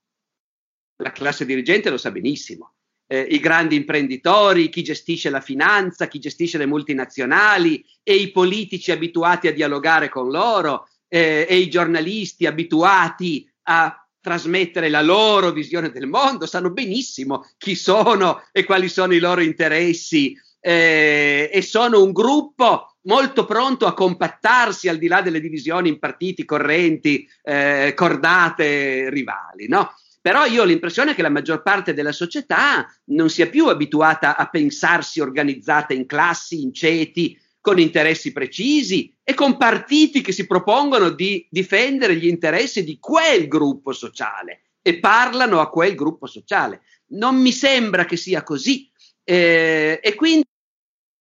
La 0.97 1.11
classe 1.11 1.45
dirigente 1.45 1.89
lo 1.89 1.97
sa 1.97 2.11
benissimo. 2.11 2.75
Eh, 3.07 3.19
I 3.21 3.39
grandi 3.39 3.75
imprenditori, 3.75 4.69
chi 4.69 4.83
gestisce 4.83 5.29
la 5.29 5.41
finanza, 5.41 6.07
chi 6.07 6.19
gestisce 6.19 6.57
le 6.57 6.65
multinazionali 6.65 7.85
e 8.03 8.15
i 8.15 8.31
politici 8.31 8.91
abituati 8.91 9.47
a 9.47 9.53
dialogare 9.53 10.07
con 10.07 10.29
loro 10.29 10.87
eh, 11.09 11.45
e 11.49 11.57
i 11.57 11.69
giornalisti 11.69 12.45
abituati 12.45 13.51
a 13.63 14.00
trasmettere 14.21 14.89
la 14.89 15.01
loro 15.01 15.51
visione 15.51 15.89
del 15.89 16.07
mondo, 16.07 16.45
sanno 16.45 16.71
benissimo 16.71 17.49
chi 17.57 17.75
sono 17.75 18.43
e 18.51 18.63
quali 18.63 18.87
sono 18.87 19.13
i 19.13 19.19
loro 19.19 19.41
interessi 19.41 20.37
eh, 20.59 21.49
e 21.51 21.61
sono 21.61 22.03
un 22.03 22.11
gruppo 22.11 22.95
molto 23.03 23.45
pronto 23.45 23.87
a 23.87 23.93
compattarsi 23.93 24.87
al 24.87 24.97
di 24.97 25.07
là 25.07 25.21
delle 25.21 25.39
divisioni 25.39 25.89
in 25.89 25.97
partiti 25.97 26.45
correnti, 26.45 27.27
eh, 27.43 27.93
cordate, 27.95 29.09
rivali, 29.09 29.67
no? 29.67 29.95
Però 30.21 30.45
io 30.45 30.61
ho 30.61 30.65
l'impressione 30.65 31.15
che 31.15 31.23
la 31.23 31.31
maggior 31.31 31.63
parte 31.63 31.95
della 31.95 32.11
società 32.11 32.85
non 33.05 33.27
sia 33.27 33.49
più 33.49 33.67
abituata 33.69 34.37
a 34.37 34.47
pensarsi 34.49 35.19
organizzata 35.19 35.95
in 35.95 36.05
classi, 36.05 36.61
in 36.61 36.71
ceti, 36.71 37.35
con 37.61 37.79
interessi 37.79 38.31
precisi 38.31 39.15
e 39.23 39.35
con 39.35 39.55
partiti 39.55 40.21
che 40.21 40.31
si 40.31 40.47
propongono 40.47 41.11
di 41.11 41.47
difendere 41.49 42.15
gli 42.15 42.27
interessi 42.27 42.83
di 42.83 42.97
quel 42.99 43.47
gruppo 43.47 43.93
sociale 43.93 44.63
e 44.81 44.99
parlano 44.99 45.59
a 45.59 45.69
quel 45.69 45.93
gruppo 45.93 46.25
sociale. 46.25 46.81
Non 47.11 47.39
mi 47.39 47.51
sembra 47.51 48.05
che 48.05 48.17
sia 48.17 48.41
così. 48.43 48.89
Eh, 49.23 49.99
e 50.01 50.15
quindi 50.15 50.43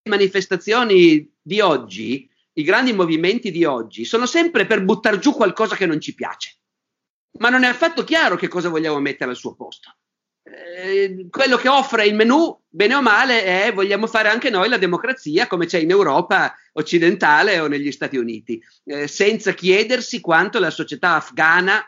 le 0.02 0.10
manifestazioni 0.10 1.30
di 1.40 1.60
oggi, 1.60 2.28
i 2.54 2.62
grandi 2.62 2.94
movimenti 2.94 3.50
di 3.50 3.64
oggi, 3.64 4.06
sono 4.06 4.24
sempre 4.24 4.64
per 4.64 4.82
buttare 4.82 5.18
giù 5.18 5.34
qualcosa 5.34 5.76
che 5.76 5.84
non 5.84 6.00
ci 6.00 6.14
piace. 6.14 6.56
Ma 7.38 7.50
non 7.50 7.64
è 7.64 7.68
affatto 7.68 8.02
chiaro 8.02 8.36
che 8.36 8.48
cosa 8.48 8.70
vogliamo 8.70 8.98
mettere 8.98 9.30
al 9.30 9.36
suo 9.36 9.54
posto. 9.54 9.94
Eh, 10.52 11.26
quello 11.30 11.56
che 11.56 11.68
offre 11.68 12.06
il 12.06 12.14
menù, 12.14 12.58
bene 12.68 12.94
o 12.94 13.02
male, 13.02 13.44
è 13.44 13.72
vogliamo 13.72 14.06
fare 14.06 14.28
anche 14.28 14.50
noi 14.50 14.68
la 14.68 14.78
democrazia 14.78 15.46
come 15.46 15.66
c'è 15.66 15.78
in 15.78 15.90
Europa 15.90 16.54
occidentale 16.72 17.60
o 17.60 17.68
negli 17.68 17.92
Stati 17.92 18.16
Uniti, 18.16 18.60
eh, 18.84 19.06
senza 19.06 19.52
chiedersi 19.52 20.20
quanto 20.20 20.58
la 20.58 20.70
società 20.70 21.14
afghana 21.14 21.84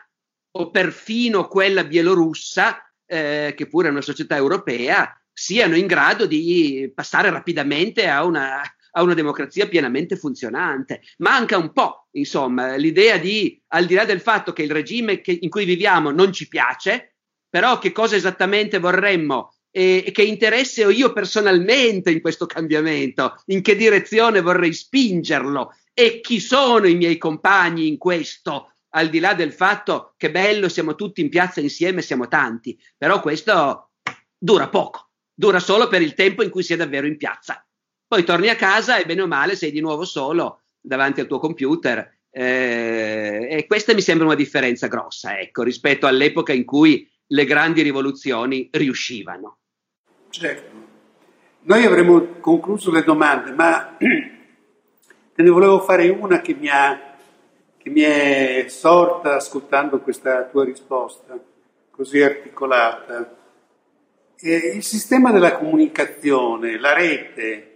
o 0.55 0.69
perfino 0.69 1.47
quella 1.47 1.83
bielorussa, 1.83 2.89
eh, 3.05 3.53
che 3.55 3.67
pure 3.67 3.89
è 3.89 3.91
una 3.91 4.01
società 4.01 4.37
europea, 4.37 5.13
siano 5.33 5.75
in 5.75 5.87
grado 5.87 6.25
di 6.25 6.89
passare 6.93 7.29
rapidamente 7.31 8.07
a 8.07 8.23
una, 8.23 8.61
a 8.91 9.01
una 9.01 9.13
democrazia 9.13 9.67
pienamente 9.67 10.15
funzionante. 10.15 11.01
Manca 11.17 11.57
un 11.57 11.73
po', 11.73 12.07
insomma, 12.11 12.75
l'idea 12.75 13.17
di, 13.17 13.61
al 13.69 13.85
di 13.85 13.95
là 13.95 14.05
del 14.05 14.21
fatto 14.21 14.53
che 14.53 14.63
il 14.63 14.71
regime 14.71 15.19
che, 15.19 15.37
in 15.41 15.49
cui 15.49 15.65
viviamo 15.65 16.11
non 16.11 16.31
ci 16.31 16.47
piace, 16.47 17.12
però 17.53 17.77
che 17.77 17.91
cosa 17.91 18.15
esattamente 18.15 18.79
vorremmo? 18.79 19.53
E 19.69 20.09
che 20.11 20.23
interesse 20.23 20.85
ho 20.85 20.89
io 20.89 21.13
personalmente 21.13 22.09
in 22.09 22.19
questo 22.19 22.47
cambiamento, 22.47 23.43
in 23.47 23.61
che 23.61 23.75
direzione 23.75 24.41
vorrei 24.41 24.73
spingerlo? 24.73 25.71
E 25.93 26.19
chi 26.19 26.39
sono 26.39 26.87
i 26.87 26.95
miei 26.95 27.19
compagni 27.19 27.87
in 27.87 27.99
questo, 27.99 28.71
al 28.95 29.09
di 29.09 29.19
là 29.19 29.35
del 29.35 29.53
fatto 29.53 30.15
che 30.17 30.31
bello, 30.31 30.67
siamo 30.67 30.95
tutti 30.95 31.21
in 31.21 31.29
piazza 31.29 31.59
insieme, 31.59 32.01
siamo 32.01 32.27
tanti, 32.27 32.75
però 32.97 33.21
questo 33.21 33.91
dura 34.35 34.67
poco, 34.67 35.11
dura 35.31 35.59
solo 35.59 35.87
per 35.87 36.01
il 36.01 36.15
tempo 36.15 36.41
in 36.41 36.49
cui 36.49 36.65
è 36.67 36.75
davvero 36.75 37.05
in 37.05 37.17
piazza. 37.17 37.63
Poi 38.07 38.23
torni 38.23 38.49
a 38.49 38.55
casa 38.55 38.97
e 38.97 39.05
bene 39.05 39.21
o 39.21 39.27
male 39.27 39.55
sei 39.55 39.69
di 39.69 39.79
nuovo 39.79 40.05
solo 40.05 40.63
davanti 40.81 41.19
al 41.19 41.27
tuo 41.27 41.37
computer. 41.37 42.17
Eh, 42.31 43.47
e 43.47 43.67
questa 43.67 43.93
mi 43.93 44.01
sembra 44.01 44.25
una 44.25 44.33
differenza 44.33 44.87
grossa, 44.87 45.39
ecco, 45.39 45.61
rispetto 45.61 46.07
all'epoca 46.07 46.51
in 46.51 46.65
cui 46.65 47.07
le 47.27 47.45
grandi 47.45 47.81
rivoluzioni 47.81 48.69
riuscivano. 48.71 49.57
Certo. 50.29 50.71
Noi 51.61 51.85
avremmo 51.85 52.39
concluso 52.39 52.91
le 52.91 53.03
domande, 53.03 53.51
ma 53.51 53.95
te 53.97 55.41
ne 55.41 55.49
volevo 55.49 55.79
fare 55.79 56.09
una 56.09 56.41
che 56.41 56.53
mi, 56.53 56.67
ha, 56.67 57.15
che 57.77 57.89
mi 57.89 58.01
è 58.01 58.65
sorta 58.67 59.35
ascoltando 59.35 59.99
questa 59.99 60.43
tua 60.45 60.65
risposta 60.65 61.39
così 61.89 62.21
articolata. 62.21 63.37
Il 64.39 64.83
sistema 64.83 65.31
della 65.31 65.57
comunicazione, 65.57 66.77
la 66.77 66.93
rete, 66.93 67.69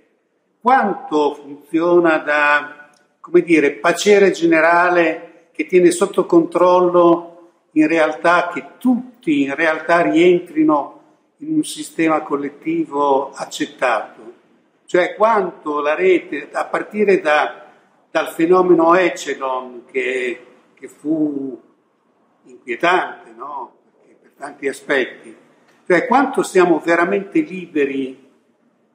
quanto 0.60 1.36
funziona 1.36 2.18
da, 2.18 2.90
come 3.22 3.42
dire, 3.42 3.72
pacere 3.74 4.32
generale 4.32 5.50
che 5.54 5.66
tiene 5.66 5.92
sotto 5.92 6.26
controllo 6.26 7.37
in 7.78 7.88
realtà 7.88 8.50
che 8.52 8.78
tutti 8.80 9.44
in 9.44 9.54
realtà 9.54 10.02
rientrino 10.02 11.02
in 11.38 11.56
un 11.58 11.64
sistema 11.64 12.22
collettivo 12.22 13.32
accettato. 13.32 14.34
Cioè 14.86 15.16
quanto 15.16 15.80
la 15.80 15.94
rete, 15.94 16.50
a 16.52 16.66
partire 16.66 17.22
da, 17.22 17.66
dal 18.10 18.30
fenomeno 18.30 18.96
Echelon 18.96 19.84
che, 19.92 20.46
che 20.74 20.88
fu 20.88 21.62
inquietante 22.46 23.32
no? 23.36 23.76
per 24.22 24.32
tanti 24.36 24.68
aspetti, 24.68 25.36
cioè 25.86 26.08
quanto 26.08 26.42
siamo 26.42 26.80
veramente 26.80 27.42
liberi 27.42 28.26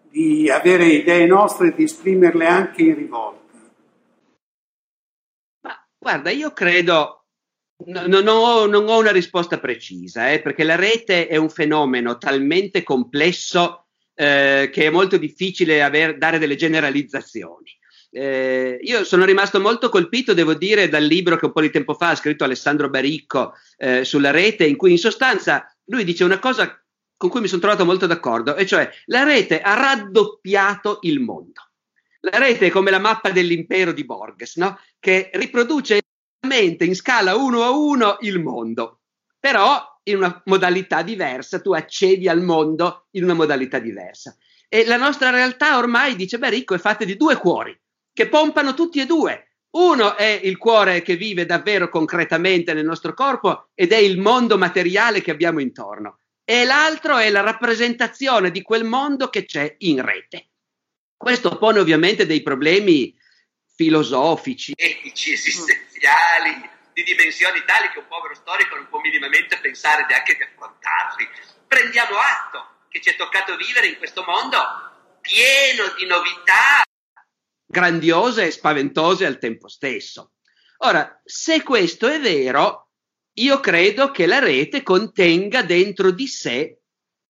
di 0.08 0.50
avere 0.50 0.86
idee 0.86 1.26
nostre 1.26 1.68
e 1.68 1.74
di 1.74 1.84
esprimerle 1.84 2.46
anche 2.46 2.82
in 2.82 2.94
rivolta. 2.96 3.58
Ma 5.60 5.86
guarda, 5.98 6.30
io 6.30 6.52
credo 6.52 7.21
No, 7.86 8.06
non, 8.06 8.26
ho, 8.28 8.66
non, 8.66 8.88
ho, 8.88 8.98
una 8.98 9.12
risposta 9.12 9.58
precisa, 9.58 10.30
eh, 10.30 10.40
perché 10.40 10.64
la 10.64 10.76
rete 10.76 11.26
è 11.26 11.36
un 11.36 11.48
fenomeno 11.48 12.18
talmente 12.18 12.82
complesso 12.82 13.86
eh, 14.14 14.70
che 14.72 14.86
è 14.86 14.90
molto 14.90 15.16
difficile 15.16 15.82
aver, 15.82 16.18
dare 16.18 16.38
delle 16.38 16.56
generalizzazioni. 16.56 17.76
Eh, 18.10 18.78
io 18.82 19.04
sono 19.04 19.24
rimasto 19.24 19.58
molto 19.58 19.88
colpito, 19.88 20.34
devo 20.34 20.54
dire, 20.54 20.88
dal 20.88 21.04
libro 21.04 21.36
che 21.36 21.46
un 21.46 21.52
po' 21.52 21.62
di 21.62 21.70
tempo 21.70 21.94
fa 21.94 22.10
ha 22.10 22.14
scritto 22.14 22.44
Alessandro 22.44 22.90
Baricco 22.90 23.54
eh, 23.78 24.04
sulla 24.04 24.30
rete, 24.30 24.66
in 24.66 24.76
cui 24.76 24.90
in 24.90 24.98
sostanza 24.98 25.66
lui 25.86 26.04
dice 26.04 26.24
una 26.24 26.38
cosa 26.38 26.76
con 27.16 27.30
cui 27.30 27.40
mi 27.40 27.48
sono 27.48 27.60
trovato 27.60 27.84
molto 27.84 28.06
d'accordo, 28.06 28.56
e 28.56 28.66
cioè 28.66 28.90
la 29.06 29.22
rete 29.22 29.60
ha 29.60 29.74
raddoppiato 29.74 30.98
il 31.02 31.20
mondo. 31.20 31.70
La 32.20 32.38
rete 32.38 32.66
è 32.66 32.70
come 32.70 32.90
la 32.90 32.98
mappa 32.98 33.30
dell'impero 33.30 33.92
di 33.92 34.04
Borges, 34.04 34.56
no? 34.56 34.78
che 34.98 35.30
riproduce 35.34 36.00
in 36.84 36.94
scala 36.94 37.36
uno 37.36 37.62
a 37.62 37.70
uno 37.70 38.16
il 38.20 38.40
mondo, 38.40 39.02
però 39.38 39.80
in 40.04 40.16
una 40.16 40.42
modalità 40.46 41.02
diversa, 41.02 41.60
tu 41.60 41.72
accedi 41.72 42.28
al 42.28 42.42
mondo 42.42 43.06
in 43.12 43.22
una 43.22 43.34
modalità 43.34 43.78
diversa. 43.78 44.36
E 44.68 44.84
la 44.84 44.96
nostra 44.96 45.30
realtà 45.30 45.78
ormai, 45.78 46.16
dice 46.16 46.38
Baricco, 46.38 46.74
è 46.74 46.78
fatta 46.78 47.04
di 47.04 47.16
due 47.16 47.36
cuori 47.36 47.78
che 48.12 48.28
pompano 48.28 48.74
tutti 48.74 49.00
e 49.00 49.06
due. 49.06 49.52
Uno 49.70 50.16
è 50.16 50.40
il 50.42 50.58
cuore 50.58 51.00
che 51.02 51.16
vive 51.16 51.46
davvero 51.46 51.88
concretamente 51.88 52.74
nel 52.74 52.84
nostro 52.84 53.14
corpo 53.14 53.68
ed 53.74 53.92
è 53.92 53.96
il 53.96 54.18
mondo 54.18 54.58
materiale 54.58 55.22
che 55.22 55.30
abbiamo 55.30 55.60
intorno. 55.60 56.18
E 56.44 56.64
l'altro 56.64 57.18
è 57.18 57.30
la 57.30 57.40
rappresentazione 57.40 58.50
di 58.50 58.62
quel 58.62 58.84
mondo 58.84 59.28
che 59.28 59.44
c'è 59.44 59.76
in 59.78 60.04
rete. 60.04 60.48
Questo 61.16 61.56
pone 61.56 61.78
ovviamente 61.78 62.26
dei 62.26 62.42
problemi 62.42 63.14
filosofici, 63.82 64.74
etici, 64.76 65.32
esistenziali, 65.32 66.70
di 66.92 67.02
dimensioni 67.02 67.64
tali 67.64 67.90
che 67.90 67.98
un 67.98 68.06
povero 68.06 68.34
storico 68.34 68.76
non 68.76 68.86
può 68.88 69.00
minimamente 69.00 69.58
pensare 69.58 70.06
neanche 70.08 70.36
di 70.36 70.42
affrontarli. 70.42 71.28
Prendiamo 71.66 72.16
atto 72.18 72.86
che 72.88 73.00
ci 73.00 73.10
è 73.10 73.16
toccato 73.16 73.56
vivere 73.56 73.88
in 73.88 73.96
questo 73.96 74.22
mondo 74.24 74.58
pieno 75.20 75.94
di 75.96 76.06
novità 76.06 76.82
grandiose 77.66 78.46
e 78.46 78.50
spaventose 78.50 79.24
al 79.26 79.38
tempo 79.38 79.68
stesso. 79.68 80.32
Ora, 80.78 81.20
se 81.24 81.62
questo 81.62 82.06
è 82.06 82.20
vero, 82.20 82.90
io 83.34 83.60
credo 83.60 84.10
che 84.10 84.26
la 84.26 84.38
rete 84.38 84.82
contenga 84.82 85.62
dentro 85.62 86.10
di 86.10 86.26
sé 86.26 86.82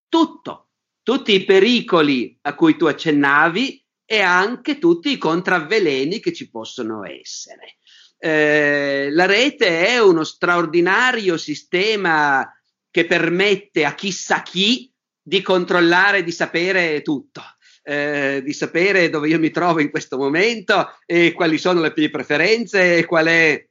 tutto, 0.08 0.70
tutti 1.02 1.32
i 1.32 1.44
pericoli 1.44 2.36
a 2.42 2.54
cui 2.54 2.76
tu 2.76 2.86
accennavi 2.86 3.81
e 4.04 4.20
anche 4.20 4.78
tutti 4.78 5.10
i 5.10 5.18
contravveleni 5.18 6.20
che 6.20 6.32
ci 6.32 6.50
possono 6.50 7.04
essere. 7.04 7.76
Eh, 8.18 9.08
la 9.10 9.26
rete 9.26 9.86
è 9.86 9.98
uno 9.98 10.24
straordinario 10.24 11.36
sistema 11.36 12.48
che 12.90 13.06
permette 13.06 13.84
a 13.84 13.94
chissà 13.94 14.42
chi 14.42 14.92
di 15.20 15.40
controllare, 15.40 16.22
di 16.22 16.32
sapere 16.32 17.02
tutto. 17.02 17.42
eh, 17.84 18.42
di 18.44 18.52
sapere 18.52 19.10
dove 19.10 19.28
io 19.28 19.38
mi 19.38 19.50
trovo 19.50 19.80
in 19.80 19.90
questo 19.90 20.16
momento 20.16 20.98
e 21.04 21.32
quali 21.32 21.58
sono 21.58 21.80
le 21.80 21.92
mie 21.94 22.10
preferenze 22.10 22.98
e 22.98 23.04
qual 23.04 23.26
è 23.26 23.66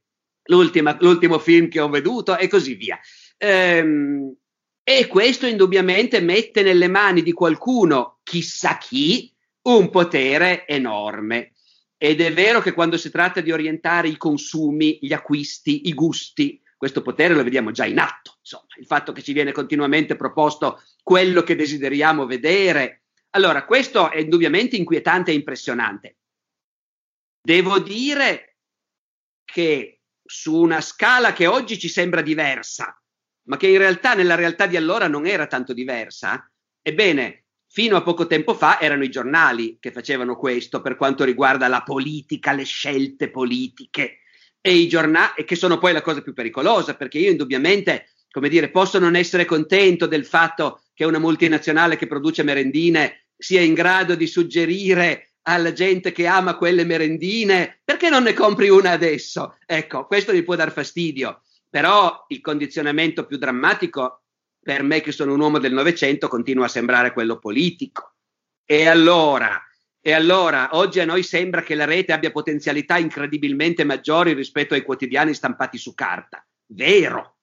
l'ultimo 0.45 1.39
film 1.39 1.69
che 1.69 1.79
ho 1.79 1.89
veduto 1.89 2.38
e 2.38 2.47
così 2.47 2.75
via. 2.75 2.99
Ehm, 3.38 4.36
e 4.84 5.07
questo 5.07 5.45
indubbiamente 5.45 6.19
mette 6.19 6.63
nelle 6.63 6.88
mani 6.88 7.21
di 7.21 7.32
qualcuno, 7.32 8.19
chissà 8.23 8.77
chi, 8.77 9.32
un 9.64 9.89
potere 9.89 10.68
enorme. 10.68 11.53
Ed 11.97 12.20
è 12.20 12.34
vero 12.34 12.62
che 12.62 12.72
quando 12.72 12.97
si 12.97 13.12
tratta 13.12 13.41
di 13.41 13.51
orientare 13.51 14.07
i 14.07 14.18
consumi, 14.18 14.97
gli 15.01 15.14
acquisti, 15.14 15.88
i 15.88 15.93
gusti, 15.93 16.59
questo 16.76 17.03
potere 17.03 17.36
lo 17.36 17.43
vediamo 17.43 17.70
già 17.70 17.86
in 17.86 17.99
atto. 17.99 18.38
Insomma, 18.39 18.66
il 18.80 18.88
fatto 18.88 19.12
che 19.12 19.22
ci 19.22 19.34
viene 19.34 19.51
continuamente 19.51 20.16
proposto 20.16 20.82
quello 21.03 21.43
che 21.43 21.55
desideriamo 21.55 22.26
vedere. 22.26 23.03
Allora, 23.32 23.66
questo 23.66 24.09
è 24.09 24.18
indubbiamente 24.18 24.78
inquietante 24.78 25.30
e 25.30 25.36
impressionante. 25.36 26.18
Devo 27.39 27.78
dire 27.78 28.55
che 29.45 29.99
su 30.24 30.55
una 30.55 30.82
scala 30.82 31.34
che 31.34 31.45
oggi 31.45 31.78
ci 31.78 31.88
sembra 31.88 32.22
diversa, 32.22 32.99
ma 33.43 33.57
che 33.57 33.68
in 33.68 33.78
realtà 33.78 34.16
nella 34.16 34.36
realtà 34.36 34.66
di 34.66 34.76
allora 34.76 35.07
non 35.07 35.28
era 35.28 35.45
tanto 35.45 35.74
diversa, 35.74 36.49
ebbene, 36.82 37.45
fino 37.74 37.95
a 37.95 38.03
poco 38.03 38.28
tempo 38.28 38.53
fa 38.53 38.82
erano 38.82 39.05
i 39.05 39.09
giornali 39.09 39.78
che 39.80 39.93
facevano 39.93 40.36
questo 40.36 40.82
per 40.82 40.97
quanto 40.97 41.24
riguarda 41.24 41.69
la 41.69 41.84
politica, 41.84 42.51
le 42.51 42.65
scelte 42.65 43.30
politiche 43.30 44.19
e 44.59 44.74
i 44.74 44.89
giornali, 44.89 45.45
che 45.45 45.55
sono 45.55 45.78
poi 45.78 45.93
la 45.93 46.01
cosa 46.01 46.22
più 46.22 46.34
pericolosa, 46.34 46.95
perché 46.95 47.17
io 47.17 47.32
indubbiamente, 47.32 48.09
come 48.30 48.49
dire, 48.49 48.69
posso 48.72 48.99
non 48.99 49.15
essere 49.15 49.45
contento 49.45 50.05
del 50.05 50.26
fatto 50.26 50.82
che 50.93 51.05
una 51.05 51.17
multinazionale 51.17 51.95
che 51.95 52.07
produce 52.07 52.43
merendine 52.43 53.28
sia 53.38 53.61
in 53.61 53.74
grado 53.74 54.15
di 54.15 54.28
suggerire 54.28 55.36
alla 55.43 55.72
gente 55.72 56.11
che 56.11 56.28
ama 56.28 56.57
quelle 56.57 56.84
merendine, 56.84 57.80
perché 57.86 58.09
non 58.09 58.24
ne 58.24 58.34
compri 58.34 58.67
una 58.67 58.91
adesso? 58.91 59.57
Ecco, 59.65 60.05
questo 60.07 60.34
mi 60.34 60.43
può 60.43 60.55
dar 60.55 60.74
fastidio, 60.74 61.41
però 61.69 62.26
il 62.28 62.41
condizionamento 62.41 63.26
più 63.26 63.38
drammatico 63.38 64.20
per 64.62 64.84
me 64.84 65.01
che 65.01 65.12
sono 65.12 65.34
un 65.34 65.39
uomo 65.39 65.59
del 65.59 65.74
Novecento 65.74 66.28
continua 66.28 66.66
a 66.66 66.70
sembrare 66.70 67.14
quello 67.14 67.39
politico. 67.39 68.14
E 68.64 68.88
allora, 68.88 69.62
e 69.99 70.14
allora, 70.14 70.70
oggi 70.74 70.99
a 70.99 71.05
noi 71.05 71.24
sembra 71.24 71.62
che 71.62 71.76
la 71.76 71.86
rete 71.86 72.12
abbia 72.12 72.32
potenzialità 72.32 72.97
incredibilmente 72.97 73.84
maggiori 73.84 74.34
rispetto 74.34 74.74
ai 74.74 74.84
quotidiani 74.84 75.34
stampati 75.34 75.78
su 75.78 75.93
carta. 75.93 76.45
Vero. 76.68 77.38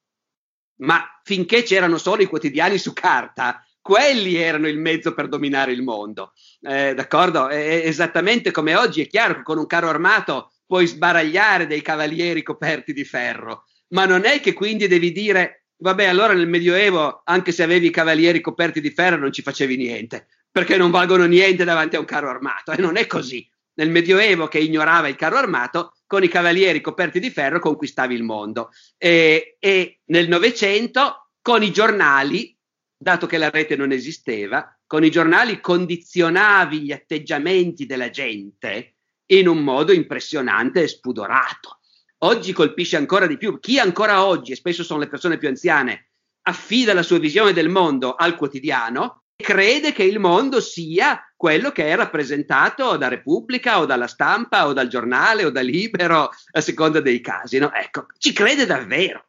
Ma 0.80 1.04
finché 1.22 1.62
c'erano 1.62 1.98
solo 1.98 2.22
i 2.22 2.26
quotidiani 2.26 2.78
su 2.78 2.92
carta, 2.92 3.64
quelli 3.80 4.36
erano 4.36 4.68
il 4.68 4.78
mezzo 4.78 5.14
per 5.14 5.28
dominare 5.28 5.72
il 5.72 5.82
mondo. 5.82 6.32
Eh, 6.60 6.94
d'accordo? 6.94 7.48
È 7.48 7.82
esattamente 7.84 8.50
come 8.50 8.76
oggi 8.76 9.02
è 9.02 9.06
chiaro 9.06 9.36
che 9.36 9.42
con 9.42 9.58
un 9.58 9.66
carro 9.66 9.88
armato 9.88 10.52
puoi 10.66 10.86
sbaragliare 10.86 11.66
dei 11.66 11.80
cavalieri 11.80 12.42
coperti 12.42 12.92
di 12.92 13.04
ferro, 13.04 13.64
ma 13.88 14.04
non 14.04 14.24
è 14.24 14.40
che 14.40 14.52
quindi 14.52 14.86
devi 14.86 15.12
dire 15.12 15.57
vabbè, 15.78 16.04
allora 16.06 16.34
nel 16.34 16.48
Medioevo, 16.48 17.22
anche 17.24 17.52
se 17.52 17.62
avevi 17.62 17.86
i 17.86 17.90
cavalieri 17.90 18.40
coperti 18.40 18.80
di 18.80 18.90
ferro, 18.90 19.16
non 19.16 19.32
ci 19.32 19.42
facevi 19.42 19.76
niente, 19.76 20.26
perché 20.50 20.76
non 20.76 20.90
valgono 20.90 21.24
niente 21.24 21.64
davanti 21.64 21.96
a 21.96 22.00
un 22.00 22.04
carro 22.04 22.28
armato. 22.28 22.72
E 22.72 22.76
non 22.80 22.96
è 22.96 23.06
così. 23.06 23.48
Nel 23.74 23.90
Medioevo, 23.90 24.48
che 24.48 24.58
ignorava 24.58 25.08
il 25.08 25.16
carro 25.16 25.36
armato, 25.36 25.94
con 26.06 26.24
i 26.24 26.28
cavalieri 26.28 26.80
coperti 26.80 27.20
di 27.20 27.30
ferro 27.30 27.60
conquistavi 27.60 28.14
il 28.14 28.24
mondo. 28.24 28.70
E, 28.96 29.56
e 29.58 30.00
nel 30.06 30.28
Novecento, 30.28 31.30
con 31.40 31.62
i 31.62 31.70
giornali, 31.70 32.56
dato 32.96 33.26
che 33.26 33.38
la 33.38 33.50
rete 33.50 33.76
non 33.76 33.92
esisteva, 33.92 34.76
con 34.86 35.04
i 35.04 35.10
giornali 35.10 35.60
condizionavi 35.60 36.80
gli 36.80 36.92
atteggiamenti 36.92 37.86
della 37.86 38.10
gente 38.10 38.94
in 39.26 39.46
un 39.46 39.58
modo 39.58 39.92
impressionante 39.92 40.82
e 40.82 40.88
spudorato 40.88 41.77
oggi 42.18 42.52
colpisce 42.52 42.96
ancora 42.96 43.26
di 43.26 43.36
più. 43.36 43.58
Chi 43.60 43.78
ancora 43.78 44.24
oggi, 44.24 44.52
e 44.52 44.56
spesso 44.56 44.82
sono 44.82 45.00
le 45.00 45.08
persone 45.08 45.38
più 45.38 45.48
anziane, 45.48 46.10
affida 46.42 46.94
la 46.94 47.02
sua 47.02 47.18
visione 47.18 47.52
del 47.52 47.68
mondo 47.68 48.14
al 48.14 48.36
quotidiano, 48.36 49.24
crede 49.36 49.92
che 49.92 50.02
il 50.02 50.18
mondo 50.18 50.60
sia 50.60 51.22
quello 51.36 51.70
che 51.70 51.86
è 51.86 51.94
rappresentato 51.94 52.96
da 52.96 53.08
Repubblica 53.08 53.78
o 53.78 53.86
dalla 53.86 54.08
stampa 54.08 54.66
o 54.66 54.72
dal 54.72 54.88
giornale 54.88 55.44
o 55.44 55.50
da 55.50 55.60
Libero, 55.60 56.30
a 56.52 56.60
seconda 56.60 57.00
dei 57.00 57.20
casi. 57.20 57.58
No? 57.58 57.72
Ecco, 57.72 58.06
ci 58.18 58.32
crede 58.32 58.66
davvero. 58.66 59.26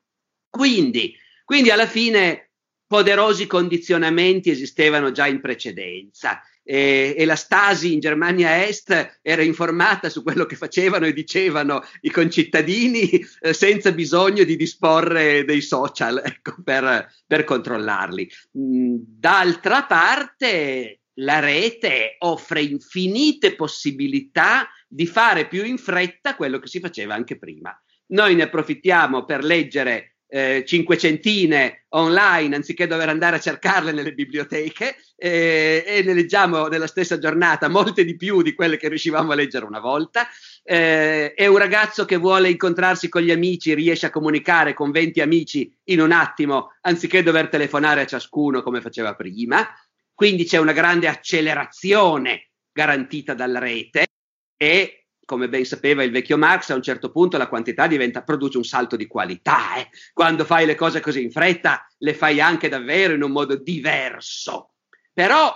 Quindi, 0.50 1.16
quindi 1.46 1.70
alla 1.70 1.86
fine 1.86 2.52
poderosi 2.88 3.46
condizionamenti 3.46 4.50
esistevano 4.50 5.12
già 5.12 5.28
in 5.28 5.42
precedenza 5.42 6.42
e, 6.64 7.16
e, 7.18 7.26
la 7.26 7.36
Stasi 7.36 7.93
in 7.93 7.99
Germania 7.99 8.66
Est 8.66 9.20
era 9.22 9.41
informata 9.41 10.10
su 10.10 10.24
quello 10.24 10.45
che 10.45 10.55
facevano 10.55 11.05
e 11.05 11.14
dicevano 11.14 11.82
i 12.01 12.12
concittadini 12.12 13.10
eh, 13.41 13.53
senza 13.53 13.91
bisogno 13.91 14.43
di 14.43 14.55
disporre 14.55 15.45
dei 15.45 15.62
social 15.62 16.22
ecco, 16.26 16.55
per, 16.64 17.12
per, 17.26 17.43
controllarli. 17.43 18.30
Mm, 18.57 18.95
d'altra 18.99 19.84
parte, 19.84 21.01
la 21.20 21.39
rete 21.39 22.16
offre 22.20 22.62
infinite 22.62 23.55
possibilità 23.55 24.70
di 24.88 25.05
fare 25.05 25.47
più 25.47 25.66
in 25.66 25.78
fretta 25.78 26.36
quello 26.36 26.60
che 26.60 26.68
si 26.68 26.80
faceva 26.80 27.14
anche 27.14 27.38
prima. 27.38 27.78
Noi 28.07 28.36
ne 28.36 28.43
approfittiamo 28.43 29.26
per 29.26 29.43
leggere 29.43 30.19
eh, 30.32 30.64
cinquecentine 30.66 31.86
online 31.90 32.56
anziché 32.56 32.86
dover 32.86 33.10
andare 33.10 33.38
a 33.38 33.40
cercarle 33.40 33.92
nelle 33.92 34.14
biblioteche 34.14 34.96
eh, 35.16 35.84
e 35.86 36.04
ne 36.04 36.14
leggiamo 36.14 36.68
nella 36.68 36.86
stessa 36.86 37.18
giornata 37.18 37.68
molte 37.68 38.06
di 38.06 38.16
più 38.16 38.44
di 38.44 38.54
quelle 38.54 38.78
che 38.78 38.88
riuscivamo 38.88 39.32
a 39.32 39.36
leggere 39.36 39.66
una 39.66 39.80
volta. 39.80 40.28
Eh, 40.64 41.34
è 41.34 41.48
un 41.48 41.58
ragazzo 41.58 42.06
che 42.06 42.18
vuole 42.18 42.50
incontrarsi 42.50 43.10
con 43.10 43.24
gli 43.24 43.32
amici, 43.32 43.74
riesce 43.74 44.06
a 44.06 44.12
comunicare 44.12 44.74
con 44.74 44.92
20 44.92 45.20
amici 45.22 45.76
in 45.86 46.00
un 46.00 46.12
attimo 46.12 46.74
anziché 46.82 47.24
dover 47.24 47.50
telefonare 47.50 48.02
a 48.02 48.06
ciascuno 48.06 48.62
come 48.62 48.82
faceva 48.82 49.16
prima. 49.16 49.68
Quindi 50.14 50.46
c'è 50.46 50.58
una 50.58 50.74
grande 50.74 51.08
accelerazione 51.08 52.50
garantita 52.72 53.34
dalla 53.34 53.60
rete 53.60 54.08
e 54.56 54.99
come 55.30 55.48
ben 55.48 55.64
sapeva 55.64 56.02
il 56.02 56.10
vecchio 56.10 56.40
Marx, 56.40 56.72
a 56.72 56.76
un 56.76 56.82
certo 56.82 57.12
punto 57.12 57.38
la 57.38 57.48
quantità 57.48 57.86
diventa, 57.86 58.24
produce 58.24 58.58
un 58.58 58.64
salto 58.64 58.96
di 58.96 59.06
qualità. 59.06 59.76
Eh? 59.76 59.90
Quando 60.12 60.44
fai 60.44 60.66
le 60.66 60.74
cose 60.74 61.02
così 61.02 61.22
in 61.22 61.30
fretta, 61.30 61.88
le 62.00 62.16
fai 62.16 62.42
anche 62.42 62.68
davvero 62.68 63.14
in 63.14 63.22
un 63.22 63.30
modo 63.30 63.56
diverso. 63.56 64.72
Però 65.14 65.56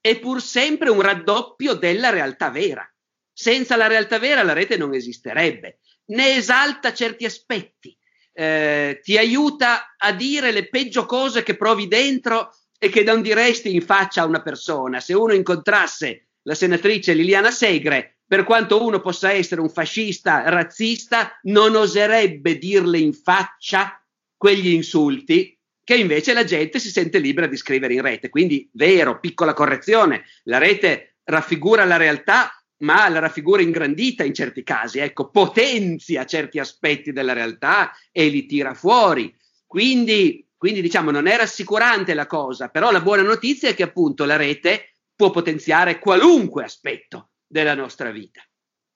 è 0.00 0.18
pur 0.18 0.42
sempre 0.42 0.90
un 0.90 1.00
raddoppio 1.00 1.74
della 1.74 2.10
realtà 2.10 2.50
vera. 2.50 2.84
Senza 3.32 3.76
la 3.76 3.86
realtà 3.86 4.18
vera 4.18 4.42
la 4.42 4.54
rete 4.54 4.76
non 4.76 4.92
esisterebbe. 4.92 5.78
Ne 6.06 6.34
esalta 6.34 6.92
certi 6.92 7.24
aspetti, 7.24 7.96
eh, 8.32 8.98
ti 9.04 9.16
aiuta 9.16 9.94
a 9.96 10.10
dire 10.10 10.50
le 10.50 10.68
peggio 10.68 11.06
cose 11.06 11.44
che 11.44 11.56
provi 11.56 11.86
dentro 11.86 12.56
e 12.76 12.88
che 12.88 13.04
non 13.04 13.22
diresti 13.22 13.72
in 13.72 13.82
faccia 13.82 14.22
a 14.22 14.26
una 14.26 14.42
persona. 14.42 14.98
Se 14.98 15.14
uno 15.14 15.32
incontrasse 15.32 16.26
la 16.42 16.56
senatrice 16.56 17.12
Liliana 17.12 17.52
Segre, 17.52 18.11
per 18.32 18.44
quanto 18.44 18.82
uno 18.82 19.02
possa 19.02 19.30
essere 19.30 19.60
un 19.60 19.68
fascista, 19.68 20.48
razzista, 20.48 21.38
non 21.42 21.76
oserebbe 21.76 22.56
dirle 22.56 22.96
in 22.96 23.12
faccia 23.12 24.02
quegli 24.38 24.68
insulti 24.68 25.54
che 25.84 25.96
invece 25.96 26.32
la 26.32 26.44
gente 26.44 26.78
si 26.78 26.88
sente 26.88 27.18
libera 27.18 27.46
di 27.46 27.58
scrivere 27.58 27.92
in 27.92 28.00
rete. 28.00 28.30
Quindi, 28.30 28.66
vero, 28.72 29.20
piccola 29.20 29.52
correzione, 29.52 30.24
la 30.44 30.56
rete 30.56 31.16
raffigura 31.24 31.84
la 31.84 31.98
realtà, 31.98 32.50
ma 32.78 33.06
la 33.10 33.18
raffigura 33.18 33.60
ingrandita 33.60 34.24
in 34.24 34.32
certi 34.32 34.62
casi, 34.62 34.98
ecco, 35.00 35.28
potenzia 35.28 36.24
certi 36.24 36.58
aspetti 36.58 37.12
della 37.12 37.34
realtà 37.34 37.94
e 38.10 38.28
li 38.28 38.46
tira 38.46 38.72
fuori. 38.72 39.30
Quindi, 39.66 40.48
quindi, 40.56 40.80
diciamo, 40.80 41.10
non 41.10 41.26
è 41.26 41.36
rassicurante 41.36 42.14
la 42.14 42.26
cosa, 42.26 42.70
però 42.70 42.90
la 42.90 43.02
buona 43.02 43.20
notizia 43.20 43.68
è 43.68 43.74
che 43.74 43.82
appunto 43.82 44.24
la 44.24 44.36
rete 44.36 44.94
può 45.14 45.28
potenziare 45.28 45.98
qualunque 45.98 46.64
aspetto 46.64 47.26
della 47.52 47.74
nostra 47.74 48.10
vita. 48.10 48.42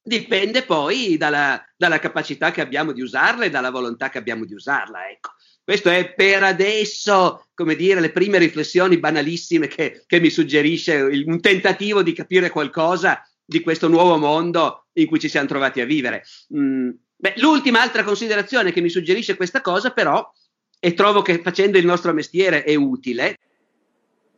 Dipende 0.02 0.62
poi 0.62 1.18
dalla, 1.18 1.62
dalla, 1.76 1.98
capacità 1.98 2.52
che 2.52 2.62
abbiamo 2.62 2.92
di 2.92 3.02
usarla 3.02 3.44
e 3.44 3.50
dalla 3.50 3.70
volontà 3.70 4.08
che 4.08 4.16
abbiamo 4.16 4.46
di 4.46 4.54
usarla. 4.54 5.10
Ecco. 5.10 5.32
Questo 5.62 5.90
è 5.90 6.14
per 6.14 6.42
adesso, 6.42 7.48
come 7.54 7.76
dire, 7.76 8.00
le 8.00 8.12
prime 8.12 8.38
riflessioni 8.38 8.98
banalissime 8.98 9.66
che, 9.66 10.04
che 10.06 10.20
mi 10.20 10.30
suggerisce 10.30 10.94
il, 10.94 11.24
un 11.26 11.40
tentativo 11.40 12.02
di 12.02 12.14
capire 12.14 12.48
qualcosa 12.48 13.28
di 13.44 13.60
questo 13.60 13.88
nuovo 13.88 14.16
mondo 14.16 14.86
in 14.94 15.06
cui 15.06 15.18
ci 15.18 15.28
siamo 15.28 15.48
trovati 15.48 15.80
a 15.80 15.84
vivere. 15.84 16.24
Mm, 16.56 16.90
beh, 17.16 17.34
l'ultima 17.36 17.82
altra 17.82 18.04
considerazione 18.04 18.72
che 18.72 18.80
mi 18.80 18.88
suggerisce 18.88 19.36
questa 19.36 19.60
cosa, 19.60 19.90
però, 19.90 20.32
e 20.78 20.94
trovo 20.94 21.20
che 21.20 21.42
facendo 21.42 21.76
il 21.76 21.84
nostro 21.84 22.14
mestiere 22.14 22.62
è 22.62 22.74
utile, 22.74 23.36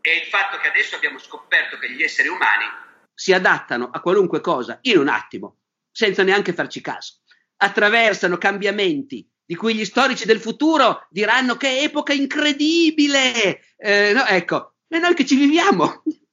è 0.01 0.11
il 0.11 0.27
fatto 0.31 0.57
che 0.57 0.69
adesso 0.69 0.97
abbiamo 0.97 1.19
scoperto 1.19 1.77
che 1.77 1.91
gli 1.93 2.03
esseri 2.03 2.29
umani 2.29 2.88
si 3.19 3.33
adattano 3.33 3.91
a 3.91 4.01
qualunque 4.01 4.41
cosa 4.41 4.79
in 4.83 4.99
un 4.99 5.09
attimo, 5.09 5.57
senza 5.91 6.23
neanche 6.23 6.53
farci 6.53 6.81
caso. 6.81 7.15
Attraversano 7.57 8.39
cambiamenti 8.39 9.29
di 9.45 9.57
cui 9.57 9.75
gli 9.75 9.85
storici 9.85 10.25
del 10.25 10.39
futuro 10.39 11.07
diranno 11.11 11.57
che 11.57 11.81
epoca 11.81 12.13
incredibile. 12.13 13.61
Eh, 13.77 14.13
no, 14.13 14.25
ecco, 14.25 14.75
e 14.87 14.99
noi 15.01 15.15
che 15.15 15.27
ci 15.27 15.35
viviamo 15.35 16.05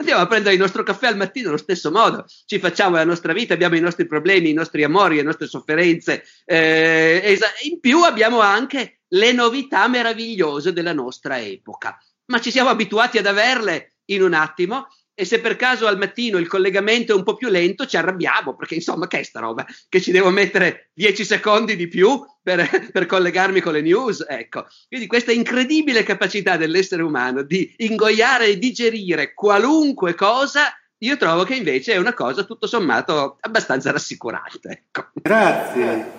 Andiamo 0.00 0.22
a 0.22 0.28
prendere 0.28 0.54
il 0.54 0.60
nostro 0.60 0.84
caffè 0.84 1.08
al 1.08 1.16
mattino 1.16 1.48
allo 1.48 1.56
stesso 1.56 1.90
modo, 1.90 2.24
ci 2.46 2.60
facciamo 2.60 2.94
la 2.94 3.04
nostra 3.04 3.32
vita, 3.32 3.54
abbiamo 3.54 3.74
i 3.74 3.80
nostri 3.80 4.06
problemi, 4.06 4.50
i 4.50 4.54
nostri 4.54 4.84
amori, 4.84 5.16
le 5.16 5.22
nostre 5.22 5.48
sofferenze. 5.48 6.24
Eh, 6.44 7.36
in 7.62 7.80
più 7.80 8.04
abbiamo 8.04 8.38
anche 8.38 9.00
le 9.08 9.32
novità 9.32 9.88
meravigliose 9.88 10.72
della 10.72 10.92
nostra 10.92 11.40
epoca, 11.40 11.98
ma 12.26 12.40
ci 12.40 12.52
siamo 12.52 12.68
abituati 12.68 13.18
ad 13.18 13.26
averle 13.26 13.96
in 14.10 14.22
un 14.22 14.34
attimo 14.34 14.86
e 15.20 15.24
se 15.24 15.40
per 15.40 15.56
caso 15.56 15.88
al 15.88 15.98
mattino 15.98 16.38
il 16.38 16.46
collegamento 16.46 17.10
è 17.10 17.16
un 17.16 17.24
po' 17.24 17.34
più 17.34 17.48
lento 17.48 17.86
ci 17.86 17.96
arrabbiamo 17.96 18.54
perché 18.54 18.76
insomma 18.76 19.08
che 19.08 19.18
è 19.18 19.22
sta 19.24 19.40
roba? 19.40 19.66
Che 19.88 20.00
ci 20.00 20.12
devo 20.12 20.30
mettere 20.30 20.90
10 20.94 21.24
secondi 21.24 21.74
di 21.74 21.88
più 21.88 22.24
per, 22.40 22.68
per, 22.92 23.06
collegarmi 23.06 23.60
con 23.60 23.72
le 23.72 23.80
news? 23.80 24.24
Ecco. 24.28 24.66
Quindi 24.86 25.08
questa 25.08 25.32
incredibile 25.32 26.04
capacità 26.04 26.56
dell'essere 26.56 27.02
umano 27.02 27.42
di 27.42 27.74
ingoiare 27.78 28.46
e 28.46 28.58
digerire 28.58 29.34
qualunque 29.34 30.14
cosa 30.14 30.72
io 30.98 31.16
trovo 31.16 31.42
che 31.42 31.56
invece 31.56 31.94
è 31.94 31.96
una 31.96 32.14
cosa 32.14 32.44
tutto 32.44 32.68
sommato 32.68 33.38
abbastanza 33.40 33.90
rassicurante 33.90 34.84
ecco. 34.92 35.08
grazie. 35.14 36.12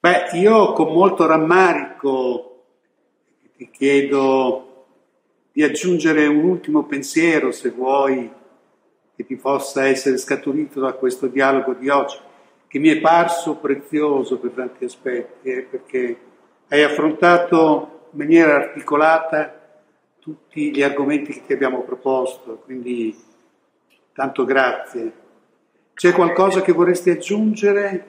Beh 0.00 0.30
io 0.32 0.72
con 0.72 0.92
molto 0.92 1.26
rammarico 1.26 2.64
ti 3.56 3.70
chiedo 3.70 4.71
di 5.52 5.62
aggiungere 5.62 6.26
un 6.26 6.44
ultimo 6.44 6.84
pensiero, 6.84 7.52
se 7.52 7.70
vuoi, 7.70 8.30
che 9.14 9.26
ti 9.26 9.36
possa 9.36 9.86
essere 9.86 10.16
scaturito 10.16 10.80
da 10.80 10.94
questo 10.94 11.26
dialogo 11.26 11.74
di 11.74 11.90
oggi, 11.90 12.16
che 12.66 12.78
mi 12.78 12.88
è 12.88 13.00
parso 13.00 13.56
prezioso 13.56 14.38
per 14.38 14.52
tanti 14.52 14.84
aspetti, 14.84 15.50
eh, 15.50 15.66
perché 15.70 16.16
hai 16.68 16.82
affrontato 16.82 18.08
in 18.12 18.18
maniera 18.18 18.54
articolata 18.54 19.60
tutti 20.18 20.74
gli 20.74 20.82
argomenti 20.82 21.32
che 21.32 21.42
ti 21.46 21.52
abbiamo 21.52 21.82
proposto, 21.82 22.62
quindi 22.64 23.14
tanto 24.14 24.44
grazie. 24.44 25.12
C'è 25.94 26.12
qualcosa 26.12 26.62
che 26.62 26.72
vorresti 26.72 27.10
aggiungere? 27.10 28.06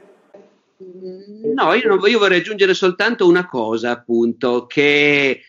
No, 0.78 1.74
io, 1.74 1.88
non, 1.88 2.00
io 2.08 2.20
vorrei 2.20 2.40
aggiungere 2.40 2.74
soltanto 2.74 3.28
una 3.28 3.48
cosa, 3.48 3.92
appunto, 3.92 4.66
che 4.66 5.42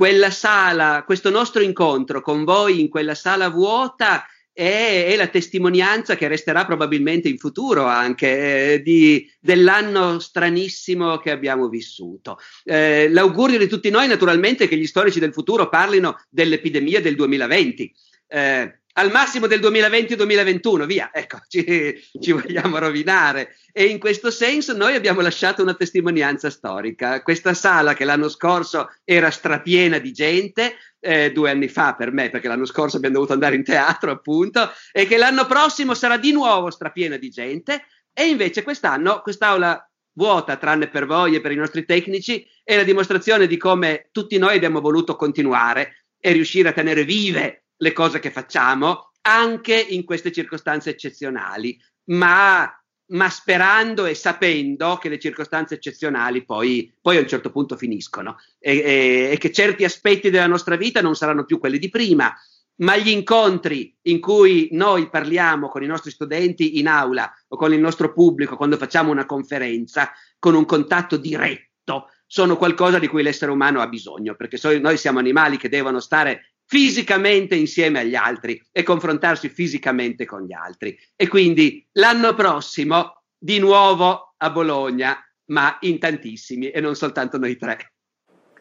quella 0.00 0.30
sala, 0.30 1.02
questo 1.04 1.28
nostro 1.28 1.60
incontro 1.60 2.22
con 2.22 2.44
voi 2.44 2.80
in 2.80 2.88
quella 2.88 3.14
sala 3.14 3.50
vuota 3.50 4.24
è, 4.50 5.04
è 5.08 5.14
la 5.14 5.26
testimonianza 5.26 6.16
che 6.16 6.26
resterà 6.26 6.64
probabilmente 6.64 7.28
in 7.28 7.36
futuro 7.36 7.84
anche 7.84 8.72
eh, 8.72 8.82
di, 8.82 9.30
dell'anno 9.38 10.18
stranissimo 10.18 11.18
che 11.18 11.30
abbiamo 11.30 11.68
vissuto. 11.68 12.38
Eh, 12.64 13.10
l'augurio 13.10 13.58
di 13.58 13.66
tutti 13.66 13.90
noi 13.90 14.08
naturalmente 14.08 14.64
è 14.64 14.68
che 14.68 14.78
gli 14.78 14.86
storici 14.86 15.20
del 15.20 15.34
futuro 15.34 15.68
parlino 15.68 16.18
dell'epidemia 16.30 17.02
del 17.02 17.14
2020. 17.14 17.94
Eh, 18.26 18.79
al 18.94 19.10
massimo 19.10 19.46
del 19.46 19.60
2020-2021, 19.60 20.84
via, 20.84 21.10
ecco, 21.12 21.38
ci, 21.48 22.00
ci, 22.20 22.32
vogliamo 22.32 22.78
rovinare. 22.78 23.56
E 23.72 23.84
in 23.84 23.98
questo 23.98 24.30
senso 24.30 24.76
noi 24.76 24.94
abbiamo 24.94 25.20
lasciato 25.20 25.62
una 25.62 25.74
testimonianza 25.74 26.50
storica. 26.50 27.22
Questa 27.22 27.54
sala 27.54 27.94
che 27.94 28.04
l'anno 28.04 28.28
scorso 28.28 28.90
era 29.04 29.30
strapiena 29.30 29.98
di 29.98 30.12
gente, 30.12 30.76
eh, 30.98 31.30
due 31.32 31.50
anni 31.50 31.68
fa 31.68 31.94
per 31.94 32.12
me, 32.12 32.30
perché 32.30 32.48
l'anno 32.48 32.66
scorso 32.66 32.96
abbiamo 32.96 33.14
dovuto 33.14 33.32
andare 33.32 33.54
in 33.54 33.64
teatro, 33.64 34.10
appunto, 34.10 34.70
e 34.92 35.06
che 35.06 35.16
l'anno 35.16 35.46
prossimo 35.46 35.94
sarà 35.94 36.16
di 36.16 36.32
nuovo 36.32 36.70
strapiena 36.70 37.16
di 37.16 37.30
gente, 37.30 37.84
e 38.12 38.26
invece 38.26 38.62
quest'anno 38.62 39.20
quest'aula 39.20 39.84
vuota, 40.14 40.56
tranne 40.56 40.88
per 40.88 41.06
voi 41.06 41.36
e 41.36 41.40
per 41.40 41.52
i 41.52 41.56
nostri 41.56 41.84
tecnici, 41.84 42.44
è 42.64 42.76
la 42.76 42.82
dimostrazione 42.82 43.46
di 43.46 43.56
come 43.56 44.08
tutti 44.10 44.36
noi 44.36 44.56
abbiamo 44.56 44.80
voluto 44.80 45.14
continuare 45.16 46.06
e 46.18 46.32
riuscire 46.32 46.68
a 46.68 46.72
tenere 46.72 47.04
vive 47.04 47.59
le 47.80 47.92
cose 47.92 48.18
che 48.18 48.30
facciamo 48.30 49.12
anche 49.22 49.74
in 49.74 50.04
queste 50.04 50.32
circostanze 50.32 50.90
eccezionali, 50.90 51.78
ma, 52.10 52.70
ma 53.12 53.28
sperando 53.28 54.06
e 54.06 54.14
sapendo 54.14 54.96
che 54.96 55.08
le 55.08 55.18
circostanze 55.18 55.74
eccezionali 55.74 56.44
poi, 56.44 56.94
poi 57.00 57.16
a 57.16 57.20
un 57.20 57.28
certo 57.28 57.50
punto 57.50 57.76
finiscono. 57.76 58.38
E, 58.58 58.78
e, 58.78 59.28
e 59.32 59.38
che 59.38 59.52
certi 59.52 59.84
aspetti 59.84 60.30
della 60.30 60.46
nostra 60.46 60.76
vita 60.76 61.00
non 61.00 61.14
saranno 61.14 61.44
più 61.44 61.58
quelli 61.58 61.78
di 61.78 61.90
prima, 61.90 62.34
ma 62.76 62.96
gli 62.96 63.08
incontri 63.08 63.94
in 64.02 64.20
cui 64.20 64.68
noi 64.72 65.10
parliamo 65.10 65.68
con 65.68 65.82
i 65.82 65.86
nostri 65.86 66.10
studenti 66.10 66.78
in 66.78 66.88
aula 66.88 67.30
o 67.48 67.56
con 67.56 67.74
il 67.74 67.80
nostro 67.80 68.12
pubblico 68.12 68.56
quando 68.56 68.78
facciamo 68.78 69.10
una 69.10 69.26
conferenza 69.26 70.12
con 70.38 70.54
un 70.54 70.64
contatto 70.64 71.18
diretto 71.18 72.08
sono 72.26 72.56
qualcosa 72.56 72.98
di 72.98 73.08
cui 73.08 73.24
l'essere 73.24 73.50
umano 73.50 73.80
ha 73.80 73.88
bisogno, 73.88 74.36
perché 74.36 74.56
so, 74.56 74.76
noi 74.78 74.96
siamo 74.96 75.18
animali 75.18 75.56
che 75.56 75.68
devono 75.68 75.98
stare 75.98 76.52
fisicamente 76.70 77.56
insieme 77.56 77.98
agli 77.98 78.14
altri 78.14 78.62
e 78.70 78.84
confrontarsi 78.84 79.48
fisicamente 79.48 80.24
con 80.24 80.42
gli 80.42 80.52
altri. 80.52 80.96
E 81.16 81.26
quindi 81.26 81.84
l'anno 81.94 82.32
prossimo 82.34 83.24
di 83.36 83.58
nuovo 83.58 84.34
a 84.36 84.50
Bologna, 84.50 85.18
ma 85.46 85.78
in 85.80 85.98
tantissimi 85.98 86.70
e 86.70 86.80
non 86.80 86.94
soltanto 86.94 87.38
noi 87.38 87.56
tre. 87.56 87.94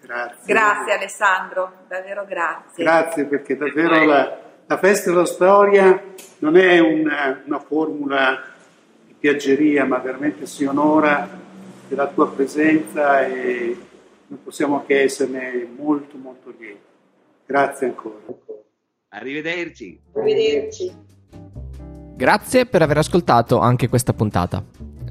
Grazie. 0.02 0.42
Grazie 0.44 0.94
Alessandro, 0.94 1.86
davvero 1.88 2.26
grazie. 2.26 2.84
Grazie 2.84 3.26
perché 3.26 3.56
davvero 3.56 4.04
la, 4.04 4.40
la 4.66 4.78
festa 4.80 5.12
della 5.12 5.26
storia 5.26 6.04
non 6.40 6.58
è 6.58 6.80
una, 6.80 7.44
una 7.46 7.60
formula 7.60 8.42
di 9.06 9.14
piaggeria, 9.20 9.86
ma 9.86 10.00
veramente 10.00 10.48
si 10.48 10.66
onora 10.66 11.30
della 11.88 12.08
tua 12.08 12.32
presenza 12.32 13.24
e 13.24 13.78
non 14.26 14.42
possiamo 14.42 14.84
che 14.84 15.04
esserne 15.04 15.68
molto 15.78 16.18
molto 16.18 16.52
lieti. 16.58 16.88
Grazie 17.50 17.88
ancora. 17.88 18.16
Arrivederci. 19.10 20.00
Arrivederci. 20.16 20.92
Grazie 22.16 22.68
per 22.68 22.84
aver 22.84 23.00
ascoltato 23.00 23.58
anche 23.58 23.90
questa 23.90 24.14
puntata. 24.14 24.64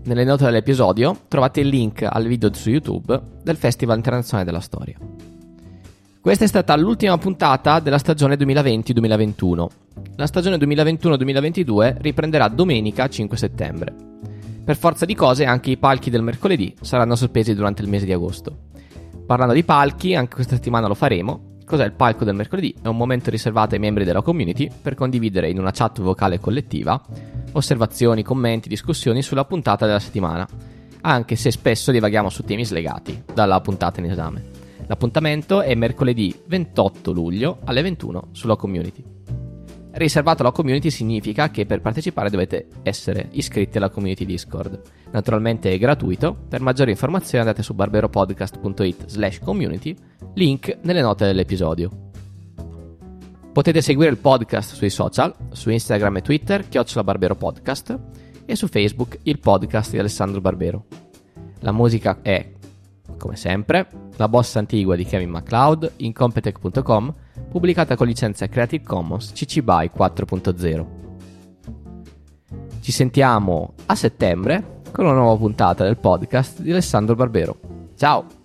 Nelle 0.04 0.22
note 0.22 0.44
dell'episodio 0.44 1.22
trovate 1.26 1.58
il 1.58 1.66
link 1.66 2.06
al 2.08 2.28
video 2.28 2.54
su 2.54 2.70
YouTube 2.70 3.20
del 3.42 3.56
Festival 3.56 3.96
Internazionale 3.96 4.44
della 4.44 4.60
Storia. 4.60 4.96
Questa 6.20 6.44
è 6.44 6.46
stata 6.46 6.76
l'ultima 6.76 7.18
puntata 7.18 7.80
della 7.80 7.98
stagione 7.98 8.36
2020-2021. 8.36 9.66
La 10.14 10.26
stagione 10.28 10.58
2021-2022 10.58 11.96
riprenderà 11.98 12.46
domenica 12.46 13.08
5 13.08 13.36
settembre. 13.36 13.92
Per 14.64 14.76
forza 14.76 15.04
di 15.04 15.16
cose 15.16 15.44
anche 15.44 15.70
i 15.70 15.76
palchi 15.76 16.08
del 16.08 16.22
mercoledì 16.22 16.72
saranno 16.82 17.16
sospesi 17.16 17.52
durante 17.52 17.82
il 17.82 17.88
mese 17.88 18.04
di 18.04 18.12
agosto. 18.12 18.66
Parlando 19.26 19.54
di 19.54 19.64
palchi, 19.64 20.14
anche 20.14 20.36
questa 20.36 20.54
settimana 20.54 20.86
lo 20.86 20.94
faremo, 20.94 21.47
Cos'è 21.68 21.84
il 21.84 21.92
palco 21.92 22.24
del 22.24 22.34
mercoledì? 22.34 22.74
È 22.80 22.88
un 22.88 22.96
momento 22.96 23.28
riservato 23.28 23.74
ai 23.74 23.80
membri 23.80 24.04
della 24.04 24.22
community 24.22 24.70
per 24.80 24.94
condividere 24.94 25.50
in 25.50 25.58
una 25.58 25.70
chat 25.70 26.00
vocale 26.00 26.40
collettiva 26.40 26.98
osservazioni, 27.52 28.22
commenti, 28.22 28.70
discussioni 28.70 29.20
sulla 29.20 29.44
puntata 29.44 29.84
della 29.84 29.98
settimana, 29.98 30.48
anche 31.02 31.36
se 31.36 31.50
spesso 31.50 31.92
divaghiamo 31.92 32.30
su 32.30 32.42
temi 32.42 32.64
slegati 32.64 33.22
dalla 33.34 33.60
puntata 33.60 34.00
in 34.00 34.10
esame. 34.10 34.44
L'appuntamento 34.86 35.60
è 35.60 35.74
mercoledì 35.74 36.34
28 36.46 37.12
luglio 37.12 37.58
alle 37.64 37.82
21 37.82 38.28
sulla 38.32 38.56
community. 38.56 39.17
Riservato 39.98 40.42
alla 40.42 40.52
community 40.52 40.90
significa 40.90 41.50
che 41.50 41.66
per 41.66 41.80
partecipare 41.80 42.30
dovete 42.30 42.68
essere 42.84 43.30
iscritti 43.32 43.78
alla 43.78 43.90
community 43.90 44.24
Discord. 44.24 44.80
Naturalmente 45.10 45.72
è 45.72 45.78
gratuito, 45.78 46.36
per 46.48 46.60
maggiori 46.60 46.92
informazioni 46.92 47.40
andate 47.40 47.64
su 47.64 47.74
barberopodcast.it 47.74 49.06
slash 49.06 49.40
community, 49.40 49.96
link 50.34 50.78
nelle 50.82 51.00
note 51.00 51.24
dell'episodio. 51.26 51.90
Potete 53.52 53.82
seguire 53.82 54.08
il 54.08 54.18
podcast 54.18 54.74
sui 54.74 54.88
social, 54.88 55.34
su 55.50 55.68
Instagram 55.68 56.18
e 56.18 56.22
Twitter, 56.22 56.68
chiocciola 56.68 57.02
Barbero 57.02 57.34
Podcast, 57.34 57.98
e 58.46 58.54
su 58.54 58.68
Facebook, 58.68 59.18
il 59.22 59.40
podcast 59.40 59.90
di 59.90 59.98
Alessandro 59.98 60.40
Barbero. 60.40 60.84
La 61.62 61.72
musica 61.72 62.18
è, 62.22 62.52
come 63.16 63.34
sempre, 63.34 63.88
la 64.14 64.28
bossa 64.28 64.60
antigua 64.60 64.94
di 64.94 65.04
Kevin 65.04 65.30
MacLeod 65.30 65.94
in 65.96 66.12
Competech.com 66.12 67.14
pubblicata 67.50 67.96
con 67.96 68.06
licenza 68.06 68.46
Creative 68.48 68.84
Commons 68.84 69.32
CC 69.32 69.60
BY 69.60 69.90
4.0. 69.96 70.86
Ci 72.80 72.92
sentiamo 72.92 73.74
a 73.86 73.94
settembre 73.94 74.80
con 74.90 75.04
una 75.04 75.14
nuova 75.14 75.36
puntata 75.36 75.84
del 75.84 75.98
podcast 75.98 76.60
di 76.60 76.70
Alessandro 76.70 77.14
Barbero. 77.14 77.58
Ciao! 77.96 78.37